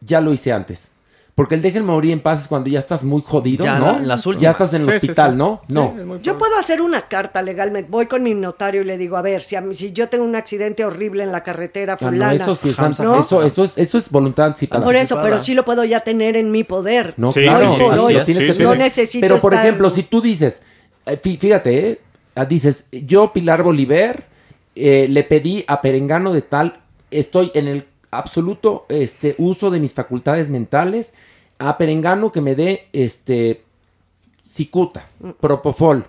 [0.00, 0.90] ya lo hice antes.
[1.36, 3.98] Porque el déjenme morir en paz es cuando ya estás muy jodido, Ya, ¿no?
[3.98, 5.36] en las Ya estás en el Sí, hospital, sí.
[5.36, 5.60] ¿no?
[5.68, 6.18] No.
[6.22, 7.90] Yo puedo hacer una carta legalmente.
[7.90, 10.24] Voy con mi notario y le digo, a ver, si, a mí- si yo tengo
[10.24, 12.32] un accidente horrible en la carretera Ah, no, fulana.
[12.34, 13.20] eso sí es ¿no?
[13.20, 14.82] eso, eso es, eso es voluntad anticipada.
[14.82, 17.12] Por eso, pero sí lo puedo ya tener en mi poder.
[17.18, 17.76] No, Sí, claro.
[18.58, 20.62] No necesito Pero por estar- ejemplo, si tú dices,
[21.04, 22.00] eh, fí- fíjate, eh,
[22.34, 24.24] ah, dices, yo, Pilar Bolívar,
[24.74, 26.80] eh, le pedí a Perengano de tal,
[27.10, 27.84] estoy en el
[28.18, 31.12] absoluto este, uso de mis facultades mentales,
[31.58, 33.62] a Perengano que me dé este,
[34.50, 35.08] cicuta,
[35.40, 36.04] propofol,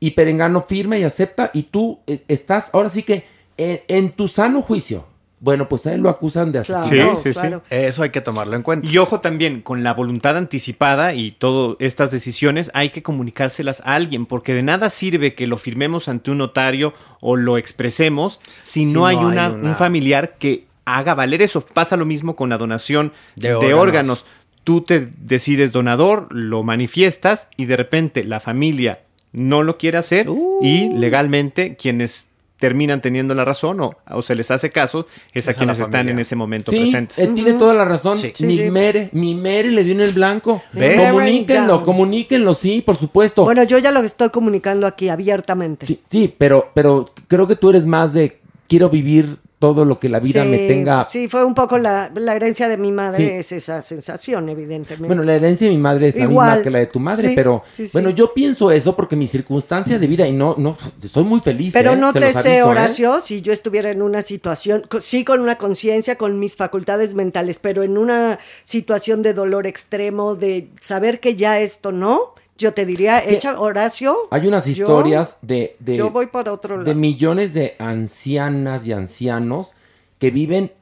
[0.00, 3.24] y Perengano firma y acepta, y tú eh, estás, ahora sí que,
[3.58, 5.06] eh, en tu sano juicio.
[5.38, 7.16] Bueno, pues a él lo acusan de asesinato.
[7.16, 7.48] Sí, sí, sí.
[7.70, 8.88] Eso hay que tomarlo en cuenta.
[8.88, 13.96] Y ojo también, con la voluntad anticipada y todas estas decisiones hay que comunicárselas a
[13.96, 18.84] alguien, porque de nada sirve que lo firmemos ante un notario o lo expresemos si,
[18.86, 21.60] no, hay, una- un familiar que haga valer eso.
[21.60, 23.80] Pasa lo mismo con la donación De de, órganos.
[23.80, 24.26] órganos.
[24.64, 29.00] Tú te decides donador, lo manifiestas y de repente la familia
[29.32, 30.26] no lo quiere hacer
[30.60, 32.28] y legalmente quienes
[32.58, 35.80] terminan teniendo la razón o, o se les hace caso es a Es a quienes
[35.80, 37.18] están en ese momento Sí, presentes.
[37.18, 38.14] él tiene toda la razón.
[38.16, 38.32] Sí.
[38.38, 40.62] mi Sí, mere, mi mere le dio en el blanco.
[40.72, 41.00] ¿Ves?
[41.10, 43.42] Comuníquenlo, comuníquenlo, sí, por supuesto.
[43.42, 45.88] Bueno, yo ya lo estoy comunicando aquí abiertamente.
[45.88, 48.38] Sí, sí, pero, pero creo que tú eres más de
[48.68, 51.06] quiero vivir todo lo que la vida Sí, me tenga.
[51.08, 53.30] Sí, fue un poco la, la herencia de mi madre, Sí.
[53.38, 55.06] es esa sensación, evidentemente.
[55.06, 57.34] Bueno, la herencia de mi madre es la misma que la de tu madre, Sí,
[57.36, 57.62] pero
[57.92, 61.72] bueno, yo pienso eso porque mi circunstancia de vida y no, no, estoy muy feliz.
[61.72, 61.96] Pero ¿eh?
[61.96, 62.62] no te sé, aviso, ¿eh?
[62.64, 67.60] Horacio, si yo estuviera en una situación, sí con una conciencia, con mis facultades mentales,
[67.60, 72.86] pero en una situación de dolor extremo, de saber que ya esto no, yo te
[72.86, 74.16] diría, Es que echa, Horacio.
[74.30, 76.94] Hay unas yo- historias de, de, yo voy para otro de lado.
[76.98, 79.72] millones de ancianas y ancianos
[80.18, 80.72] que viven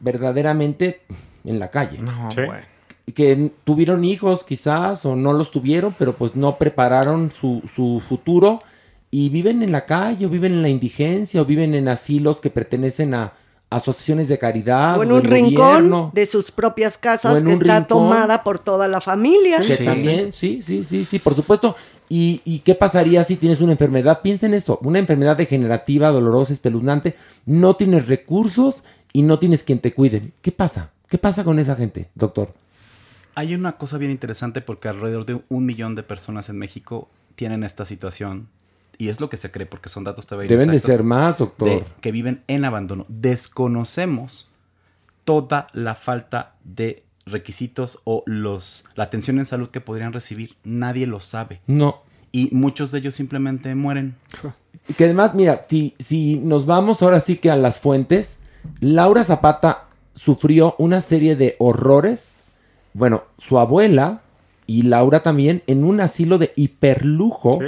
[0.00, 1.00] verdaderamente
[1.44, 1.98] en la calle.
[2.34, 2.40] Sí.
[2.46, 2.62] bueno.
[3.14, 8.60] Que tuvieron hijos quizás o no los tuvieron, pero pues no prepararon su, su futuro
[9.12, 12.50] y viven en la calle o viven en la indigencia o viven en asilos que
[12.50, 13.32] pertenecen a
[13.70, 14.98] asociaciones de caridad.
[14.98, 16.10] o en un rincón gobierno.
[16.14, 17.88] de sus propias casas que está rincón.
[17.88, 19.60] tomada por toda la familia.
[19.60, 21.76] Que también, sí, sí, sí, sí, por supuesto.
[22.08, 24.20] ¿Y, y qué pasaría si tienes una enfermedad?
[24.22, 27.16] Piensa en eso, una enfermedad degenerativa, dolorosa, espeluznante,
[27.46, 30.30] no tienes recursos y no tienes quien te cuide.
[30.40, 30.90] ¿Qué pasa?
[31.08, 32.54] ¿Qué pasa con esa gente, doctor?
[33.34, 37.64] Hay una cosa bien interesante porque alrededor de un millón de personas en México tienen
[37.64, 38.48] esta situación.
[38.98, 41.68] Y es lo que se cree porque son datos todavía Deben de ser más, doctor.
[41.68, 43.04] de que viven en abandono.
[43.08, 44.48] Desconocemos
[45.24, 50.56] toda la falta de requisitos o los la atención en salud que podrían recibir.
[50.64, 51.60] Nadie lo sabe.
[51.66, 52.02] No.
[52.32, 54.16] Y muchos de ellos simplemente mueren.
[54.96, 58.38] Que además, mira, si, si nos vamos ahora sí que a las fuentes,
[58.78, 62.42] Laura Zapata sufrió una serie de horrores.
[62.92, 64.20] Bueno, su abuela
[64.66, 67.58] y Laura también en un asilo de hiperlujo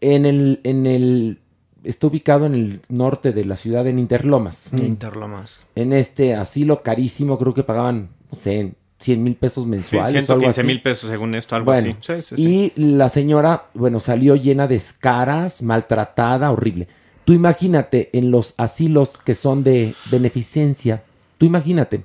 [0.00, 1.38] en el, en el,
[1.84, 4.70] está ubicado en el norte de la ciudad, en Interlomas.
[4.76, 5.62] Interlomas.
[5.74, 10.06] En este asilo carísimo, creo que pagaban, no sé, 100 mil pesos Sí, mensuales.
[10.30, 10.66] algo 115 así.
[10.66, 12.22] mil pesos según esto, algo Bueno, así.
[12.22, 12.72] Sí, sí, sí.
[12.76, 16.88] Y la señora, bueno, salió llena de escaras, maltratada, horrible.
[17.24, 21.02] Tú imagínate en los asilos que son de beneficencia.
[21.38, 22.04] Tú imagínate.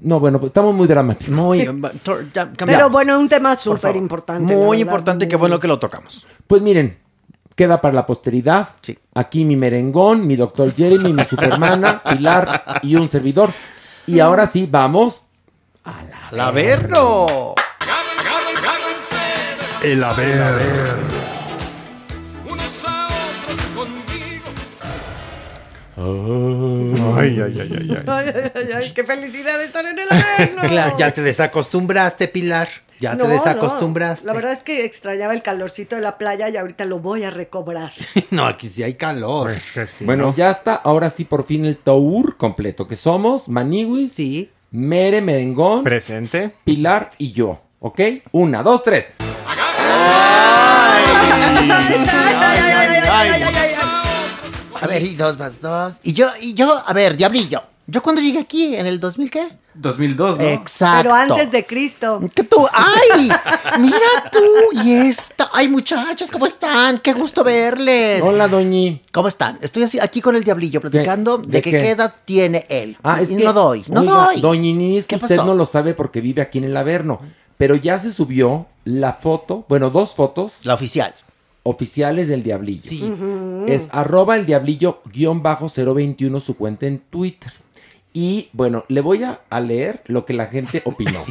[0.00, 1.34] No, bueno, pues estamos muy dramáticos.
[1.34, 1.68] Muy,
[2.58, 4.54] Pero bueno, un tema súper importante.
[4.54, 6.26] Muy importante, qué bueno que lo tocamos.
[6.46, 6.98] Pues miren,
[7.54, 8.68] queda para la posteridad.
[9.14, 13.50] Aquí mi merengón, mi doctor Jeremy, mi supermana, Pilar y un servidor.
[14.06, 15.26] Y ahora sí, vamos
[15.84, 17.54] ¡Al Averno!
[19.82, 21.31] El haber.
[25.96, 28.04] Ay, ay, ay, ay, ay.
[28.06, 30.62] Ay, ay, ay, ay, qué felicidad de estar en el averno.
[30.68, 32.68] Claro, ya te desacostumbraste, Pilar.
[32.98, 34.26] Ya No, te no, desacostumbraste.
[34.26, 37.30] La verdad es que extrañaba el calorcito de la playa y ahorita lo voy a
[37.30, 37.92] recobrar.
[38.30, 39.52] No, aquí sí hay calor.
[40.02, 44.50] bueno, ya está, ahora sí por fin el tour completo, que somos Maniwis, sí.
[44.70, 48.00] Mere Merengón, presente, Pilar y yo, ¿ok?
[48.32, 49.08] Una, dos, tres.
[54.82, 55.94] A ver, y dos más dos.
[56.02, 57.62] Y yo, y yo, a ver, Diablillo.
[57.86, 58.74] ¿Yo cuando llegué aquí?
[58.76, 59.48] ¿En el 2000 qué?
[59.74, 60.44] 2002, ¿no?
[60.44, 61.02] Exacto.
[61.02, 62.20] Pero antes de Cristo.
[62.34, 63.30] Que tú, ¡ay!
[63.80, 63.98] Mira
[64.30, 64.40] tú
[64.84, 65.50] y esta.
[65.52, 66.98] ¡Ay, muchachos, ¿cómo están?
[66.98, 68.22] ¡Qué gusto verles!
[68.24, 69.00] Hola, doñi.
[69.12, 69.58] ¿Cómo están?
[69.62, 71.78] Estoy así, aquí con el Diablillo platicando de, de que qué?
[71.78, 72.96] qué edad tiene él.
[73.02, 74.40] Ah, y es que, no doy, no oiga, doy.
[74.40, 75.46] Doña Nini, es que ¿Qué usted pasó?
[75.46, 77.20] no lo sabe porque vive aquí en el Averno.
[77.56, 80.54] Pero ya se subió la foto, bueno, dos fotos.
[80.64, 81.14] La oficial.
[81.64, 82.82] Oficiales del Diablillo.
[82.88, 83.12] Sí.
[83.68, 87.52] Es arroba el diablillo guion bajo 021 su cuenta en Twitter.
[88.12, 91.24] Y bueno, le voy a, a leer lo que la gente opinó.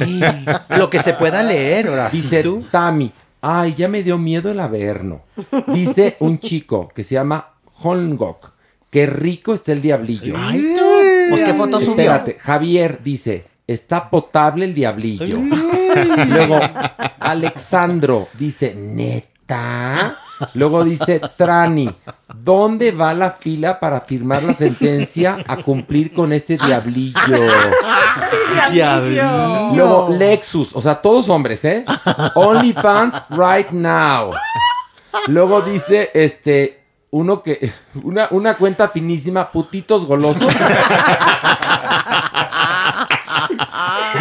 [0.70, 2.08] Lo que se pueda leer, ahora.
[2.10, 5.22] Dice Tami, ay, ya me dio miedo el Averno.
[5.68, 8.52] Dice un chico que se llama Holmgok,
[8.90, 10.34] qué rico está el diablillo.
[10.36, 10.84] Ay, tú.
[11.30, 12.02] Pues qué foto subió.
[12.02, 15.38] Espérate, Javier dice, está potable el diablillo.
[16.26, 16.58] Luego,
[17.20, 19.31] Alexandro dice, neta.
[19.46, 20.16] Ta.
[20.54, 21.90] Luego dice Trani,
[22.34, 27.20] ¿dónde va la fila para firmar la sentencia a cumplir con este diablillo?
[28.72, 29.74] Diablillo.
[29.74, 31.84] Luego Lexus, o sea, todos hombres, ¿eh?
[32.34, 34.32] OnlyFans right now.
[35.28, 40.52] Luego dice, este, uno que, una, una cuenta finísima, putitos golosos.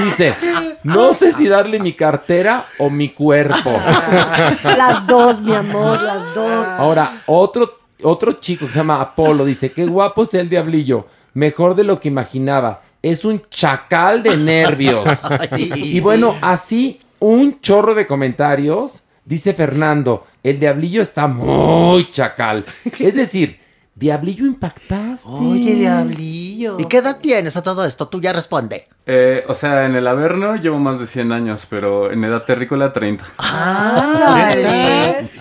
[0.04, 0.36] Dice,
[0.84, 3.72] no sé si darle mi cartera o mi cuerpo.
[4.64, 6.68] Las dos, mi amor, las dos.
[6.68, 11.76] Ahora, otro, otro chico que se llama Apolo dice, qué guapo es el diablillo, mejor
[11.76, 12.82] de lo que imaginaba.
[13.02, 15.08] Es un chacal de nervios.
[15.58, 19.02] Y bueno, así un chorro de comentarios.
[19.26, 22.66] Dice Fernando, el diablillo está muy chacal.
[23.00, 23.60] Es decir,
[23.96, 25.30] diablillo impactaste.
[25.30, 26.41] Oye, diablillo.
[26.80, 28.08] ¿Y qué edad tienes a todo esto?
[28.08, 28.88] Tú ya responde.
[29.08, 32.94] Eh, o sea, en el Averno llevo más de 100 años, pero en edad terrícola
[32.94, 33.26] 30.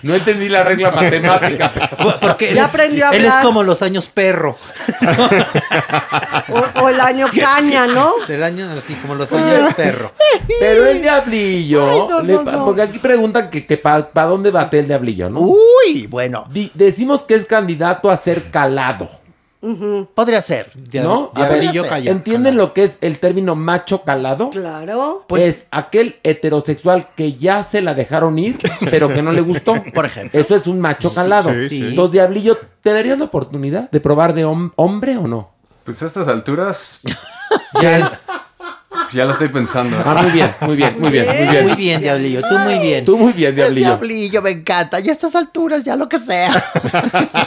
[0.03, 1.71] No entendí la regla matemática.
[2.21, 3.45] Porque él Ya es- aprendió a Él es hablar.
[3.45, 4.57] como los años perro.
[6.49, 8.13] O, o el año caña, ¿no?
[8.27, 10.11] El año así, como los años perro.
[10.59, 12.65] Pero el diablillo, Ay, no, le no, pa- no.
[12.65, 15.39] porque aquí preguntan que, que para dónde bate el diablillo, ¿no?
[15.41, 16.45] Uy, bueno.
[16.49, 19.09] Di- decimos que es candidato a ser calado,
[20.15, 20.71] Podría ser.
[20.93, 21.31] ¿no?
[21.35, 21.63] A ver.
[22.07, 24.49] ¿entienden lo que es el término macho calado?
[24.49, 25.25] Claro.
[25.27, 28.57] Pues- es aquel heterosexual que ya se la dejaron ir,
[28.89, 29.75] pero que no le gustó.
[29.93, 30.39] Por ejemplo.
[30.39, 31.51] Eso es un macho calado.
[31.51, 31.87] sí, sí.
[31.89, 35.51] Entonces, Diablillo, ¿te darías la oportunidad de probar de hom- hombre o no?
[35.83, 36.99] Pues a estas alturas
[37.81, 38.19] ya,
[39.13, 39.97] ya lo estoy pensando.
[40.05, 41.63] Ah, muy bien, muy bien, muy bien, muy bien.
[41.67, 43.05] Muy bien, Diablillo, tú muy bien.
[43.05, 43.87] Tú muy bien, El Diablillo.
[43.87, 44.99] diablillo me encanta.
[44.99, 46.51] Y a estas alturas, ya lo que sea.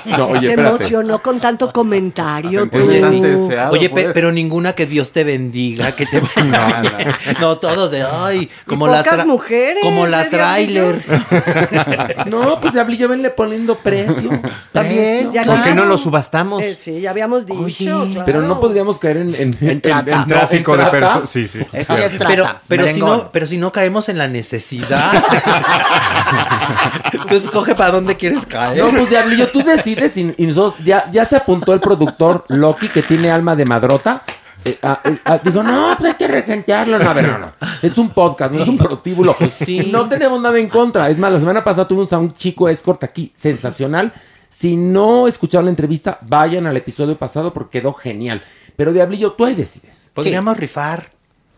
[0.05, 0.69] No, oye, Se espérate.
[0.69, 2.69] emocionó con tanto comentario.
[2.69, 2.79] tú.
[2.87, 4.15] Oye, deseado, Oye, pe- pues.
[4.15, 6.43] pero ninguna que Dios te bendiga, que te No,
[6.83, 6.91] no.
[7.41, 10.95] No, todos de ay, como la pocas mujeres, como la ¿eh, Diablillo?
[10.99, 12.27] trailer.
[12.27, 14.41] No, pues Diablillo, venle poniendo precio.
[14.73, 15.33] También, precio.
[15.33, 15.75] Ya ¿Por qué claro.
[15.77, 16.63] no lo subastamos?
[16.63, 18.07] Eh, sí, ya habíamos dicho.
[18.13, 18.23] claro.
[18.25, 20.11] Pero no podríamos caer en, en, en- trata.
[20.13, 21.29] en- En tráfico en de personas.
[21.35, 21.59] Sí, sí.
[21.73, 22.29] Esto ya es trata.
[22.29, 25.13] Pero, pero, si no, pero si no caemos en la necesidad.
[27.29, 28.85] Tú escoge para dónde quieres caer.
[28.85, 32.89] No, pues Diablillo, tú decides y, y nosotros, ya, ya se apuntó el productor Loki
[32.89, 34.23] que tiene alma de madrota.
[34.65, 37.01] Eh, ah, eh, ah, digo, no, pues hay que regentearlo.
[37.01, 37.53] No, a ver, no, no.
[37.83, 39.37] Es un podcast, no es un prostíbulo.
[39.91, 41.11] No tenemos nada en contra.
[41.11, 44.13] Es más, la semana pasada tuvimos a un chico escort aquí, sensacional.
[44.49, 48.41] Si no escucharon la entrevista, vayan al episodio pasado porque quedó genial.
[48.77, 50.13] Pero Diablillo, tú ahí decides.
[50.15, 51.15] Podríamos rifar.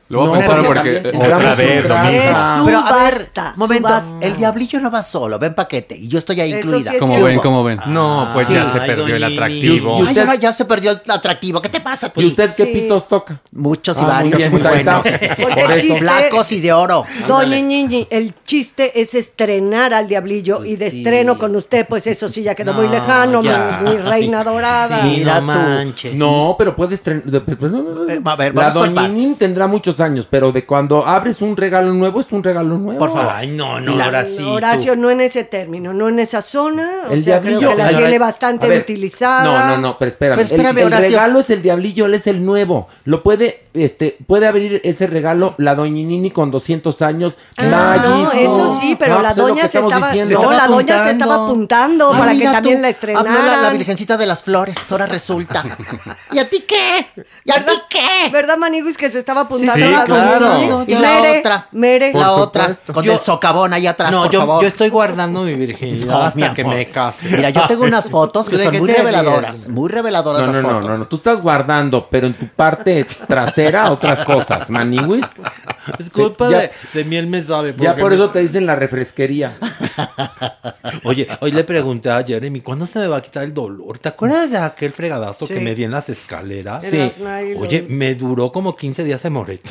[0.09, 2.09] Lo voy a pensar porque eh, otra vez, lo mismo.
[2.11, 3.89] Es Pero a ver, momento.
[3.89, 4.27] subasta.
[4.27, 5.97] El diablillo no va solo, va en paquete.
[5.97, 6.91] Y yo estoy ahí incluida.
[6.91, 7.27] sí es ¿Cómo cierto.
[7.27, 7.39] ven?
[7.41, 7.81] ¿Cómo ven?
[7.87, 8.55] No, pues Sí.
[8.55, 9.99] ya se Ay, perdió el doña atractivo.
[9.99, 11.61] Y- y Ay, no, ya se perdió el atractivo.
[11.61, 12.23] ¿Qué te pasa a ti?
[12.23, 12.71] ¿Y usted qué Sí.
[12.73, 13.41] pitos toca?
[13.51, 15.03] Muchos y Ah, muy varios bien, muy, pues buenos.
[15.37, 15.83] Por eso.
[15.83, 17.05] chiste- Flacos y de oro.
[17.27, 20.99] Doña Ñiñi, el chiste es estrenar al diablillo y de sí.
[20.99, 23.81] estreno con usted, pues eso sí ya quedó muy No, lejano, ya.
[23.83, 25.03] mi, mi reina dorada.
[25.03, 26.09] Mira no tú.
[26.15, 27.25] No, pero puedes estrenar.
[28.09, 29.39] Eh, a ver, la partes.
[29.39, 32.99] tendrá muchos años, pero de cuando abres un regalo nuevo, es un regalo nuevo.
[32.99, 33.33] Por favor.
[33.35, 34.37] Ay, no, no, la- ahora sí.
[34.39, 34.49] tú.
[34.49, 36.89] Horacio, no en ese término, no en esa zona.
[37.09, 37.71] O El sea, creo diablillo.
[37.77, 39.45] que la Ay, tiene bastante a ver, utilizada.
[39.45, 40.37] No, no, no, pero espérame.
[40.37, 41.09] Pero espérame, el, el Horacio.
[41.09, 42.89] regalo es el diablillo, él es el nuevo.
[43.05, 47.35] Lo puede, este, puede abrir ese regalo la doñinini con 200 años.
[47.59, 50.41] Ah, no, eso sí, pero No, la pues es lo doña se estaba, diciendo.
[50.43, 53.47] no, la estaba doña se estaba apuntando Ah, para que también tú, la Habló estrenaran.
[53.47, 55.65] la, la Virgencita de las Flores, ahora resulta.
[56.33, 57.07] ¿Y a ti qué?
[57.45, 58.31] ¿Y a ti qué?
[58.33, 60.85] ¿Verdad, Maniguis, que se estaba apuntando Sí, la claro.
[60.87, 61.69] Y la Mere, otra.
[61.73, 62.13] Mere.
[62.13, 62.93] Por la otra, supuesto.
[62.93, 64.63] con Yo- el socavón ahí atrás, No, por yo, favor.
[64.63, 67.29] yo estoy guardando mi virginidad No, mi hasta que me case.
[67.29, 69.69] Mira, yo tengo unas fotos que ¿De son muy reveladoras.
[69.69, 70.91] Muy reveladoras No, no, las no, fotos.
[70.91, 75.27] no, no, tú estás guardando, pero en tu parte trasera otras cosas, Maniwis.
[75.99, 77.75] Es culpa Ya- de, de miel me sabe.
[77.79, 79.53] Ya por me- eso te dicen la refresquería.
[81.05, 83.99] Oye, hoy le pregunté a Jeremy, ¿cuándo se me va a quitar el dolor?
[83.99, 85.55] ¿Te acuerdas de aquel fregadazo Sí.
[85.55, 86.83] que me di en las escaleras?
[86.85, 87.13] Sí.
[87.59, 89.71] Oye, me duró como 15 días ese moreto.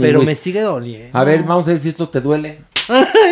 [0.00, 1.16] Pero me sigue doliendo.
[1.16, 2.62] A ver, vamos a ver si esto te duele.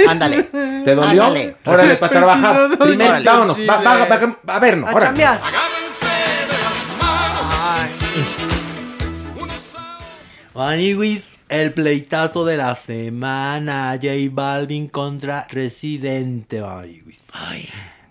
[0.09, 0.45] Ándale.
[0.45, 1.25] ¿Te dolió?
[1.25, 1.57] Ándale.
[1.65, 2.79] Órale, para trabajar.
[2.79, 3.25] Primero, Órale.
[3.25, 3.59] vámonos.
[3.69, 4.89] Va, va, va, a vernos.
[4.91, 5.07] A órale.
[5.09, 5.41] chambear.
[5.43, 7.53] Agárrense de las manos.
[9.43, 9.99] Unos a
[10.55, 11.23] Maniwis,
[11.53, 13.99] el pleitazo de la semana.
[14.01, 16.61] J Balvin contra Residente.
[16.61, 17.23] Maniwis.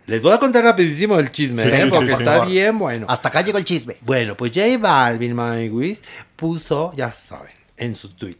[0.05, 1.81] Les voy a contar rapidísimo el chisme, Sí, ¿eh?
[1.83, 3.05] sí, porque sí, está bien bueno.
[3.09, 3.95] Hasta acá llegó el chisme.
[4.01, 6.01] Bueno, pues J Balvin, Maniwis,
[6.35, 8.37] puso, ya saben, en su tweet.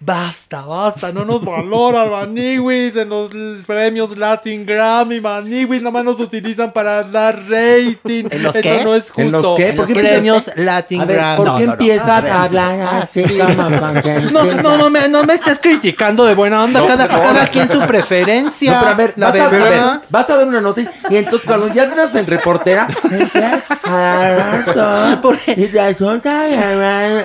[0.00, 3.30] Basta, basta, no nos valora Maniwis en los
[3.66, 8.24] premios Latin Grammy, Maniwis nomás nos utilizan para dar rating.
[8.30, 8.84] ¿En los Eso qué?
[8.84, 9.20] no es justo.
[9.20, 9.72] ¿En los qué?
[9.74, 11.36] ¿Por qué premios Latin Grammy.
[11.36, 11.72] ¿por qué no, no.
[11.72, 13.38] empiezas a hablar así sí.
[13.38, 16.86] como con que- No, no, no, me, no me estés criticando de buena onda.
[16.86, 17.20] Cada, no.
[17.20, 18.72] cada quien su preferencia.
[18.72, 20.02] No, pero a ver, la vas, a, a ver, verdad.
[20.08, 22.88] vas a ver una nota y, entonces cuando ya estás en reportera,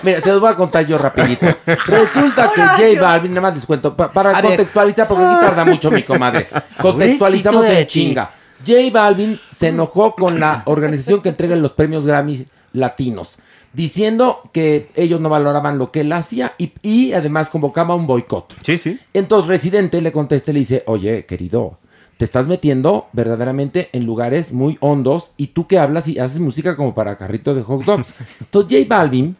[0.03, 1.45] Mira, se los voy a contar yo rapidito.
[1.87, 3.01] Resulta que J.
[3.01, 4.51] Balvin, nada más les cuento, pa- para A ver.
[4.51, 6.47] contextualizar, porque aquí tarda mucho mi comadre.
[6.81, 7.91] Contextualizamos Pobrecito de en ti.
[7.93, 8.31] chinga.
[8.65, 13.37] J Balvin se enojó con la organización que entrega los premios Grammy latinos,
[13.73, 18.55] diciendo que ellos no valoraban lo que él hacía y, y además convocaba un boicot.
[18.63, 18.99] Sí, sí.
[19.13, 21.77] Entonces Residente le contesta y le dice, oye, querido,
[22.17, 26.75] te estás metiendo verdaderamente en lugares muy hondos y tú que hablas y haces música
[26.75, 28.13] como para carrito de hot dogs.
[28.39, 29.35] Entonces J Balvin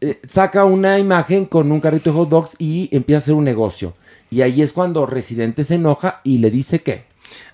[0.00, 3.44] eh, saca una imagen con un carrito de hot dogs y empieza a hacer un
[3.44, 3.94] negocio.
[4.30, 7.06] Y ahí es cuando Residente se enoja y le dice que...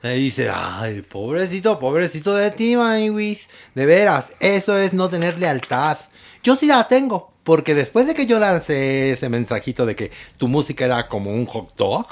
[0.03, 3.49] Le dice, ay, pobrecito, pobrecito de ti, Maniwis.
[3.75, 5.99] De veras, eso es no tener lealtad.
[6.43, 7.34] Yo sí la tengo.
[7.45, 11.45] Porque después de que yo lancé ese mensajito de que tu música era como un
[11.45, 12.07] hot dog,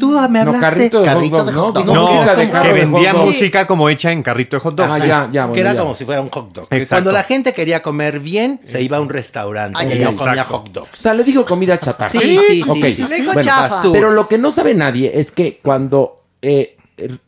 [0.00, 0.44] tú me hablaste.
[0.44, 1.62] No, carrito de hot Carrito de ¿no?
[1.62, 1.86] hot dog.
[1.86, 4.90] No, que vendía hot música como hecha en carrito de hot dogs.
[4.92, 5.06] Ah, Sí.
[5.06, 5.80] ya, ya, que era ya.
[5.80, 6.66] como si fuera un hot dog.
[6.70, 6.88] Exacto.
[6.96, 10.42] Cuando la gente quería comer bien, se iba a un restaurante Ay, y no comía
[10.44, 10.90] hot dogs.
[10.98, 12.10] O sea, le digo comida chatarra.
[12.10, 12.84] Sí, sí, sí, Ok.
[12.96, 13.80] sí, Bueno, chafa.
[13.92, 16.76] Pero lo que no sabe nadie es que cuando eh,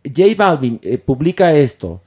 [0.04, 2.02] J Balvin eh, publica esto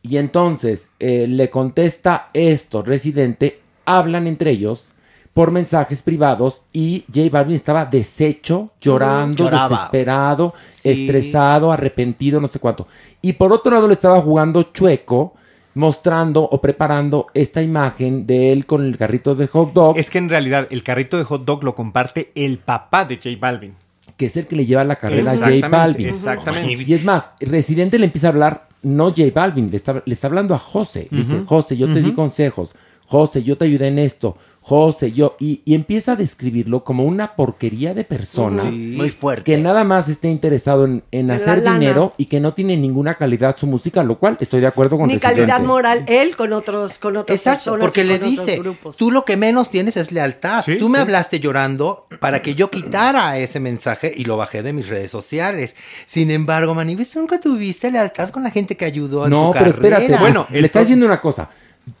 [0.00, 4.92] y entonces eh, le contesta esto, Residente, hablan entre ellos
[5.32, 9.68] por mensajes privados y J Balvin estaba deshecho, llorando, Lloraba.
[9.68, 10.90] desesperado, Sí.
[10.90, 12.86] estresado, arrepentido, no sé cuánto.
[13.20, 15.34] Y por otro lado le estaba jugando chueco,
[15.74, 20.16] mostrando o preparando esta imagen de él con el carrito de hot dog, Es que
[20.18, 23.74] en realidad el carrito de hot dog lo comparte el papá de J Balvin.
[24.16, 26.08] que es el que le lleva la carrera a J Exactamente, Balvin.
[26.08, 26.82] exactamente.
[26.86, 30.28] Y es más, Residente le empieza a hablar, no J Balvin, le está, le está
[30.28, 31.08] hablando a José.
[31.10, 32.74] Le Dice, José, yo te di consejos.
[33.06, 34.36] José, yo te ayudé en esto.
[34.60, 35.36] José, yo.
[35.38, 38.64] Y, y empieza a describirlo como una porquería de persona.
[38.64, 39.44] Muy fuerte.
[39.44, 43.56] Que nada más está interesado en, en hacer dinero y que no tiene ninguna calidad
[43.56, 45.36] su música, lo cual estoy de acuerdo con Ni Residente.
[45.46, 48.60] calidad moral él con otros con otras Exacto, personas porque le dice,
[48.98, 50.64] tú lo que menos tienes es lealtad.
[50.64, 51.02] Sí, tú me sí.
[51.02, 55.76] hablaste llorando para que yo quitara ese mensaje y lo bajé de mis redes sociales.
[56.06, 59.70] Sin embargo, Manibis, nunca tuviste lealtad con la gente que ayudó en No, tu pero
[59.76, 59.98] carrera.
[59.98, 60.20] espérate.
[60.24, 61.50] Bueno, le está diciendo una cosa.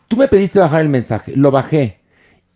[0.08, 1.98] Tú me pediste bajar el mensaje, lo bajé,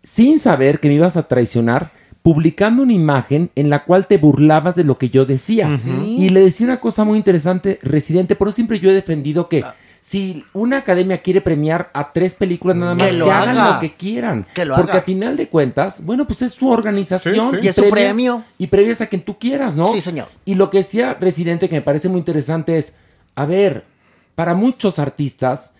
[0.03, 1.91] sin saber que me ibas a traicionar,
[2.21, 5.79] publicando una imagen en la cual te burlabas de lo que yo decía.
[5.97, 9.63] Y le decía una cosa muy interesante, Residente, por eso siempre yo he defendido que
[10.01, 13.73] si una academia quiere premiar a tres películas nada más, Que que, lo hagan haga.
[13.75, 14.47] lo que quieran.
[14.53, 15.01] Que lo Porque haga.
[15.01, 17.51] a final de cuentas, bueno, pues es su organización.
[17.51, 17.65] Sí, sí.
[17.65, 18.43] Y es su premio.
[18.57, 19.85] Y premias a quien tú quieras, ¿no?
[19.93, 20.27] Sí, señor.
[20.43, 22.93] Y lo que decía Residente, que me parece muy interesante, es,
[23.35, 23.83] a ver,
[24.35, 25.70] para muchos artistas,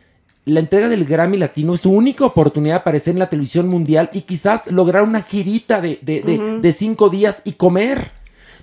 [0.46, 4.10] la entrega del Grammy Latino es su única oportunidad de aparecer en la televisión mundial
[4.14, 8.12] y quizás lograr una girita de, de- de- de cinco días y comer.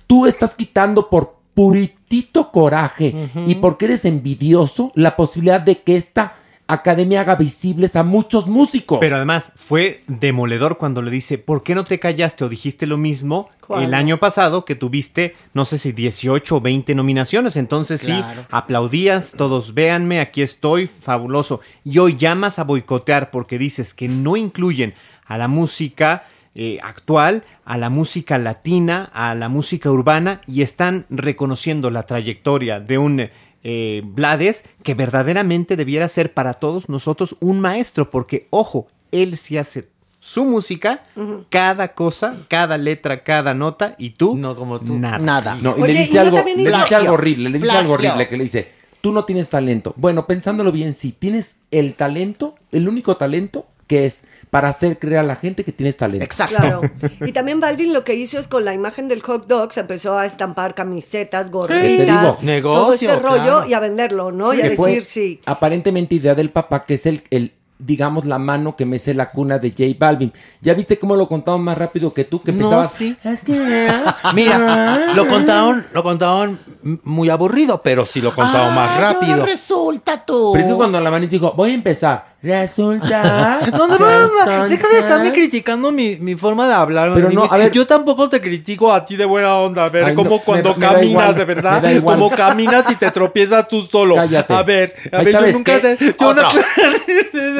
[0.07, 6.33] Tú estás quitando por puritito coraje y porque eres envidioso la posibilidad de que esta
[6.69, 8.99] academia haga visibles a muchos músicos.
[8.99, 12.97] Pero además fue demoledor cuando le dice, ¿por qué no te callaste o dijiste lo
[12.97, 13.87] mismo ¿Cuándo?
[13.87, 17.57] el año pasado que tuviste, no sé si 18 o 20 nominaciones?
[17.57, 18.41] Entonces Claro.
[18.41, 21.59] sí, aplaudías, todos véanme, aquí estoy, fabuloso.
[21.83, 24.93] Y hoy llamas a boicotear porque dices que no incluyen
[25.25, 26.23] a la música
[26.53, 32.79] eh, actual, a la música latina, a la música urbana y están reconociendo la trayectoria
[32.79, 33.29] de un
[33.63, 39.57] eh, Blades que verdaderamente debiera ser para todos nosotros un maestro, porque ojo, él sí
[39.57, 39.87] hace
[40.21, 41.03] su música,
[41.49, 44.95] cada cosa, cada letra, cada nota, y tú, No como tú.
[44.99, 45.17] nada.
[45.19, 45.57] Nada.
[45.61, 48.27] No, y Oye, le ¿y dice algo, le dice algo horrible, le dice algo horrible
[48.27, 48.71] que le dice,
[49.01, 49.93] tú no tienes talento.
[49.95, 55.17] Bueno, pensándolo bien, sí, tienes el talento, el único talento que es para hacer creer
[55.19, 56.23] a la gente que tienes talento.
[56.23, 56.55] Exacto.
[56.55, 56.81] Claro.
[57.27, 60.17] Y también Balvin lo que hizo es con la imagen del hot dog se empezó
[60.17, 62.33] a estampar camisetas, te gorritas, digo.
[62.35, 63.67] todo Negocio, este rollo claro.
[63.67, 64.53] y a venderlo, ¿no?
[64.53, 65.39] Y a Que fue decir sí.
[65.45, 69.57] aparentemente idea del papá, que es el, el, digamos, la mano que mece la cuna
[69.59, 70.33] de J Balvin.
[70.61, 72.41] ¿Ya viste cómo lo contaban más rápido que tú?
[72.41, 73.15] Que No, empezabas, sí.
[73.23, 73.87] Es que...
[73.89, 76.59] ah, Mira, lo contaron, lo contaron
[77.03, 79.45] muy aburrido, pero sí lo contaron más Ay, ahora rápido.
[79.45, 80.51] resulta tú.
[80.53, 82.37] Pero es que cuando la mano dijo, voy a empezar.
[82.41, 83.59] Resulta.
[83.71, 87.11] No, no, no, deja de estarme criticando mi, mi forma de hablar.
[87.13, 89.85] Pero no, a ver- Yo tampoco te critico a ti de buena onda.
[89.85, 91.83] A ver, Ay, como no, cuando me- me da caminas, igual, de verdad.
[92.03, 94.15] Como caminas y te tropiezas tú solo.
[94.15, 94.53] Cállate.
[94.53, 95.95] A ver, a ver, yo ¿sabes nunca qué?
[95.95, 96.15] te.
[96.19, 96.47] Yo no-.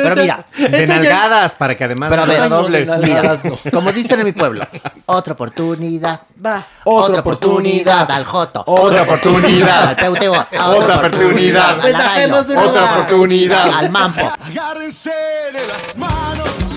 [0.02, 2.86] Pero mira, De nalgadas, para que además Pero a ver, doble.
[3.02, 3.40] mira,
[3.74, 4.66] como dicen en mi pueblo,
[5.06, 6.22] otra oportunidad.
[6.44, 6.64] Va.
[6.86, 8.64] Otra oportunidad al Joto.
[8.66, 9.90] Otra oportunidad.
[9.90, 10.34] Al Peuteo.
[10.34, 11.80] Otra oportunidad.
[11.82, 13.70] Al Otra oportunidad.
[13.74, 14.32] Al Mampo.
[14.70, 15.10] Agárrense
[15.52, 16.69] de las manos,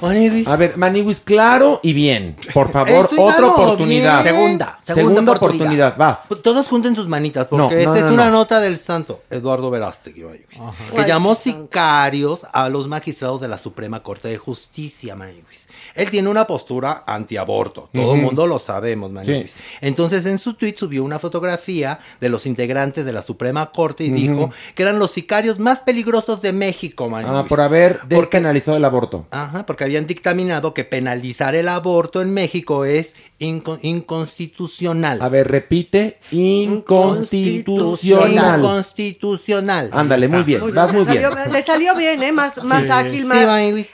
[0.00, 0.46] Maniwis.
[0.48, 2.36] A ver, Maniwis, claro y bien.
[2.54, 4.22] Por favor, Estoy otra dando oportunidad.
[4.22, 4.34] bien.
[4.34, 5.96] Segunda, segunda oportunidad.
[5.96, 6.26] Vas.
[6.42, 8.12] Todos junten sus manitas, porque No, no, esta no, es no.
[8.14, 10.58] una nota del santo Eduardo Verástegui, Maniwis,
[10.94, 15.68] que llamó sicarios a los magistrados de la Suprema Corte de Justicia, Maniwis.
[15.94, 19.52] Él tiene una postura antiaborto, todo el mundo lo sabemos, Maniwis.
[19.52, 19.58] Sí.
[19.80, 24.10] Entonces en su tweet subió una fotografía de los integrantes de la Suprema Corte y
[24.10, 27.36] dijo que eran los sicarios más peligrosos de México, Maniwis.
[27.36, 29.26] Ah, por haber Porque- despenalizado el aborto.
[29.30, 35.20] Ajá, porque habían dictaminado que penalizar el aborto en México es inco- inconstitucional.
[35.20, 36.18] A ver, repite.
[36.30, 38.60] Inconstitucional.
[38.60, 39.90] Inconstitucional.
[39.92, 40.60] Ándale, muy bien.
[40.60, 41.32] Muy Vas bien, muy le bien.
[41.32, 42.32] salió- Le salió bien, ¿eh?
[42.32, 42.90] Más, más Sí.
[42.90, 43.38] ágil, más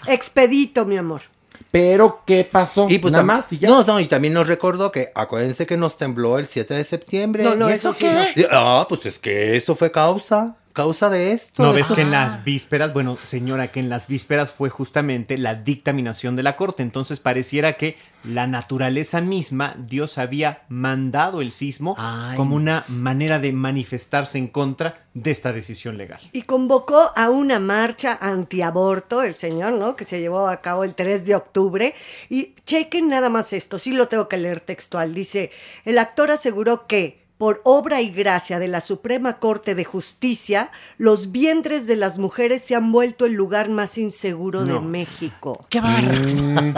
[0.06, 1.22] expedito, mi amor.
[1.70, 2.86] Pero, ¿qué pasó?
[2.88, 3.68] Y pues Nada más y ya.
[3.68, 7.42] No, no, y también nos recordó que acuérdense que nos tembló el 7 de septiembre.
[7.42, 8.04] No, no, ¿Y eso sí
[8.34, 8.46] qué?
[8.50, 11.62] Ah, pues es que eso fue causa, causa de esto.
[11.62, 15.54] ¿No ves que en las vísperas, bueno, señora, que en las vísperas fue justamente la
[15.54, 16.82] dictaminación de la Corte?
[16.82, 22.36] Entonces pareciera que la naturaleza misma, Dios había mandado el sismo Ay.
[22.36, 26.20] como una manera de manifestarse en contra de esta decisión legal.
[26.32, 29.94] Y convocó a una marcha antiaborto, el señor, ¿no?
[29.94, 31.94] Que se llevó a cabo el 3 de octubre.
[32.28, 35.14] Y chequen nada más esto, sí lo tengo que leer textual.
[35.14, 35.52] Dice,
[35.84, 41.32] el actor aseguró que por obra y gracia de la Suprema Corte de Justicia, los
[41.32, 44.78] vientres de las mujeres se han vuelto el lugar más inseguro de.
[44.80, 45.58] México.
[45.68, 46.12] ¡Qué barro!
[46.12, 46.74] Mm,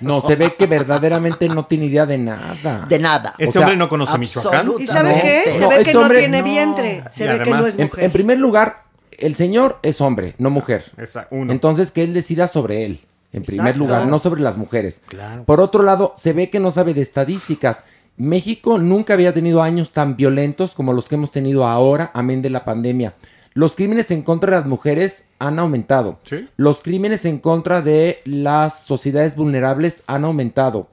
[0.00, 2.86] no, se ve que verdaderamente no tiene idea de nada.
[2.88, 3.34] De nada.
[3.38, 4.72] Este sea, hombre no conoce Michoacán.
[4.78, 5.42] ¿Y sabes No, qué?
[5.52, 6.44] Se no, ve este que no tiene no.
[6.44, 8.04] vientre, se Y ve que no es En, mujer.
[8.04, 8.82] en primer lugar,
[9.18, 10.90] el señor es hombre, no mujer.
[10.96, 11.52] Esa- uno.
[11.52, 13.00] Entonces, que él decida sobre él,
[13.32, 13.78] en primer Exacto.
[13.78, 15.00] lugar, no sobre las mujeres.
[15.06, 15.44] Claro.
[15.44, 17.84] Por otro lado, se ve que no sabe de estadísticas.
[18.20, 22.50] México nunca había tenido años tan violentos como los que hemos tenido ahora, amén de
[22.50, 23.14] la pandemia.
[23.54, 26.18] Los crímenes en contra de las mujeres han aumentado.
[26.24, 26.46] Sí.
[26.58, 30.88] Los crímenes en contra de las sociedades vulnerables han aumentado.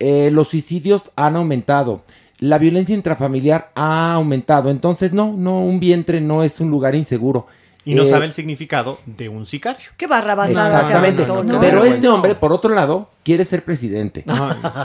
[0.00, 2.02] Eh, los suicidios han aumentado.
[2.40, 4.68] La violencia intrafamiliar ha aumentado.
[4.68, 7.46] Entonces, no, no, un vientre no es un lugar inseguro.
[7.84, 9.80] Y no Eh, sabe el significado de un sicario.
[9.96, 11.24] Qué barra basada se Exactamente.
[11.24, 11.60] aventó, ¿no?
[11.60, 14.24] Pero este hombre, por otro lado, quiere ser presidente.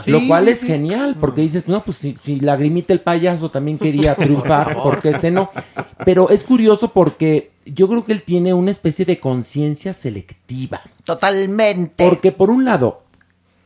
[0.06, 4.14] Lo cual es genial, porque dices, no, pues si, si Lagrimita el payaso también quería
[4.16, 5.50] triunfar, porque este no.
[6.04, 10.80] Pero es curioso porque yo creo que él tiene una especie de conciencia selectiva.
[11.04, 12.08] Totalmente.
[12.08, 13.02] Porque por un lado,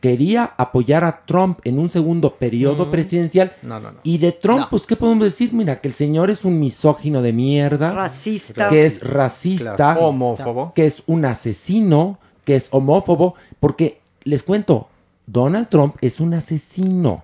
[0.03, 3.53] quería apoyar a Trump en un segundo periodo presidencial.
[3.61, 3.99] No, no, no.
[4.03, 4.67] Y de Trump, No.
[4.69, 5.53] pues, ¿qué podemos decir?
[5.53, 7.93] Mira, que el señor es un misógino de mierda.
[7.93, 8.67] Racista.
[8.67, 9.97] Que es racista.
[9.97, 10.73] Homófobo.
[10.75, 12.19] Que es un asesino.
[12.43, 13.35] Que es homófobo.
[13.61, 14.89] Porque, les cuento,
[15.25, 17.23] Donald Trump es un asesino.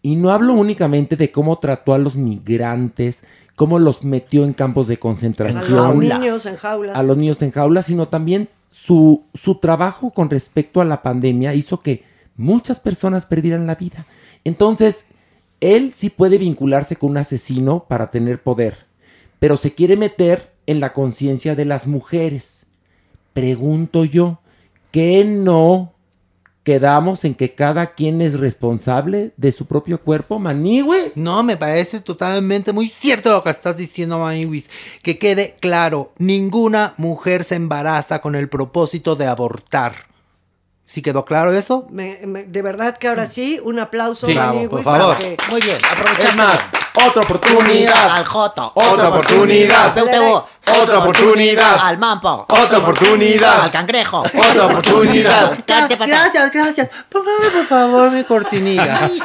[0.00, 3.22] Y no hablo únicamente de cómo trató a los migrantes,
[3.54, 6.96] cómo los metió en campos de A concentración los niños en jaulas.
[6.96, 11.52] a los niños en jaulas, sino también su, su trabajo con respecto a la pandemia
[11.52, 14.06] hizo que muchas personas perdieran la vida.
[14.44, 15.06] Entonces,
[15.60, 18.86] él sí puede vincularse con un asesino para tener poder,
[19.38, 22.66] pero se quiere meter en la conciencia de las mujeres.
[23.32, 24.40] Pregunto yo,
[24.90, 25.94] ¿qué no
[26.64, 31.16] quedamos en que cada quien es responsable de su propio cuerpo, manigües?
[31.16, 34.70] No, me parece totalmente muy cierto lo que estás diciendo, Maniwis.
[35.02, 40.13] Que quede claro, ninguna mujer se embaraza con el propósito de abortar.
[40.86, 41.86] ¿Sí quedó claro eso?
[41.90, 45.16] Me- me- de verdad que ahora sí, un aplauso, Sí, Manny por favor.
[45.50, 46.44] Muy bien, Es aprovechando.
[46.44, 46.58] más,
[47.06, 48.10] otra oportunidad.
[48.10, 48.72] al Joto.
[48.74, 49.84] Otra oportunidad.
[49.86, 50.46] Al Peutebo.
[50.82, 51.78] Otra oportunidad.
[51.80, 52.46] Al Mampo.
[52.48, 53.62] Otra oportunidad.
[53.62, 54.20] Al Cangrejo.
[54.20, 55.58] Otra oportunidad.
[55.66, 56.90] Gracias, gracias.
[57.10, 59.10] Póngame por favor mi cortinilla.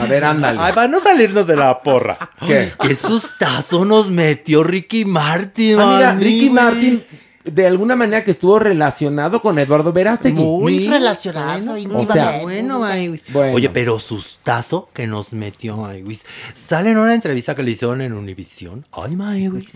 [0.00, 0.58] A ver, ándale.
[0.60, 2.18] Ay, para no salirnos de la porra.
[2.46, 2.72] ¿Qué?
[2.80, 6.12] Qué sustazo nos metió Ricky Martin, Ah, mira.
[6.14, 7.02] Ricky Martin
[7.50, 10.42] de alguna manera que estuvo relacionado con Eduardo Verástegui.
[10.42, 10.88] Muy Sí.
[10.88, 13.22] relacionado, Bueno, o sea, Bueno, Maywis.
[13.32, 13.54] Bueno.
[13.56, 16.22] Oye, pero sustazo que nos metió Maywis.
[16.68, 18.84] Sale en una entrevista que le hicieron en Univisión.
[18.92, 19.72] Ay, Maywis.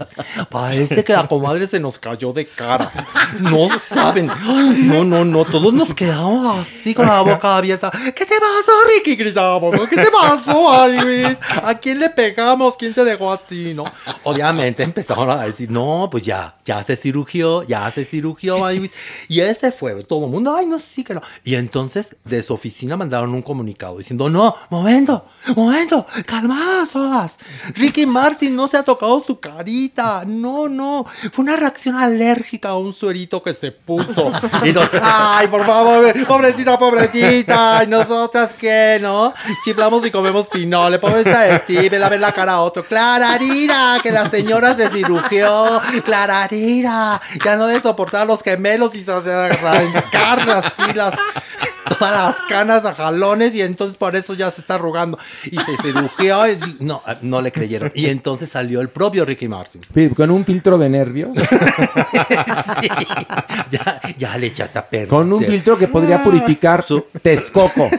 [0.50, 2.90] Parece que la comadre se nos cayó de cara.
[3.40, 4.30] No saben.
[4.30, 5.44] Ay, No, no, no.
[5.44, 7.90] Todos nos quedamos así con la boca abierta.
[7.90, 9.16] ¿Qué te pasó, Ricky?
[9.16, 9.74] Gritamos.
[9.74, 9.88] ¿no?
[9.88, 11.36] ¿Qué te pasó, Maywis?
[11.62, 12.76] ¿A quién le pegamos?
[12.76, 13.84] ¿Quién se dejó así, no?
[14.24, 18.58] Obviamente empezaron a decir, no, pues ya, ya se cirugió, ya se cirugió.
[19.28, 20.02] Y ese fue.
[20.04, 21.22] Todo el mundo, ay, no, sí que no.
[21.44, 25.26] Y entonces de su oficina mandaron un comunicado diciendo, no, momento,
[25.56, 27.36] momento, calmadas todas.
[27.74, 30.24] Ricky Martin no se ha tocado su carita.
[30.26, 31.06] No, no.
[31.32, 34.32] Fue una reacción alérgica a un suerito que se puso.
[34.64, 37.82] Y entonces, ay, por favor, pobrecita, pobrecita.
[37.84, 39.32] ¿Y nosotras qué, no?
[39.64, 40.98] Chiflamos y comemos pinole.
[40.98, 42.84] Pobrecita de ti, vela a ver la cara a otro.
[42.84, 45.80] Clararira, que la señora se cirugió.
[46.04, 51.14] Clararira, ya no de soportar a los gemelos y se arrancar así las
[51.98, 55.18] todas las canas a jalones y entonces por eso ya se está arrugando.
[55.44, 57.92] Y se cirugió y no, no le creyeron.
[57.94, 59.82] Y entonces salió el propio Ricky Martin.
[60.14, 61.30] Con un filtro de nervios.
[63.70, 65.08] Ya, ya le echaste a perder.
[65.08, 67.88] Con un filtro que podría purificar su Texcoco.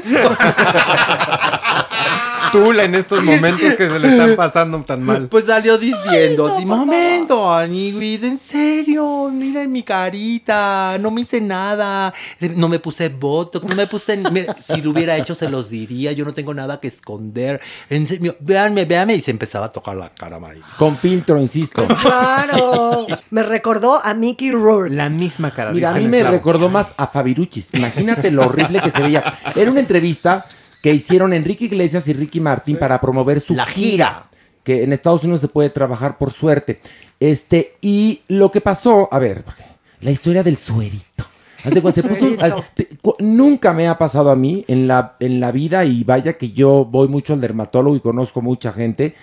[2.54, 5.28] Tula en estos momentos que se le están pasando tan mal.
[5.28, 12.14] Pues salió diciendo, así, momento, Aniwis, en serio, miren mi carita, no me hice nada,
[12.56, 16.12] no me puse botox, no me puse, mira, si lo hubiera hecho se los diría,
[16.12, 17.60] yo no tengo nada que esconder,
[17.90, 20.62] en serio, véanme, véanme, y se empezaba a tocar la cara, May.
[20.78, 21.86] Con filtro, insisto.
[22.02, 23.08] Claro.
[23.32, 24.94] Me recordó a Mickey Rourke.
[24.94, 25.72] La misma cara.
[25.72, 26.36] Mira, a mí me clavo.
[26.36, 27.70] recordó más a Fabiruchis.
[27.74, 29.40] Imagínate lo horrible que se veía.
[29.56, 30.46] Era una entrevista
[30.84, 34.26] que hicieron Enrique Iglesias y Ricky Martin para promover su La gira.
[34.64, 36.80] Que en Estados Unidos se puede trabajar por suerte.
[37.20, 39.44] Este, y lo que pasó, a ver,
[40.02, 41.26] la historia del suerito.
[41.64, 45.86] Se puso- te- cu- nunca me ha pasado a mí en la, en la vida,
[45.86, 49.16] y vaya que yo voy mucho al dermatólogo y conozco mucha gente,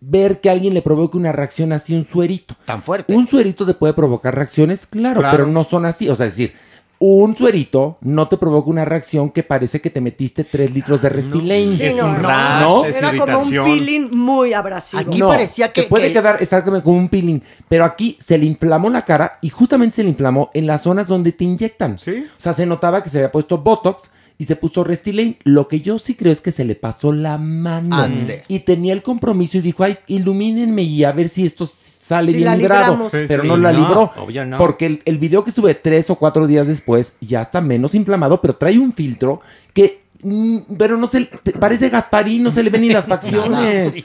[0.00, 2.54] ver que alguien le provoque una reacción así, un suerito.
[2.64, 3.12] Tan fuerte.
[3.12, 5.36] Un suerito te puede provocar reacciones, claro, Claro.
[5.36, 6.08] pero no son así.
[6.08, 6.52] O sea, es decir,
[7.00, 11.08] un suerito no te provoca una reacción que parece que te metiste tres litros de
[11.08, 11.76] Restylane.
[11.76, 12.28] Sí, Es no, un no.
[12.28, 12.84] rash, ¿No?
[12.84, 13.64] es Era como un irritación.
[13.64, 15.00] peeling muy abrasivo.
[15.00, 18.46] Aquí parecía que- te puede que- quedar exactamente como un peeling, pero aquí se le
[18.46, 21.98] inflamó la cara y justamente se le inflamó en las zonas donde te inyectan.
[21.98, 22.24] Sí.
[22.36, 25.38] O sea, se notaba que se había puesto Botox y se puso Restylane.
[25.44, 27.94] Lo que yo sí creo es que se le pasó la mano.
[27.96, 28.42] Ande.
[28.48, 31.68] Y tenía el compromiso y dijo, ay, ilumínenme y a ver si esto
[32.08, 33.10] sale Sí, bien librado.
[33.10, 33.48] Sí, pero sí.
[33.48, 34.12] no la No, libró.
[34.16, 34.58] obvio no.
[34.58, 38.40] Porque el, el video que sube tres o cuatro días después ya está menos inflamado,
[38.40, 39.40] pero trae un filtro
[39.74, 40.00] que...
[40.22, 41.28] mm, pero no se
[41.60, 44.02] parece Gasparín, no se le ven ni las facciones.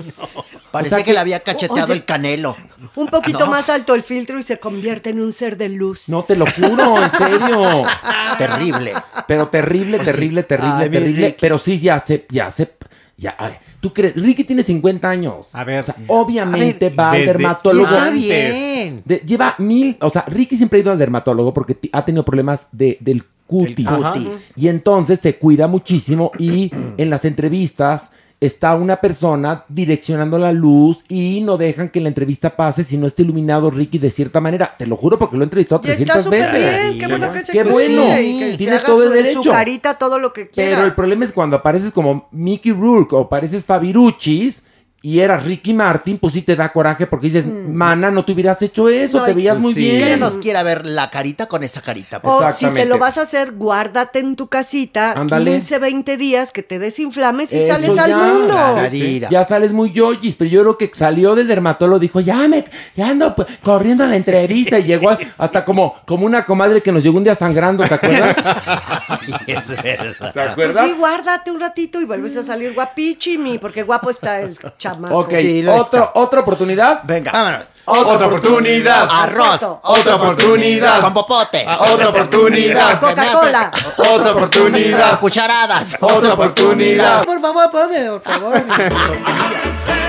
[0.71, 1.93] Parece O sea que, que- le había cacheteado Oye.
[1.93, 2.57] el canelo.
[2.95, 3.51] Un poquito No.
[3.51, 6.09] más alto el filtro y se convierte en un ser de luz.
[6.09, 7.83] No, te lo juro, en serio.
[8.37, 8.93] Terrible.
[9.27, 10.13] Pero terrible, Pues sí.
[10.15, 11.37] terrible, terrible, Ay, terrible.
[11.39, 12.71] Pero sí, ya se, ya se,
[13.17, 13.53] ya, ay,
[13.83, 14.15] ¿tú crees?
[14.15, 15.49] Ricky tiene 50 años.
[15.51, 17.83] A ver, O sea, obviamente va al dermatólogo.
[17.85, 19.01] Está bien.
[19.03, 22.67] De- lleva mil, o sea, Ricky siempre ha ido al dermatólogo porque ha tenido problemas
[22.71, 23.85] de, del cutis.
[23.85, 24.53] Cutis.
[24.55, 28.09] Y entonces se cuida muchísimo y en las entrevistas
[28.45, 33.07] está una persona direccionando la luz y no dejan que la entrevista pase si no
[33.07, 34.75] está iluminado Ricky de cierta manera.
[34.77, 36.81] Te lo juro porque lo he entrevistado Y está 300 súper veces.
[36.89, 38.03] bien, qué bueno que se Qué bueno.
[38.07, 39.43] que Tiene todo el su- en derecho.
[39.43, 40.75] su carita todo lo que quiera.
[40.75, 44.61] Pero el problema es cuando apareces como Mickey Rourke o pareces Fabiruchis
[45.05, 48.61] y eras Ricky Martin, pues sí te da coraje porque dices, mana, no te hubieras
[48.61, 49.81] hecho eso, No, te veías muy sí.
[49.81, 50.01] bien.
[50.01, 52.21] ¿Quién nos quiera ver la carita con esa carita?
[52.21, 52.33] pues?
[52.33, 55.51] O si te lo vas a hacer, guárdate en tu casita Ándale.
[55.51, 58.05] 15, 20 días que te desinflames y Eso sales ya.
[58.05, 58.53] al mundo.
[58.53, 59.29] Clararira.
[59.29, 62.63] Ya sales muy yoyis, pero yo creo que salió del dermatólogo, dijo, ya me,
[62.95, 66.93] ya ando pues, corriendo a la entrevista y llegó hasta como, como una comadre que
[66.93, 68.37] nos llegó un día sangrando, ¿te acuerdas?
[69.47, 70.33] es verdad.
[70.33, 74.57] ¿Te Pues sí, guárdate un ratito y vuelves a salir guapichimi, porque guapo está el
[74.93, 75.17] chamaco.
[75.19, 76.11] Ok, Sí, lo otro- está.
[76.19, 77.01] otra oportunidad.
[77.03, 77.31] Venga.
[77.31, 77.67] Vámonos.
[77.85, 79.07] Otra oportunidad.
[79.11, 79.61] Arroz.
[79.83, 81.01] Otra oportunidad.
[81.01, 81.65] Con popote.
[81.67, 82.99] Otra oportunidad.
[82.99, 83.71] Coca-Cola.
[83.97, 85.19] Otra oportunidad.
[85.19, 85.95] Cucharadas.
[85.99, 87.25] Otra oportunidad.
[87.25, 88.63] Por favor, ponme, por favor.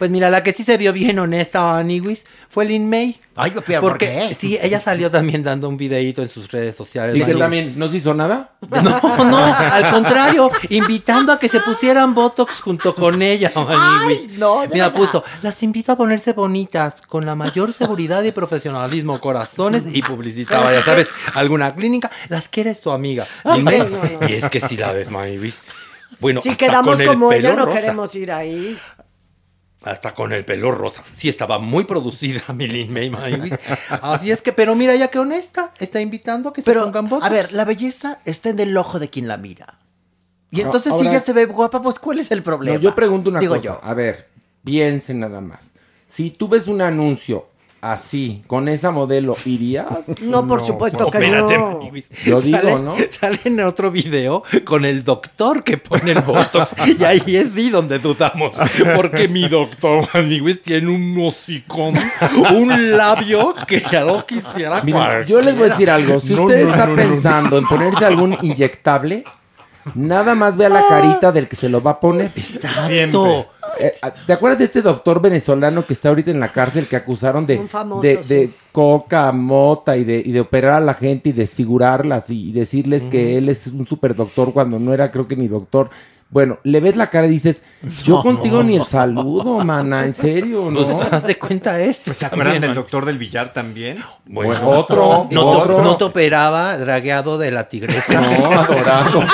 [0.00, 3.20] Pues mira, la que sí se vio bien honesta, Aniwis, fue Lin May.
[3.36, 4.34] Ay, pero ¿por Porque qué?
[4.34, 7.14] sí, ella salió también dando un videíto en sus redes sociales.
[7.14, 8.52] Y que también no se hizo nada.
[8.70, 14.30] No, no, al contrario, invitando a que se pusieran Botox junto con ella, Maniwis.
[14.38, 14.98] no, de Mira, verdad.
[14.98, 20.72] puso, las invito a ponerse bonitas, con la mayor seguridad y profesionalismo, corazones y publicitaba,
[20.72, 23.26] ya sabes, alguna clínica, las quieres tu amiga.
[23.54, 23.82] Lin May.
[24.28, 25.60] Y es que si la ves, Maniwis.
[26.20, 27.80] Bueno, Si quedamos como ella, no rosa.
[27.80, 28.78] queremos ir ahí.
[29.82, 31.02] Hasta con el pelo rosa.
[31.14, 33.10] Sí, estaba muy producida Millie May.
[33.88, 37.08] Así es que, pero mira, ya que honesta, está invitando a que se Pero, pongan
[37.08, 37.26] votos.
[37.26, 39.78] a ver, la belleza está en el ojo de quien la mira.
[40.50, 42.80] Y entonces, si ahora- ella se ve guapa, pues ¿cuál es el No, problema?
[42.80, 43.64] yo pregunto una Digo cosa.
[43.64, 43.80] yo.
[43.82, 44.28] A ver,
[44.64, 45.70] piensen nada más.
[46.08, 47.46] Si tú ves un anuncio
[47.80, 49.86] así, con esa modelo, ¿irías?
[50.22, 51.78] No, por supuesto que Espérate, no.
[51.78, 52.08] Maniwis.
[52.24, 52.94] Yo digo, Sale- ¿no?
[53.18, 56.72] Sale en otro video con el doctor que pone el botox.
[56.98, 58.58] y ahí es sí donde dudamos.
[58.96, 61.94] Porque mi doctor Maniwis tiene un hocicón,
[62.54, 66.20] un labio que ya lo quisiera Miren, yo les voy a decir algo.
[66.20, 69.24] Si No, usted no, está no, no, pensando en ponerse algún inyectable,
[69.94, 72.30] nada más vea la carita del que se lo va a poner.
[72.86, 73.46] Siempre.
[74.26, 77.58] ¿Te acuerdas de este doctor venezolano que está ahorita en la cárcel que acusaron de,
[77.68, 78.34] famoso, de, sí.
[78.34, 82.52] de coca, mota y de, y de operar a la gente y desfigurarlas y, y
[82.52, 85.90] decirles que él es un super doctor cuando no era creo que ni doctor?
[86.30, 87.62] Bueno, le ves la cara y dices,
[88.04, 88.22] yo No.
[88.22, 90.86] contigo ni el saludo, mana, en serio, ¿no?
[90.86, 92.14] Pues haz de cuenta esto.
[92.14, 93.98] ¿Se acuerdan del doctor del billar también?
[94.26, 95.74] Bueno, otro, no, otro.
[95.76, 98.20] Te, no te operaba dragueado de la tigresa.
[98.20, 99.24] No, adorado.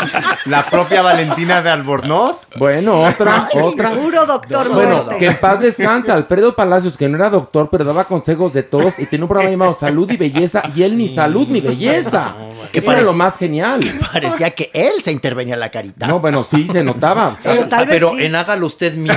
[0.46, 2.48] La propia Valentina de Albornoz.
[2.56, 3.90] Bueno, otra, otra.
[3.90, 5.16] Puro doctor Bueno, muerte.
[5.18, 6.14] que en paz descansa.
[6.14, 9.50] Alfredo Palacios, que no era doctor, pero daba consejos de todos y tenía un programa
[9.50, 12.34] llamado Salud y Belleza y él ni salud ni belleza.
[12.72, 13.80] ¿Qué Eso era lo más genial.
[14.12, 16.06] Parecía que él se intervenía en la carita.
[16.06, 17.36] No, bueno, sí, se notaba.
[17.42, 18.24] Pero tal vez Pero sí.
[18.24, 19.14] en hágalo usted mismo.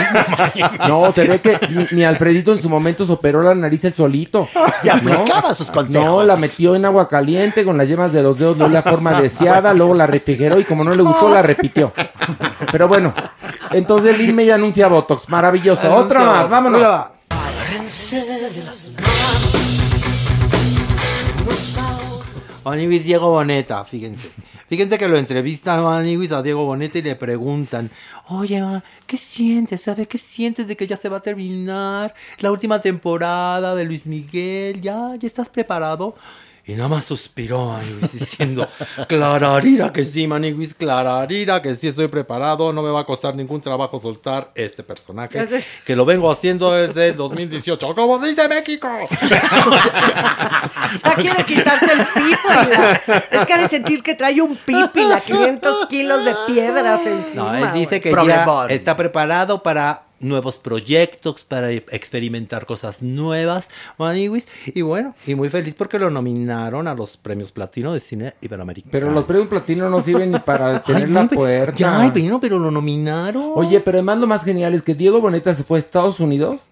[0.88, 3.94] No, se ve que mi, mi Alfredito en su momento se operó la nariz él
[3.94, 4.48] solito.
[4.82, 6.06] Se aplicaba sus consejos.
[6.06, 9.20] No, la metió en agua caliente con las yemas de los dedos de la forma
[9.22, 11.94] deseada, luego la refrigeró y como no le gustó, la repitió.
[12.72, 13.14] Pero bueno,
[13.72, 15.28] entonces Lin May anuncia Botox.
[15.30, 15.94] Maravilloso.
[15.94, 16.82] Otra más, vámonos.
[22.66, 24.30] Aniwis Diego Boneta, fíjense.
[24.70, 27.90] Fíjense que lo entrevistan a a Diego Boneta y le preguntan,
[28.28, 28.62] oye,
[29.08, 29.82] ¿qué sientes?
[29.82, 34.06] ¿Sabe qué sientes de que ya se va a terminar la última temporada de Luis
[34.06, 34.80] Miguel?
[34.80, 35.16] ¿Ya?
[35.18, 36.16] ¿Ya estás preparado?
[36.70, 38.68] Y nada más suspiró Aniwis diciendo,
[39.08, 43.60] clararira que sí, Maniwis, clararira que sí estoy preparado, no me va a costar ningún
[43.60, 48.88] trabajo soltar este personaje, que lo vengo haciendo desde el 2018, como dice México.
[51.04, 53.02] Ya quiere quitarse el pípila.
[53.32, 57.54] Es que ha de sentir que trae un pípila, 500 kilos de piedras encima.
[57.54, 64.48] No, él dice que ya está preparado para nuevos proyectos, para experimentar cosas nuevas, Maniwis.
[64.66, 68.92] Y bueno, y muy feliz porque lo nominaron a los premios platino de cine iberoamericano.
[68.92, 71.78] Pero los premios platino no sirven ni para tener la puerta.
[71.78, 73.52] Ya, ay, pero lo nominaron.
[73.56, 76.64] Oye, pero además lo más genial es que Diego Boneta se fue a Estados Unidos,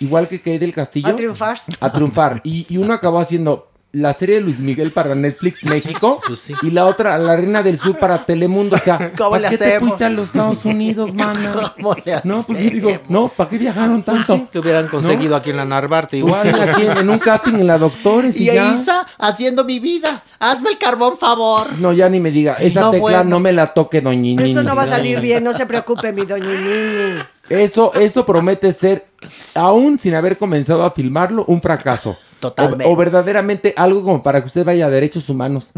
[0.00, 1.08] igual que Kate del Castillo.
[1.08, 1.58] A triunfar.
[1.80, 2.40] A triunfar.
[2.44, 6.54] Y, y uno acabó haciendo la serie de Luis Miguel para Netflix México Pues sí.
[6.62, 8.76] y la otra, La Reina del Sur para Telemundo.
[8.76, 9.88] O sea, ¿Cómo ¿para le qué te hacemos?
[9.90, 11.72] fuiste a los Estados Unidos, mana?
[11.76, 14.48] ¿Cómo le No, pues yo digo, no, ¿para qué viajaron tanto?
[14.52, 16.68] Te hubieran conseguido aquí en la Narvarte Pues igual.
[16.70, 18.74] aquí en, en un casting en la Doctores y, Y ya.
[18.74, 20.22] Isa haciendo mi vida.
[20.40, 21.72] Hazme el carbón, favor.
[21.78, 22.54] No, ya ni me diga.
[22.54, 23.24] Esa No, tecla bueno.
[23.24, 26.26] no me la toque, doña Eso no va a salir bien, no se preocupe, mi
[26.26, 27.20] doña Nini.
[27.48, 29.06] Eso, eso promete ser,
[29.54, 32.16] aún sin haber comenzado a filmarlo, un fracaso.
[32.44, 32.84] Totalmente.
[32.84, 35.70] O, o verdaderamente algo como para que usted vaya a derechos humanos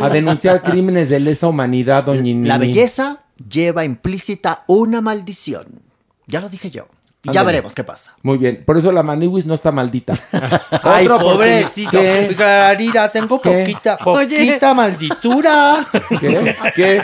[0.00, 2.48] a denunciar crímenes de lesa humanidad, doña.
[2.48, 5.82] La belleza lleva implícita una maldición.
[6.26, 6.88] Ya lo dije yo.
[7.22, 8.14] Y ya veremos qué pasa.
[8.22, 10.14] Muy bien, por eso la Maniwis no está maldita.
[10.82, 11.90] Ay, pobrecito.
[12.00, 12.32] ¿Qué?
[12.34, 13.50] Clarira, tengo ¿Qué?
[13.60, 14.36] poquita, Oye.
[14.46, 15.86] poquita malditura.
[16.18, 16.56] ¿Qué?
[16.74, 17.02] ¿Qué?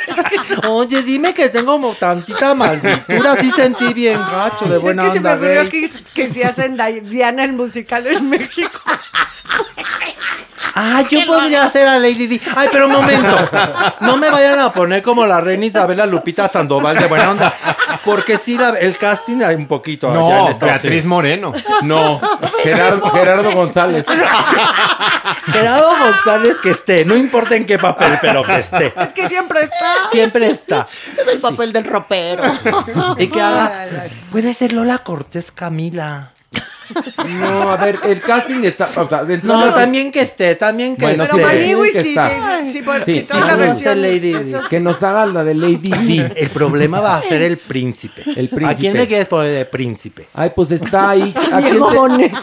[0.68, 3.36] Oye, dime que tengo tantita malditura.
[3.42, 6.76] Sí sentí bien gacho de Es buena que se me ocurrió que, que si hacen
[6.78, 8.80] Di- Diana el musical en México.
[10.78, 12.40] Ah, yo podría hacer a Lady Di.
[12.54, 13.34] Ay, pero un momento.
[14.00, 17.54] No me vayan a poner como la reina Isabela Lupita Sandoval de buena onda.
[18.04, 20.08] Porque sí, la- el casting hay un poquito.
[20.10, 21.04] allá en No, Beatriz.
[21.06, 21.52] Moreno.
[21.82, 22.20] No,
[22.62, 24.04] Gerardo, Gerardo González.
[25.46, 27.04] Gerardo González que esté.
[27.04, 28.92] No importa en qué papel, pero que esté.
[29.00, 29.92] Es que siempre está.
[30.10, 30.86] Siempre está.
[31.18, 32.42] Es el papel del ropero.
[33.18, 33.86] Y que haga.
[34.30, 36.32] Puede ser Lola Cortés Camila.
[37.40, 38.88] No, a ver, el casting está.
[38.96, 41.56] o sea, No, también que esté, también que Bueno, Pero esté.
[41.58, 42.60] Maniwis que sí, sí, está.
[42.62, 44.02] sí, sí, por- Sí, sí, toda la versión.
[44.02, 44.34] Lady.
[44.68, 46.32] Que nos haga la de Lady D.
[46.36, 48.22] El problema va a ser el príncipe.
[48.24, 48.66] El príncipe.
[48.66, 50.26] ¿A quién le quieres poner de príncipe?
[50.34, 51.34] Ay, pues está ahí.
[51.52, 52.42] ¿A quién Diego te- Boneta.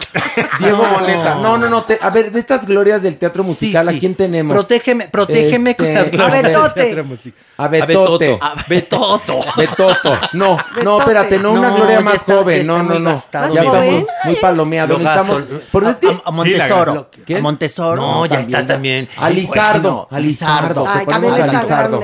[0.58, 0.98] Diego No.
[1.00, 1.34] Boneta.
[1.36, 1.82] No, no, no.
[1.84, 3.96] te- a ver, de estas glorias del teatro musical, Sí, sí.
[3.96, 4.54] ¿a quién tenemos?
[4.54, 6.84] Protégeme, protégeme Este, con las glorias del Betote.
[6.84, 7.44] teatro musical.
[7.56, 8.38] A Betote.
[8.40, 9.40] A Betoto.
[9.56, 10.18] Betoto.
[10.32, 12.60] No, no, espérate, no, una gloria más joven.
[12.62, 13.24] está No, no, no.
[13.54, 14.98] Ya muy, muy palomeado.
[14.98, 15.42] Necesitamos.
[15.44, 17.10] que- A, a Montesoro.
[17.40, 18.02] Montesoro.
[18.02, 19.08] No, ya está también.
[19.16, 19.80] A Lizardo.
[19.82, 20.84] bueno, a Lizardo.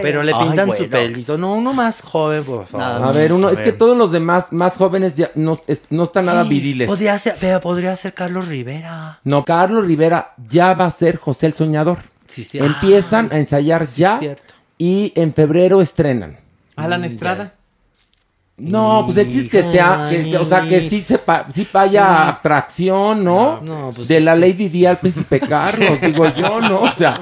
[0.02, 0.84] Pero le Ay, pintan bueno.
[0.84, 1.38] su pelito.
[1.38, 3.08] No, uno más joven, por favor.
[3.08, 6.26] A ver, uno, es que todos los demás más jóvenes ya no, es- no están
[6.26, 6.88] nada viriles.
[6.88, 9.18] Podría ser, pero podría ser Carlos Rivera.
[9.24, 11.98] No, Carlos Rivera ya va a ser José el Soñador.
[12.26, 12.58] Sí, sí.
[12.58, 14.54] Empiezan a ensayar ya cierto.
[14.78, 16.38] y en febrero estrenan.
[16.76, 17.52] Alan Estrada.
[18.62, 21.66] No, pues el chiste es que sea, que, o sea, que sí, se pa- sí
[21.72, 23.60] vaya atracción, ¿no?
[23.62, 26.82] No, pues de la Lady Di al Príncipe Carlos, digo yo, ¿no?
[26.82, 27.20] O sea,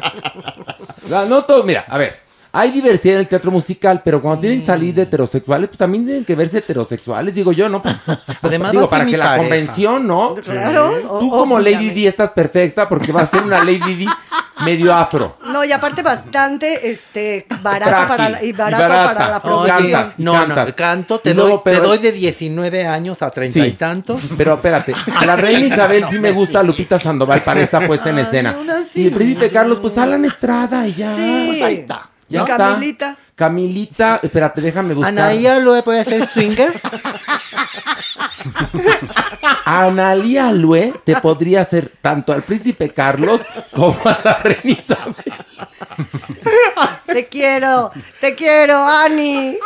[1.29, 2.19] no todo, mira, a ver,
[2.53, 6.05] hay diversidad en el teatro musical, pero cuando tienen que salir de heterosexuales, pues también
[6.05, 7.83] tienen que verse heterosexuales, digo yo, ¿no?
[8.43, 10.35] Además, digo, para que la convención, ¿no?
[10.35, 11.91] Claro, Tú o- como Lady.
[11.91, 14.07] Di estás perfecta porque va a ser una Lady Di
[14.65, 15.37] medio afro.
[15.53, 19.15] No, y aparte bastante este, barato, Frágil, para la, y y barato barata.
[19.15, 19.43] para la Oye,
[19.73, 19.93] producción.
[19.93, 20.19] cantas.
[20.19, 20.69] y No, cantas.
[20.69, 24.21] no, canto, te, luego, doy, pero- te doy de 19 años a 30 y tantos.
[24.37, 28.19] Pero espérate, a la reina Isabel sí me gusta Lupita Sandoval para esta puesta en
[28.19, 28.57] escena.
[28.95, 31.15] Y el príncipe Carlos, pues Alan Estrada y ya.
[31.15, 31.45] Sí.
[31.49, 32.08] Pues ahí está.
[32.29, 32.57] Ya Y está.
[32.57, 33.17] Camilita.
[33.35, 35.13] Camilita, espérate, déjame buscar.
[35.13, 36.73] Anaía lo puede hacer swinger.
[39.65, 43.41] Analia Lue te podría hacer tanto al príncipe Carlos
[43.71, 45.15] como a la reina Isabel.
[47.13, 47.91] Te quiero,
[48.21, 49.57] te quiero, Ani.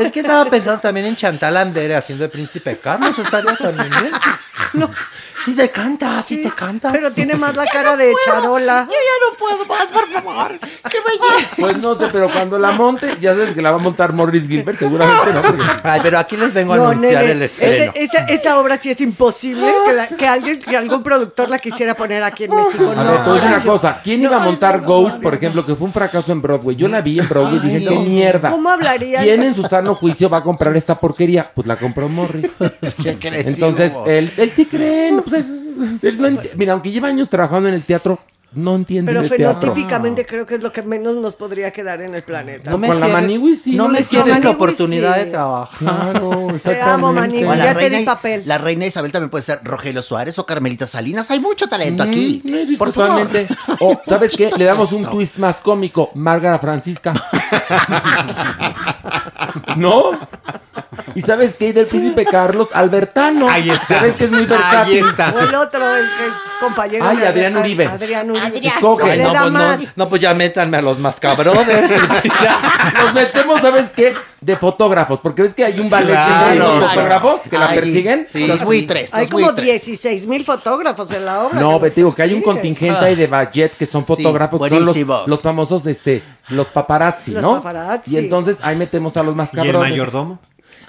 [0.00, 3.18] Es que estaba pensando también en Chantal Andere haciendo el príncipe Carlos.
[3.18, 4.12] Estaría también bien.
[4.74, 4.90] No.
[5.44, 6.92] Sí te canta, sí, te canta.
[6.92, 8.86] Pero tiene más la cara de charola.
[8.88, 10.56] Yo ya no puedo más, por favor.
[10.60, 11.56] ¡Qué belleza!
[11.58, 14.46] Pues no sé, pero cuando la monte, ya sabes que la va a montar Morris
[14.46, 15.42] Gilbert, seguramente no.
[15.42, 17.92] porque- Ay, pero aquí les vengo a anunciar nene, el ese- estreno.
[17.96, 21.94] esa, esa obra sí es imposible que, la- que alguien, que algún productor la quisiera
[21.94, 22.92] poner aquí en México.
[22.96, 24.00] A no, ver, te voy a decir una cosa.
[24.04, 26.76] ¿Quién iba a montar Ghost, por ejemplo, que fue un fracaso en Broadway?
[26.76, 28.50] Yo la vi en Broadway y dije, qué mierda.
[28.50, 29.22] ¿Cómo hablaría?
[29.22, 31.50] ¿Quién en su sano juicio va a comprar esta porquería?
[31.54, 32.50] Pues la compró Morris.
[33.02, 33.68] Qué crecido.
[33.68, 35.10] Entonces, él, él sí cree.
[35.12, 38.18] no, pues, él- él no enti- Mira, aunque lleva años trabajando en el teatro,
[38.54, 39.60] no entiende Pero de teatro.
[39.60, 42.70] fenotípicamente creo que es lo que menos nos podría quedar en el planeta.
[42.70, 44.44] No me Con la Maniwis sí, no no me cierres.
[44.44, 45.20] la oportunidad sí.
[45.20, 45.78] de trabajar.
[45.78, 47.08] Claro, Te amo.
[47.08, 48.42] O la Ya te reina, di papel.
[48.46, 51.30] la reina Isabel también puede ser Rogelio Suárez o Carmelita Salinas.
[51.30, 52.42] Hay mucho talento aquí.
[52.44, 53.46] Mm, sí, Por totalmente.
[53.80, 54.50] O, ¿sabes qué?
[54.56, 56.10] Le damos un twist más cómico.
[56.14, 57.12] Márgara Francisca.
[59.76, 60.12] ¿No?
[61.14, 61.68] ¿Y sabes qué?
[61.68, 63.48] Y del príncipe Carlos, Albertano.
[63.48, 63.96] Ahí está.
[63.98, 65.04] ¿Sabes que es muy Ahí versátil?
[65.08, 65.34] está.
[65.36, 67.04] O el otro, el que es compañero.
[67.06, 67.86] Ay, de Adrián Uribe.
[67.86, 68.66] Adrián Uribe.
[68.66, 69.10] Escoge.
[69.10, 71.90] Ay, Le no, pues, no, no, pues ya métanme a los mascabrothers.
[72.42, 74.14] Ya, Nos metemos, ¿sabes qué?
[74.40, 75.20] De fotógrafos.
[75.20, 76.88] Porque ves que hay un ballet Claro, de claro.
[76.88, 78.26] fotógrafos que la Ahí, persiguen.
[78.48, 79.64] Los buitres, Hay los como buitres.
[79.84, 81.60] 16 mil fotógrafos en la obra.
[81.60, 84.84] No, te digo que hay un contingente ahí de budget que son fotógrafos, que son
[85.26, 87.56] los, famosos, este, los paparazzi, Los ¿no?
[87.56, 88.14] paparazzi.
[88.14, 90.38] Y entonces ahí metemos a los más ¿Y el mayordomo?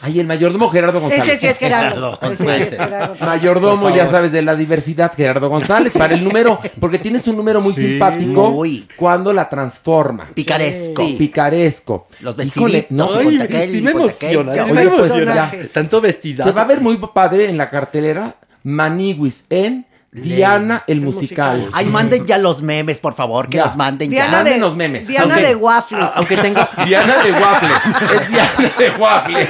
[0.06, 1.26] Ay, el mayordomo Gerardo González.
[1.28, 2.18] Ese sí es Gerardo.
[2.20, 2.34] Gerardo.
[2.34, 3.16] Ese sí es Gerardo.
[3.26, 7.62] Mayordomo, ya sabes, de la diversidad, Gerardo González, para el número, porque tienes un número
[7.62, 7.82] muy Sí.
[7.84, 8.86] simpático Muy.
[8.98, 10.30] cuando la transforma.
[10.34, 11.06] Picaresco.
[11.06, 11.16] Sí.
[11.18, 12.08] Picaresco.
[12.20, 14.02] Los Híjole, vestiditos, no, y ay, aquel, sí me aquel.
[14.02, 15.36] emociona, Ya, sí me oye, pues, emociona.
[15.36, 15.68] ya.
[15.72, 16.50] Tanto vestidazo.
[16.50, 21.68] Se va a ver muy padre en la cartelera Maniwis en Diana el musical.
[21.74, 23.66] Ay, manden ya los memes, por favor, que Ya.
[23.66, 24.38] los manden Diana ya.
[24.38, 25.08] de, Manden los memes.
[25.08, 26.06] Diana de Waffles.
[26.16, 26.62] Aunque tengo.
[26.86, 27.78] Diana de Waffles.
[28.22, 29.50] Es Diana de Waffles.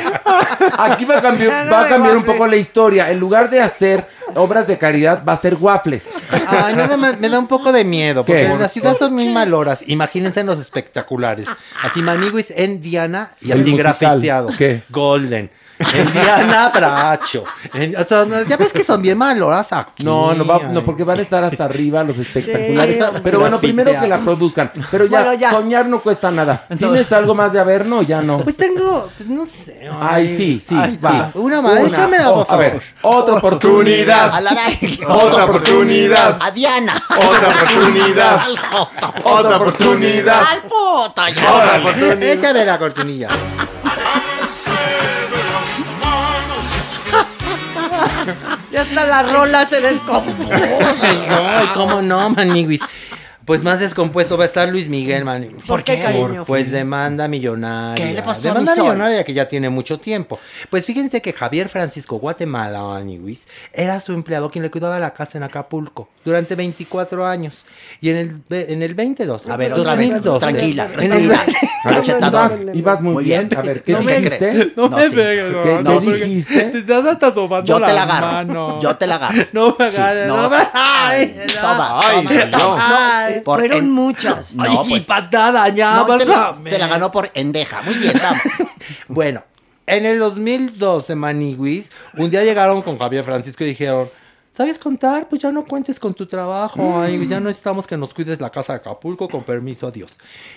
[0.77, 3.11] Aquí va a cambiar, Diana va a de cambiar un poco la historia.
[3.11, 6.07] En lugar de hacer obras de caridad, va a ser waffles.
[6.47, 8.51] Ay, nada más me da un poco de miedo, porque ¿Qué?
[8.51, 9.83] en la ciudad son muy maloras.
[9.87, 11.47] Imagínense en los espectaculares.
[11.83, 14.49] Así Maniguis en Diana y así grafiteado.
[14.57, 14.81] ¿Qué?
[14.89, 15.51] Golden.
[15.93, 17.43] En Diana Bracho.
[17.73, 20.03] En- o sea, no, ya ves que son bien maloras aquí.
[20.03, 22.95] No, no, va, no, porque van a estar hasta arriba los espectaculares.
[22.97, 23.21] Sí, hombre.
[23.23, 24.71] Pero bueno, primero que la produzcan.
[24.91, 25.51] Pero ya, Bueno, ya.
[25.51, 26.65] soñar no cuesta nada.
[26.77, 28.39] ¿Tienes algo más de Averno o ya no?
[28.39, 29.89] Pues tengo, pues no sé.
[30.01, 31.31] Ay, sí, sí, Ay, va.
[31.35, 33.19] Una más, échamela, oh, por A ver, favor.
[33.21, 34.33] otra oportunidad.
[34.33, 34.51] A la.
[35.07, 36.37] Otra oportunidad.
[36.41, 36.93] A Diana.
[37.09, 38.39] Otra oportunidad.
[38.39, 39.13] Al Joto.
[39.25, 40.41] Otra oportunidad.
[40.51, 41.27] Al puto.
[41.35, 41.53] ya.
[41.53, 42.23] Otra oportunidad.
[42.23, 43.27] Échame la cortinilla.
[48.71, 50.49] Ya hasta la rola se descompuso.
[50.51, 52.81] Ay, ¿cómo no, Maniguis?
[53.45, 55.63] Pues más descompuesto va a estar Luis Miguel, Maniguis.
[55.67, 56.45] ¿Por qué, cariño?
[56.45, 57.95] Pues demanda millonaria.
[58.05, 58.85] ¿Qué le pasó a Demanda mi sol?
[58.87, 60.39] millonaria que ya tiene mucho tiempo.
[60.69, 63.43] Pues fíjense que Javier Francisco Guatemala, Maniguis,
[63.73, 67.65] era su empleado quien le cuidaba la casa en Acapulco durante 24 años.
[67.99, 69.47] Y en el, ve- en el 22.
[69.49, 70.09] A ver, otra vez.
[70.11, 70.89] 2012, Tranquila.
[71.85, 72.51] A Cachetador.
[72.61, 73.49] ibas, ibas muy, Muy bien.
[73.49, 73.59] bien.
[73.59, 74.73] A ver, ¿qué No me dijiste?
[74.77, 75.15] No me sí.
[75.15, 76.77] pegues, ¿Qué, no, qué porque dijiste?
[76.77, 78.79] estás hasta sobando Yo te la agarro.
[78.79, 79.43] Yo te la agarro.
[79.51, 80.63] No me Sí, agarres, no, no me- no.
[81.61, 82.57] Toma, Ay, toma, no.
[82.57, 83.27] toma.
[83.35, 84.53] Ay, Por fueron en- muchas.
[84.55, 85.05] No, Ay, pues.
[85.05, 87.81] patada, ya, no, la- se la ganó por endeja.
[87.81, 88.41] Muy bien, vamos.
[89.07, 89.43] Bueno,
[89.85, 94.07] en el 2012, Maniguis, un día llegaron con Javier Francisco y dijeron,
[94.55, 95.27] ¿Sabes contar?
[95.29, 97.01] Pues ya no cuentes con tu trabajo.
[97.01, 100.11] ay, ya no estamos que nos cuides la casa de Acapulco, con permiso, adiós.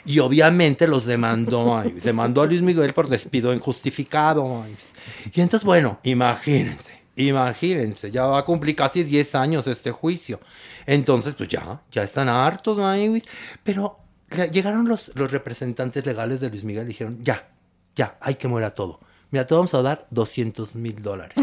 [0.04, 1.78] Y obviamente los demandó.
[1.78, 4.62] ay, demandó a Luis Miguel por despido injustificado.
[4.62, 4.76] ay.
[5.32, 10.40] Y entonces, bueno, imagínense, imagínense, ya va a cumplir casi 10 años este juicio.
[10.86, 13.22] Entonces, pues ya, ya están hartos, ay,
[13.64, 13.96] pero
[14.52, 17.48] llegaron los, los representantes legales de Luis Miguel y dijeron, ya,
[17.94, 19.00] ya, hay que muera todo.
[19.30, 21.36] Mira, te vamos a dar 200 mil dólares.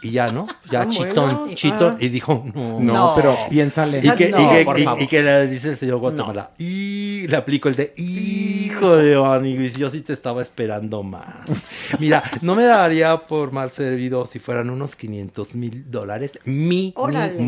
[0.00, 0.48] Y ya, ¿no?
[0.70, 1.54] Ya Ah, chitón, bueno.
[1.54, 1.94] chitón.
[2.00, 2.04] Ah.
[2.04, 2.80] Y dijo, no.
[2.80, 3.98] No, pero piénsale.
[4.02, 5.02] Y que, y No, que- por y- favor.
[5.02, 9.74] y que le dice el señor Guatemala, y le aplico el de, hijo de Maniguis,
[9.74, 11.46] yo sí te estaba esperando más.
[12.00, 16.32] Mira, no me daría por mal servido si fueran unos 500 mil dólares
[16.96, 17.38] Órale.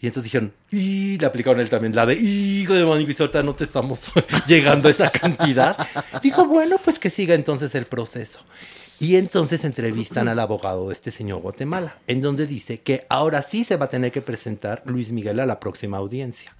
[0.00, 3.54] Y entonces dijeron, y le aplicaron él también la de, hijo de Maniguis, ahorita no
[3.54, 4.10] te estamos
[4.46, 5.76] llegando a esa cantidad.
[6.22, 8.40] Dijo, bueno, pues que siga entonces el proceso.
[8.98, 13.64] Y entonces entrevistan al abogado de este señor Guatemala, en donde dice que ahora sí
[13.64, 16.54] se va a tener que presentar Luis Miguel a la próxima audiencia.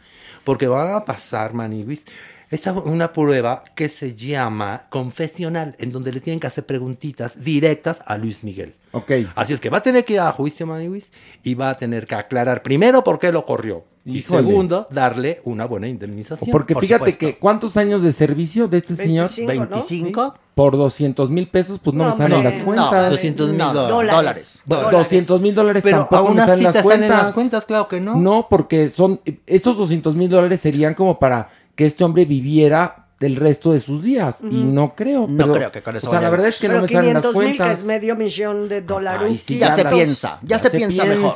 [0.45, 2.07] Porque van a pasar, Maniguis,
[2.51, 7.99] esta una prueba que se llama confesional, en donde le tienen que hacer preguntitas directas
[8.07, 8.75] a Luis Miguel.
[8.93, 9.13] Ok.
[9.37, 11.13] Así es que va a tener que ir a juicio, Maniguis,
[11.45, 13.85] y va a tener que aclarar primero por qué lo corrió.
[14.03, 14.49] Y Híjole.
[14.49, 16.51] segundo, darle una buena indemnización.
[16.51, 19.29] Porque fíjate que ¿cuántos años de servicio de este señor?
[19.29, 19.71] 25, ¿no?
[19.77, 20.35] 25.
[20.55, 23.11] Por 200 mil pesos, pues no, No, me salen hombre, las no, cuentas.
[23.11, 24.17] 200 mil No, dólares.
[24.17, 24.63] dólares.
[24.67, 27.25] Bueno, 200 mil dólares Pero tampoco aún me así salen las te salen cuentas.
[27.25, 28.17] las cuentas, claro que no.
[28.17, 33.36] No, porque son, estos 200 mil dólares serían como para que este hombre viviera del
[33.36, 34.43] resto de sus días.
[34.43, 35.27] Y no creo.
[35.27, 36.86] No pero- creo que con eso O sea, vaya la verdad es que Pero no
[36.86, 37.78] me salen las 500 mil, que cuentas.
[37.81, 39.28] es medio millón de dólares.
[39.31, 41.35] Ay, sí, Ya se piensa, ya se piensa mejor.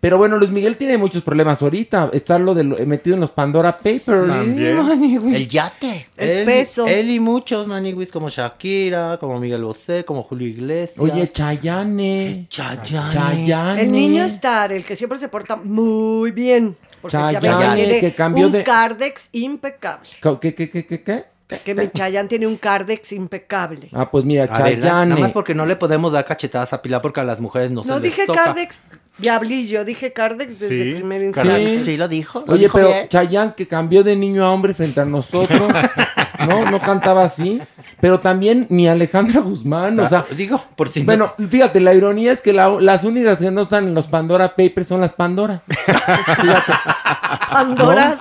[0.00, 2.08] Pero bueno, Luis Miguel tiene muchos problemas ahorita.
[2.14, 4.34] Está lo de lo- metido en los Pandora Papers.
[4.48, 6.08] El yate.
[6.16, 6.86] El él, peso.
[6.86, 10.98] Él y muchos maniguis como Shakira, como Miguel Bosé, como Julio Iglesias.
[10.98, 12.46] Oye, Chayane.
[12.48, 13.12] Chayane.
[13.12, 13.82] Chayane.
[13.82, 16.76] El niño Star, el que siempre se porta muy bien.
[17.02, 20.08] Porque Chayanne, tiene que cambió un de- Cardex impecable.
[20.40, 21.24] ¿Qué, qué, qué, qué, qué?
[21.64, 23.90] Que mi Chayanne tiene un Cardex impecable.
[23.92, 25.08] Ah, pues mira, A ver, na- Chayane.
[25.10, 27.82] nada más porque no le podemos dar cachetadas a Pilar porque a las mujeres no,
[27.84, 28.44] No, se les dije toca.
[28.44, 28.82] Cardex,
[29.18, 31.78] diablillo, dije Cardex desde el primer instante.
[31.80, 31.98] Sí.
[31.98, 32.44] lo dijo.
[32.48, 35.60] Oye, pero Chayanne que cambió de niño a hombre frente a nosotros.
[36.48, 37.60] no, no cantaba así.
[38.00, 40.24] Pero también ni Alejandra Guzmán, o sea.
[40.36, 43.62] Digo, por si no- Bueno, fíjate, la ironía es que la- las únicas que no
[43.62, 45.62] están en los Pandora Papers son las Pandora.
[47.50, 48.18] Pandoras,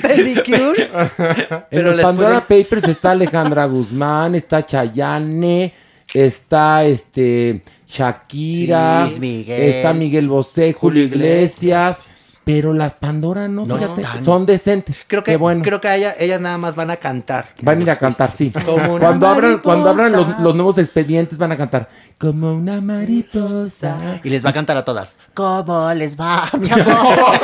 [0.00, 0.90] pedicures.
[1.18, 5.72] En Pero los Pandora Papers está Alejandra Guzmán, está Chayane,
[6.12, 9.62] está este Shakira, Sí, Miguel.
[9.62, 12.08] está Miguel Bosé, Julio Iglesias,
[12.44, 15.04] pero las Pandora no, No fíjate, son decentes.
[15.06, 15.62] Creo que, bueno.
[15.62, 17.48] creo que a ella- ellas nada más van a cantar.
[17.62, 18.50] Van a ir a cantar, sí.
[18.66, 20.12] Como Cuando abran, cuando abran
[20.42, 21.88] los nuevos expedientes van a cantar
[22.22, 24.20] como una mariposa.
[24.22, 25.18] Y les va a cantar a todas.
[25.34, 27.40] ¿Cómo les va, mi amor?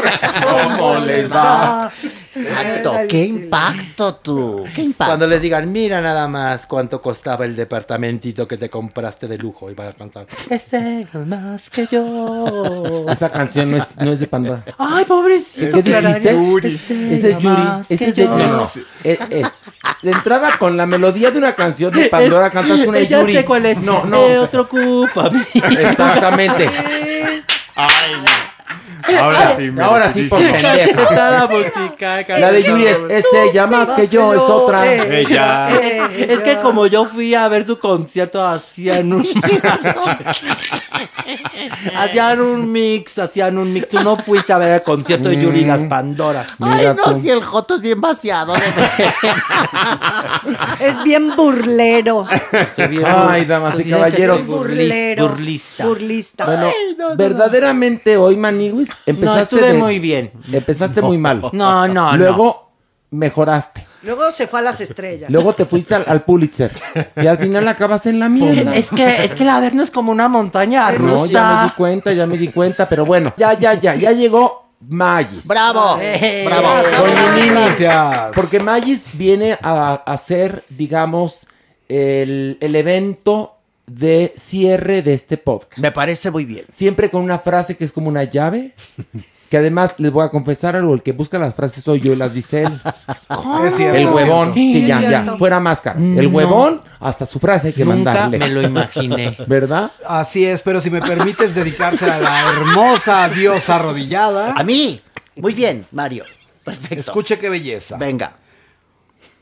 [0.76, 1.90] ¿Cómo les va?
[2.32, 2.92] Exacto.
[3.08, 4.64] ¡Qué impacto tú!
[4.72, 5.10] ¡Qué impacto!
[5.10, 9.68] Cuando les digan, mira nada más cuánto costaba el departamentito que te compraste de lujo
[9.68, 10.26] y van a cantar.
[10.48, 13.06] Este es más que yo.
[13.10, 14.64] Esa canción no es, no es de Pandora.
[14.78, 15.82] Ay, pobrecito.
[15.82, 16.32] ¿Qué dijiste?
[16.34, 16.68] Yuri.
[16.68, 17.62] Ese es Yuri.
[17.88, 18.38] Ese es de yo.
[18.38, 18.70] no, no.
[19.02, 19.42] Eh, eh,
[20.02, 23.34] De entrada con la melodía de una canción de Pandora cantas una Ya Yuri.
[23.34, 23.80] sé cuál es.
[23.80, 24.28] No, no.
[24.28, 25.30] Eh, otro ocupa.
[25.54, 26.70] Exactamente.
[29.20, 30.68] Ahora sí, me Ahora sí, por pendeja.
[32.38, 34.86] La de Yuri es, ella, más que yo, es otra.
[34.86, 35.68] Eh, Ella.
[35.80, 39.26] eh, Es que como yo fui a ver su concierto, hacían un
[41.96, 43.88] hacían un mix, hacían un mix.
[43.88, 46.52] Tú no fuiste a ver el concierto de Yuri y las Pandoras.
[46.60, 47.20] Ay, Mira no, tú.
[47.20, 48.54] si el Joto es bien vaciado.
[48.54, 48.60] de
[50.80, 52.24] Es bien burlero.
[53.28, 54.46] Ay, damas y caballeros.
[54.46, 55.28] Burlero.
[55.28, 55.86] Burlista.
[55.86, 56.44] Burlista.
[56.46, 56.70] Bueno,
[57.16, 60.32] verdaderamente hoy, Maniguis, No, empezaste estuve de- muy bien.
[60.52, 61.42] Empezaste muy mal.
[61.52, 62.70] No, no, Luego
[63.10, 63.86] mejoraste.
[64.02, 65.30] Luego se fue a las estrellas.
[65.30, 66.72] Luego te fuiste al, al Pulitzer.
[67.16, 68.74] Y al final acabaste en la mierda.
[68.76, 71.70] Es que, es que la Averno es como una montaña Eso No, ya me di
[71.74, 75.46] cuenta, ya me di cuenta, pero bueno, ya, ya, ya, ya llegó Magis.
[75.46, 75.98] ¡Bravo!
[76.00, 76.68] Eh, ¡Bravo!
[76.96, 77.48] Con Lili.
[77.50, 78.26] Gracias.
[78.34, 81.46] Porque Magis viene a hacer, digamos,
[81.88, 83.57] el, el evento
[83.88, 85.78] de cierre de este podcast.
[85.78, 86.64] Me parece muy bien.
[86.70, 88.74] Siempre con una frase que es como una llave.
[89.50, 92.16] Que además les voy a confesar algo, el que busca las frases soy yo y
[92.16, 92.80] las dice él.
[93.64, 95.98] Es cierto, El huevón, sí, Es ya, ya, fuera máscara.
[95.98, 98.38] El huevón, hasta su frase hay que Nunca mandarle.
[98.38, 99.36] me lo imaginé.
[99.46, 99.90] ¿Verdad?
[100.06, 104.52] Así es, pero si me permites dedicarse a la hermosa diosa arrodillada.
[104.54, 105.00] A mí.
[105.36, 106.24] Muy bien, Mario.
[106.62, 107.00] Perfecto.
[107.00, 107.96] Escuche qué belleza.
[107.96, 108.32] Venga.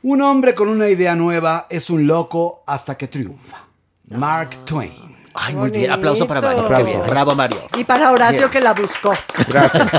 [0.03, 3.65] Un hombre con una idea nueva es un loco hasta que triunfa.
[4.09, 5.17] Mark Twain.
[5.39, 5.91] Ay, muy bien.
[5.91, 6.61] Aplauso para Mario.
[6.61, 6.87] Qué Aplauso.
[6.87, 7.03] bien.
[7.07, 7.59] Bravo, Mario.
[7.77, 8.51] Y para Horacio Bien.
[8.51, 9.13] que la buscó.
[9.49, 9.91] Gracias.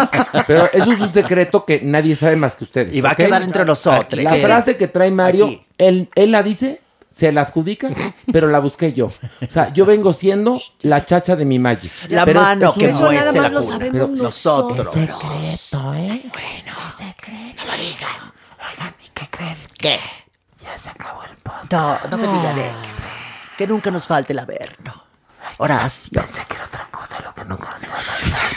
[0.47, 2.95] Pero eso es un secreto que nadie sabe más que ustedes.
[2.95, 4.23] Y va a quedar entre nosotros.
[4.23, 5.47] La frase que trae Mario,
[5.77, 6.81] él, él la dice,
[7.11, 7.89] se la adjudica,
[8.31, 9.05] pero la busqué yo.
[9.07, 9.11] O
[9.51, 12.09] sea, yo vengo siendo la chacha de mi Magis.
[12.09, 14.87] La Pero es- mano es que Eso nada la más lo sabemos Pero- nosotros.
[14.91, 16.31] secreto, ¿eh?
[19.77, 19.99] ¿Qué?
[20.63, 21.71] Ya se acabó el podcast.
[21.71, 23.07] No, no me digan eso.
[23.57, 25.03] Que nunca nos falte el averno.
[25.57, 26.21] Horacio.
[26.21, 28.51] Pensé que era otra cosa lo que nunca nos iba a faltar.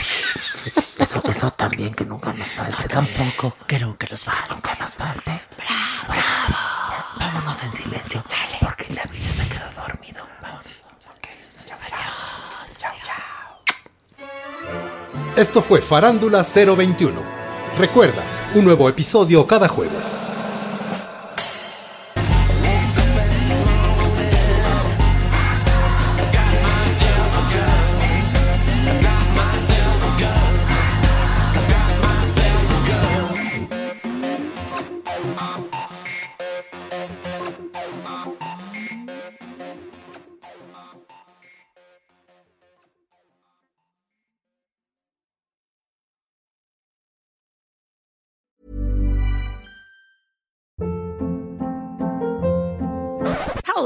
[0.98, 2.86] Eso, eso también que nunca nos falte.
[2.86, 3.56] Tampoco.
[3.66, 4.54] Que nunca nos falte.
[4.54, 5.42] Nunca nos falte.
[5.56, 7.04] Bravo, bravo.
[7.16, 8.22] Vámonos en silencio.
[8.60, 10.26] Porque el ladrillo se quedó dormido.
[10.42, 10.66] Vamos.
[12.78, 13.62] Chao, chao.
[15.36, 17.22] Esto fue Farándula 021.
[17.78, 18.22] Recuerda,
[18.54, 20.28] un nuevo episodio cada jueves.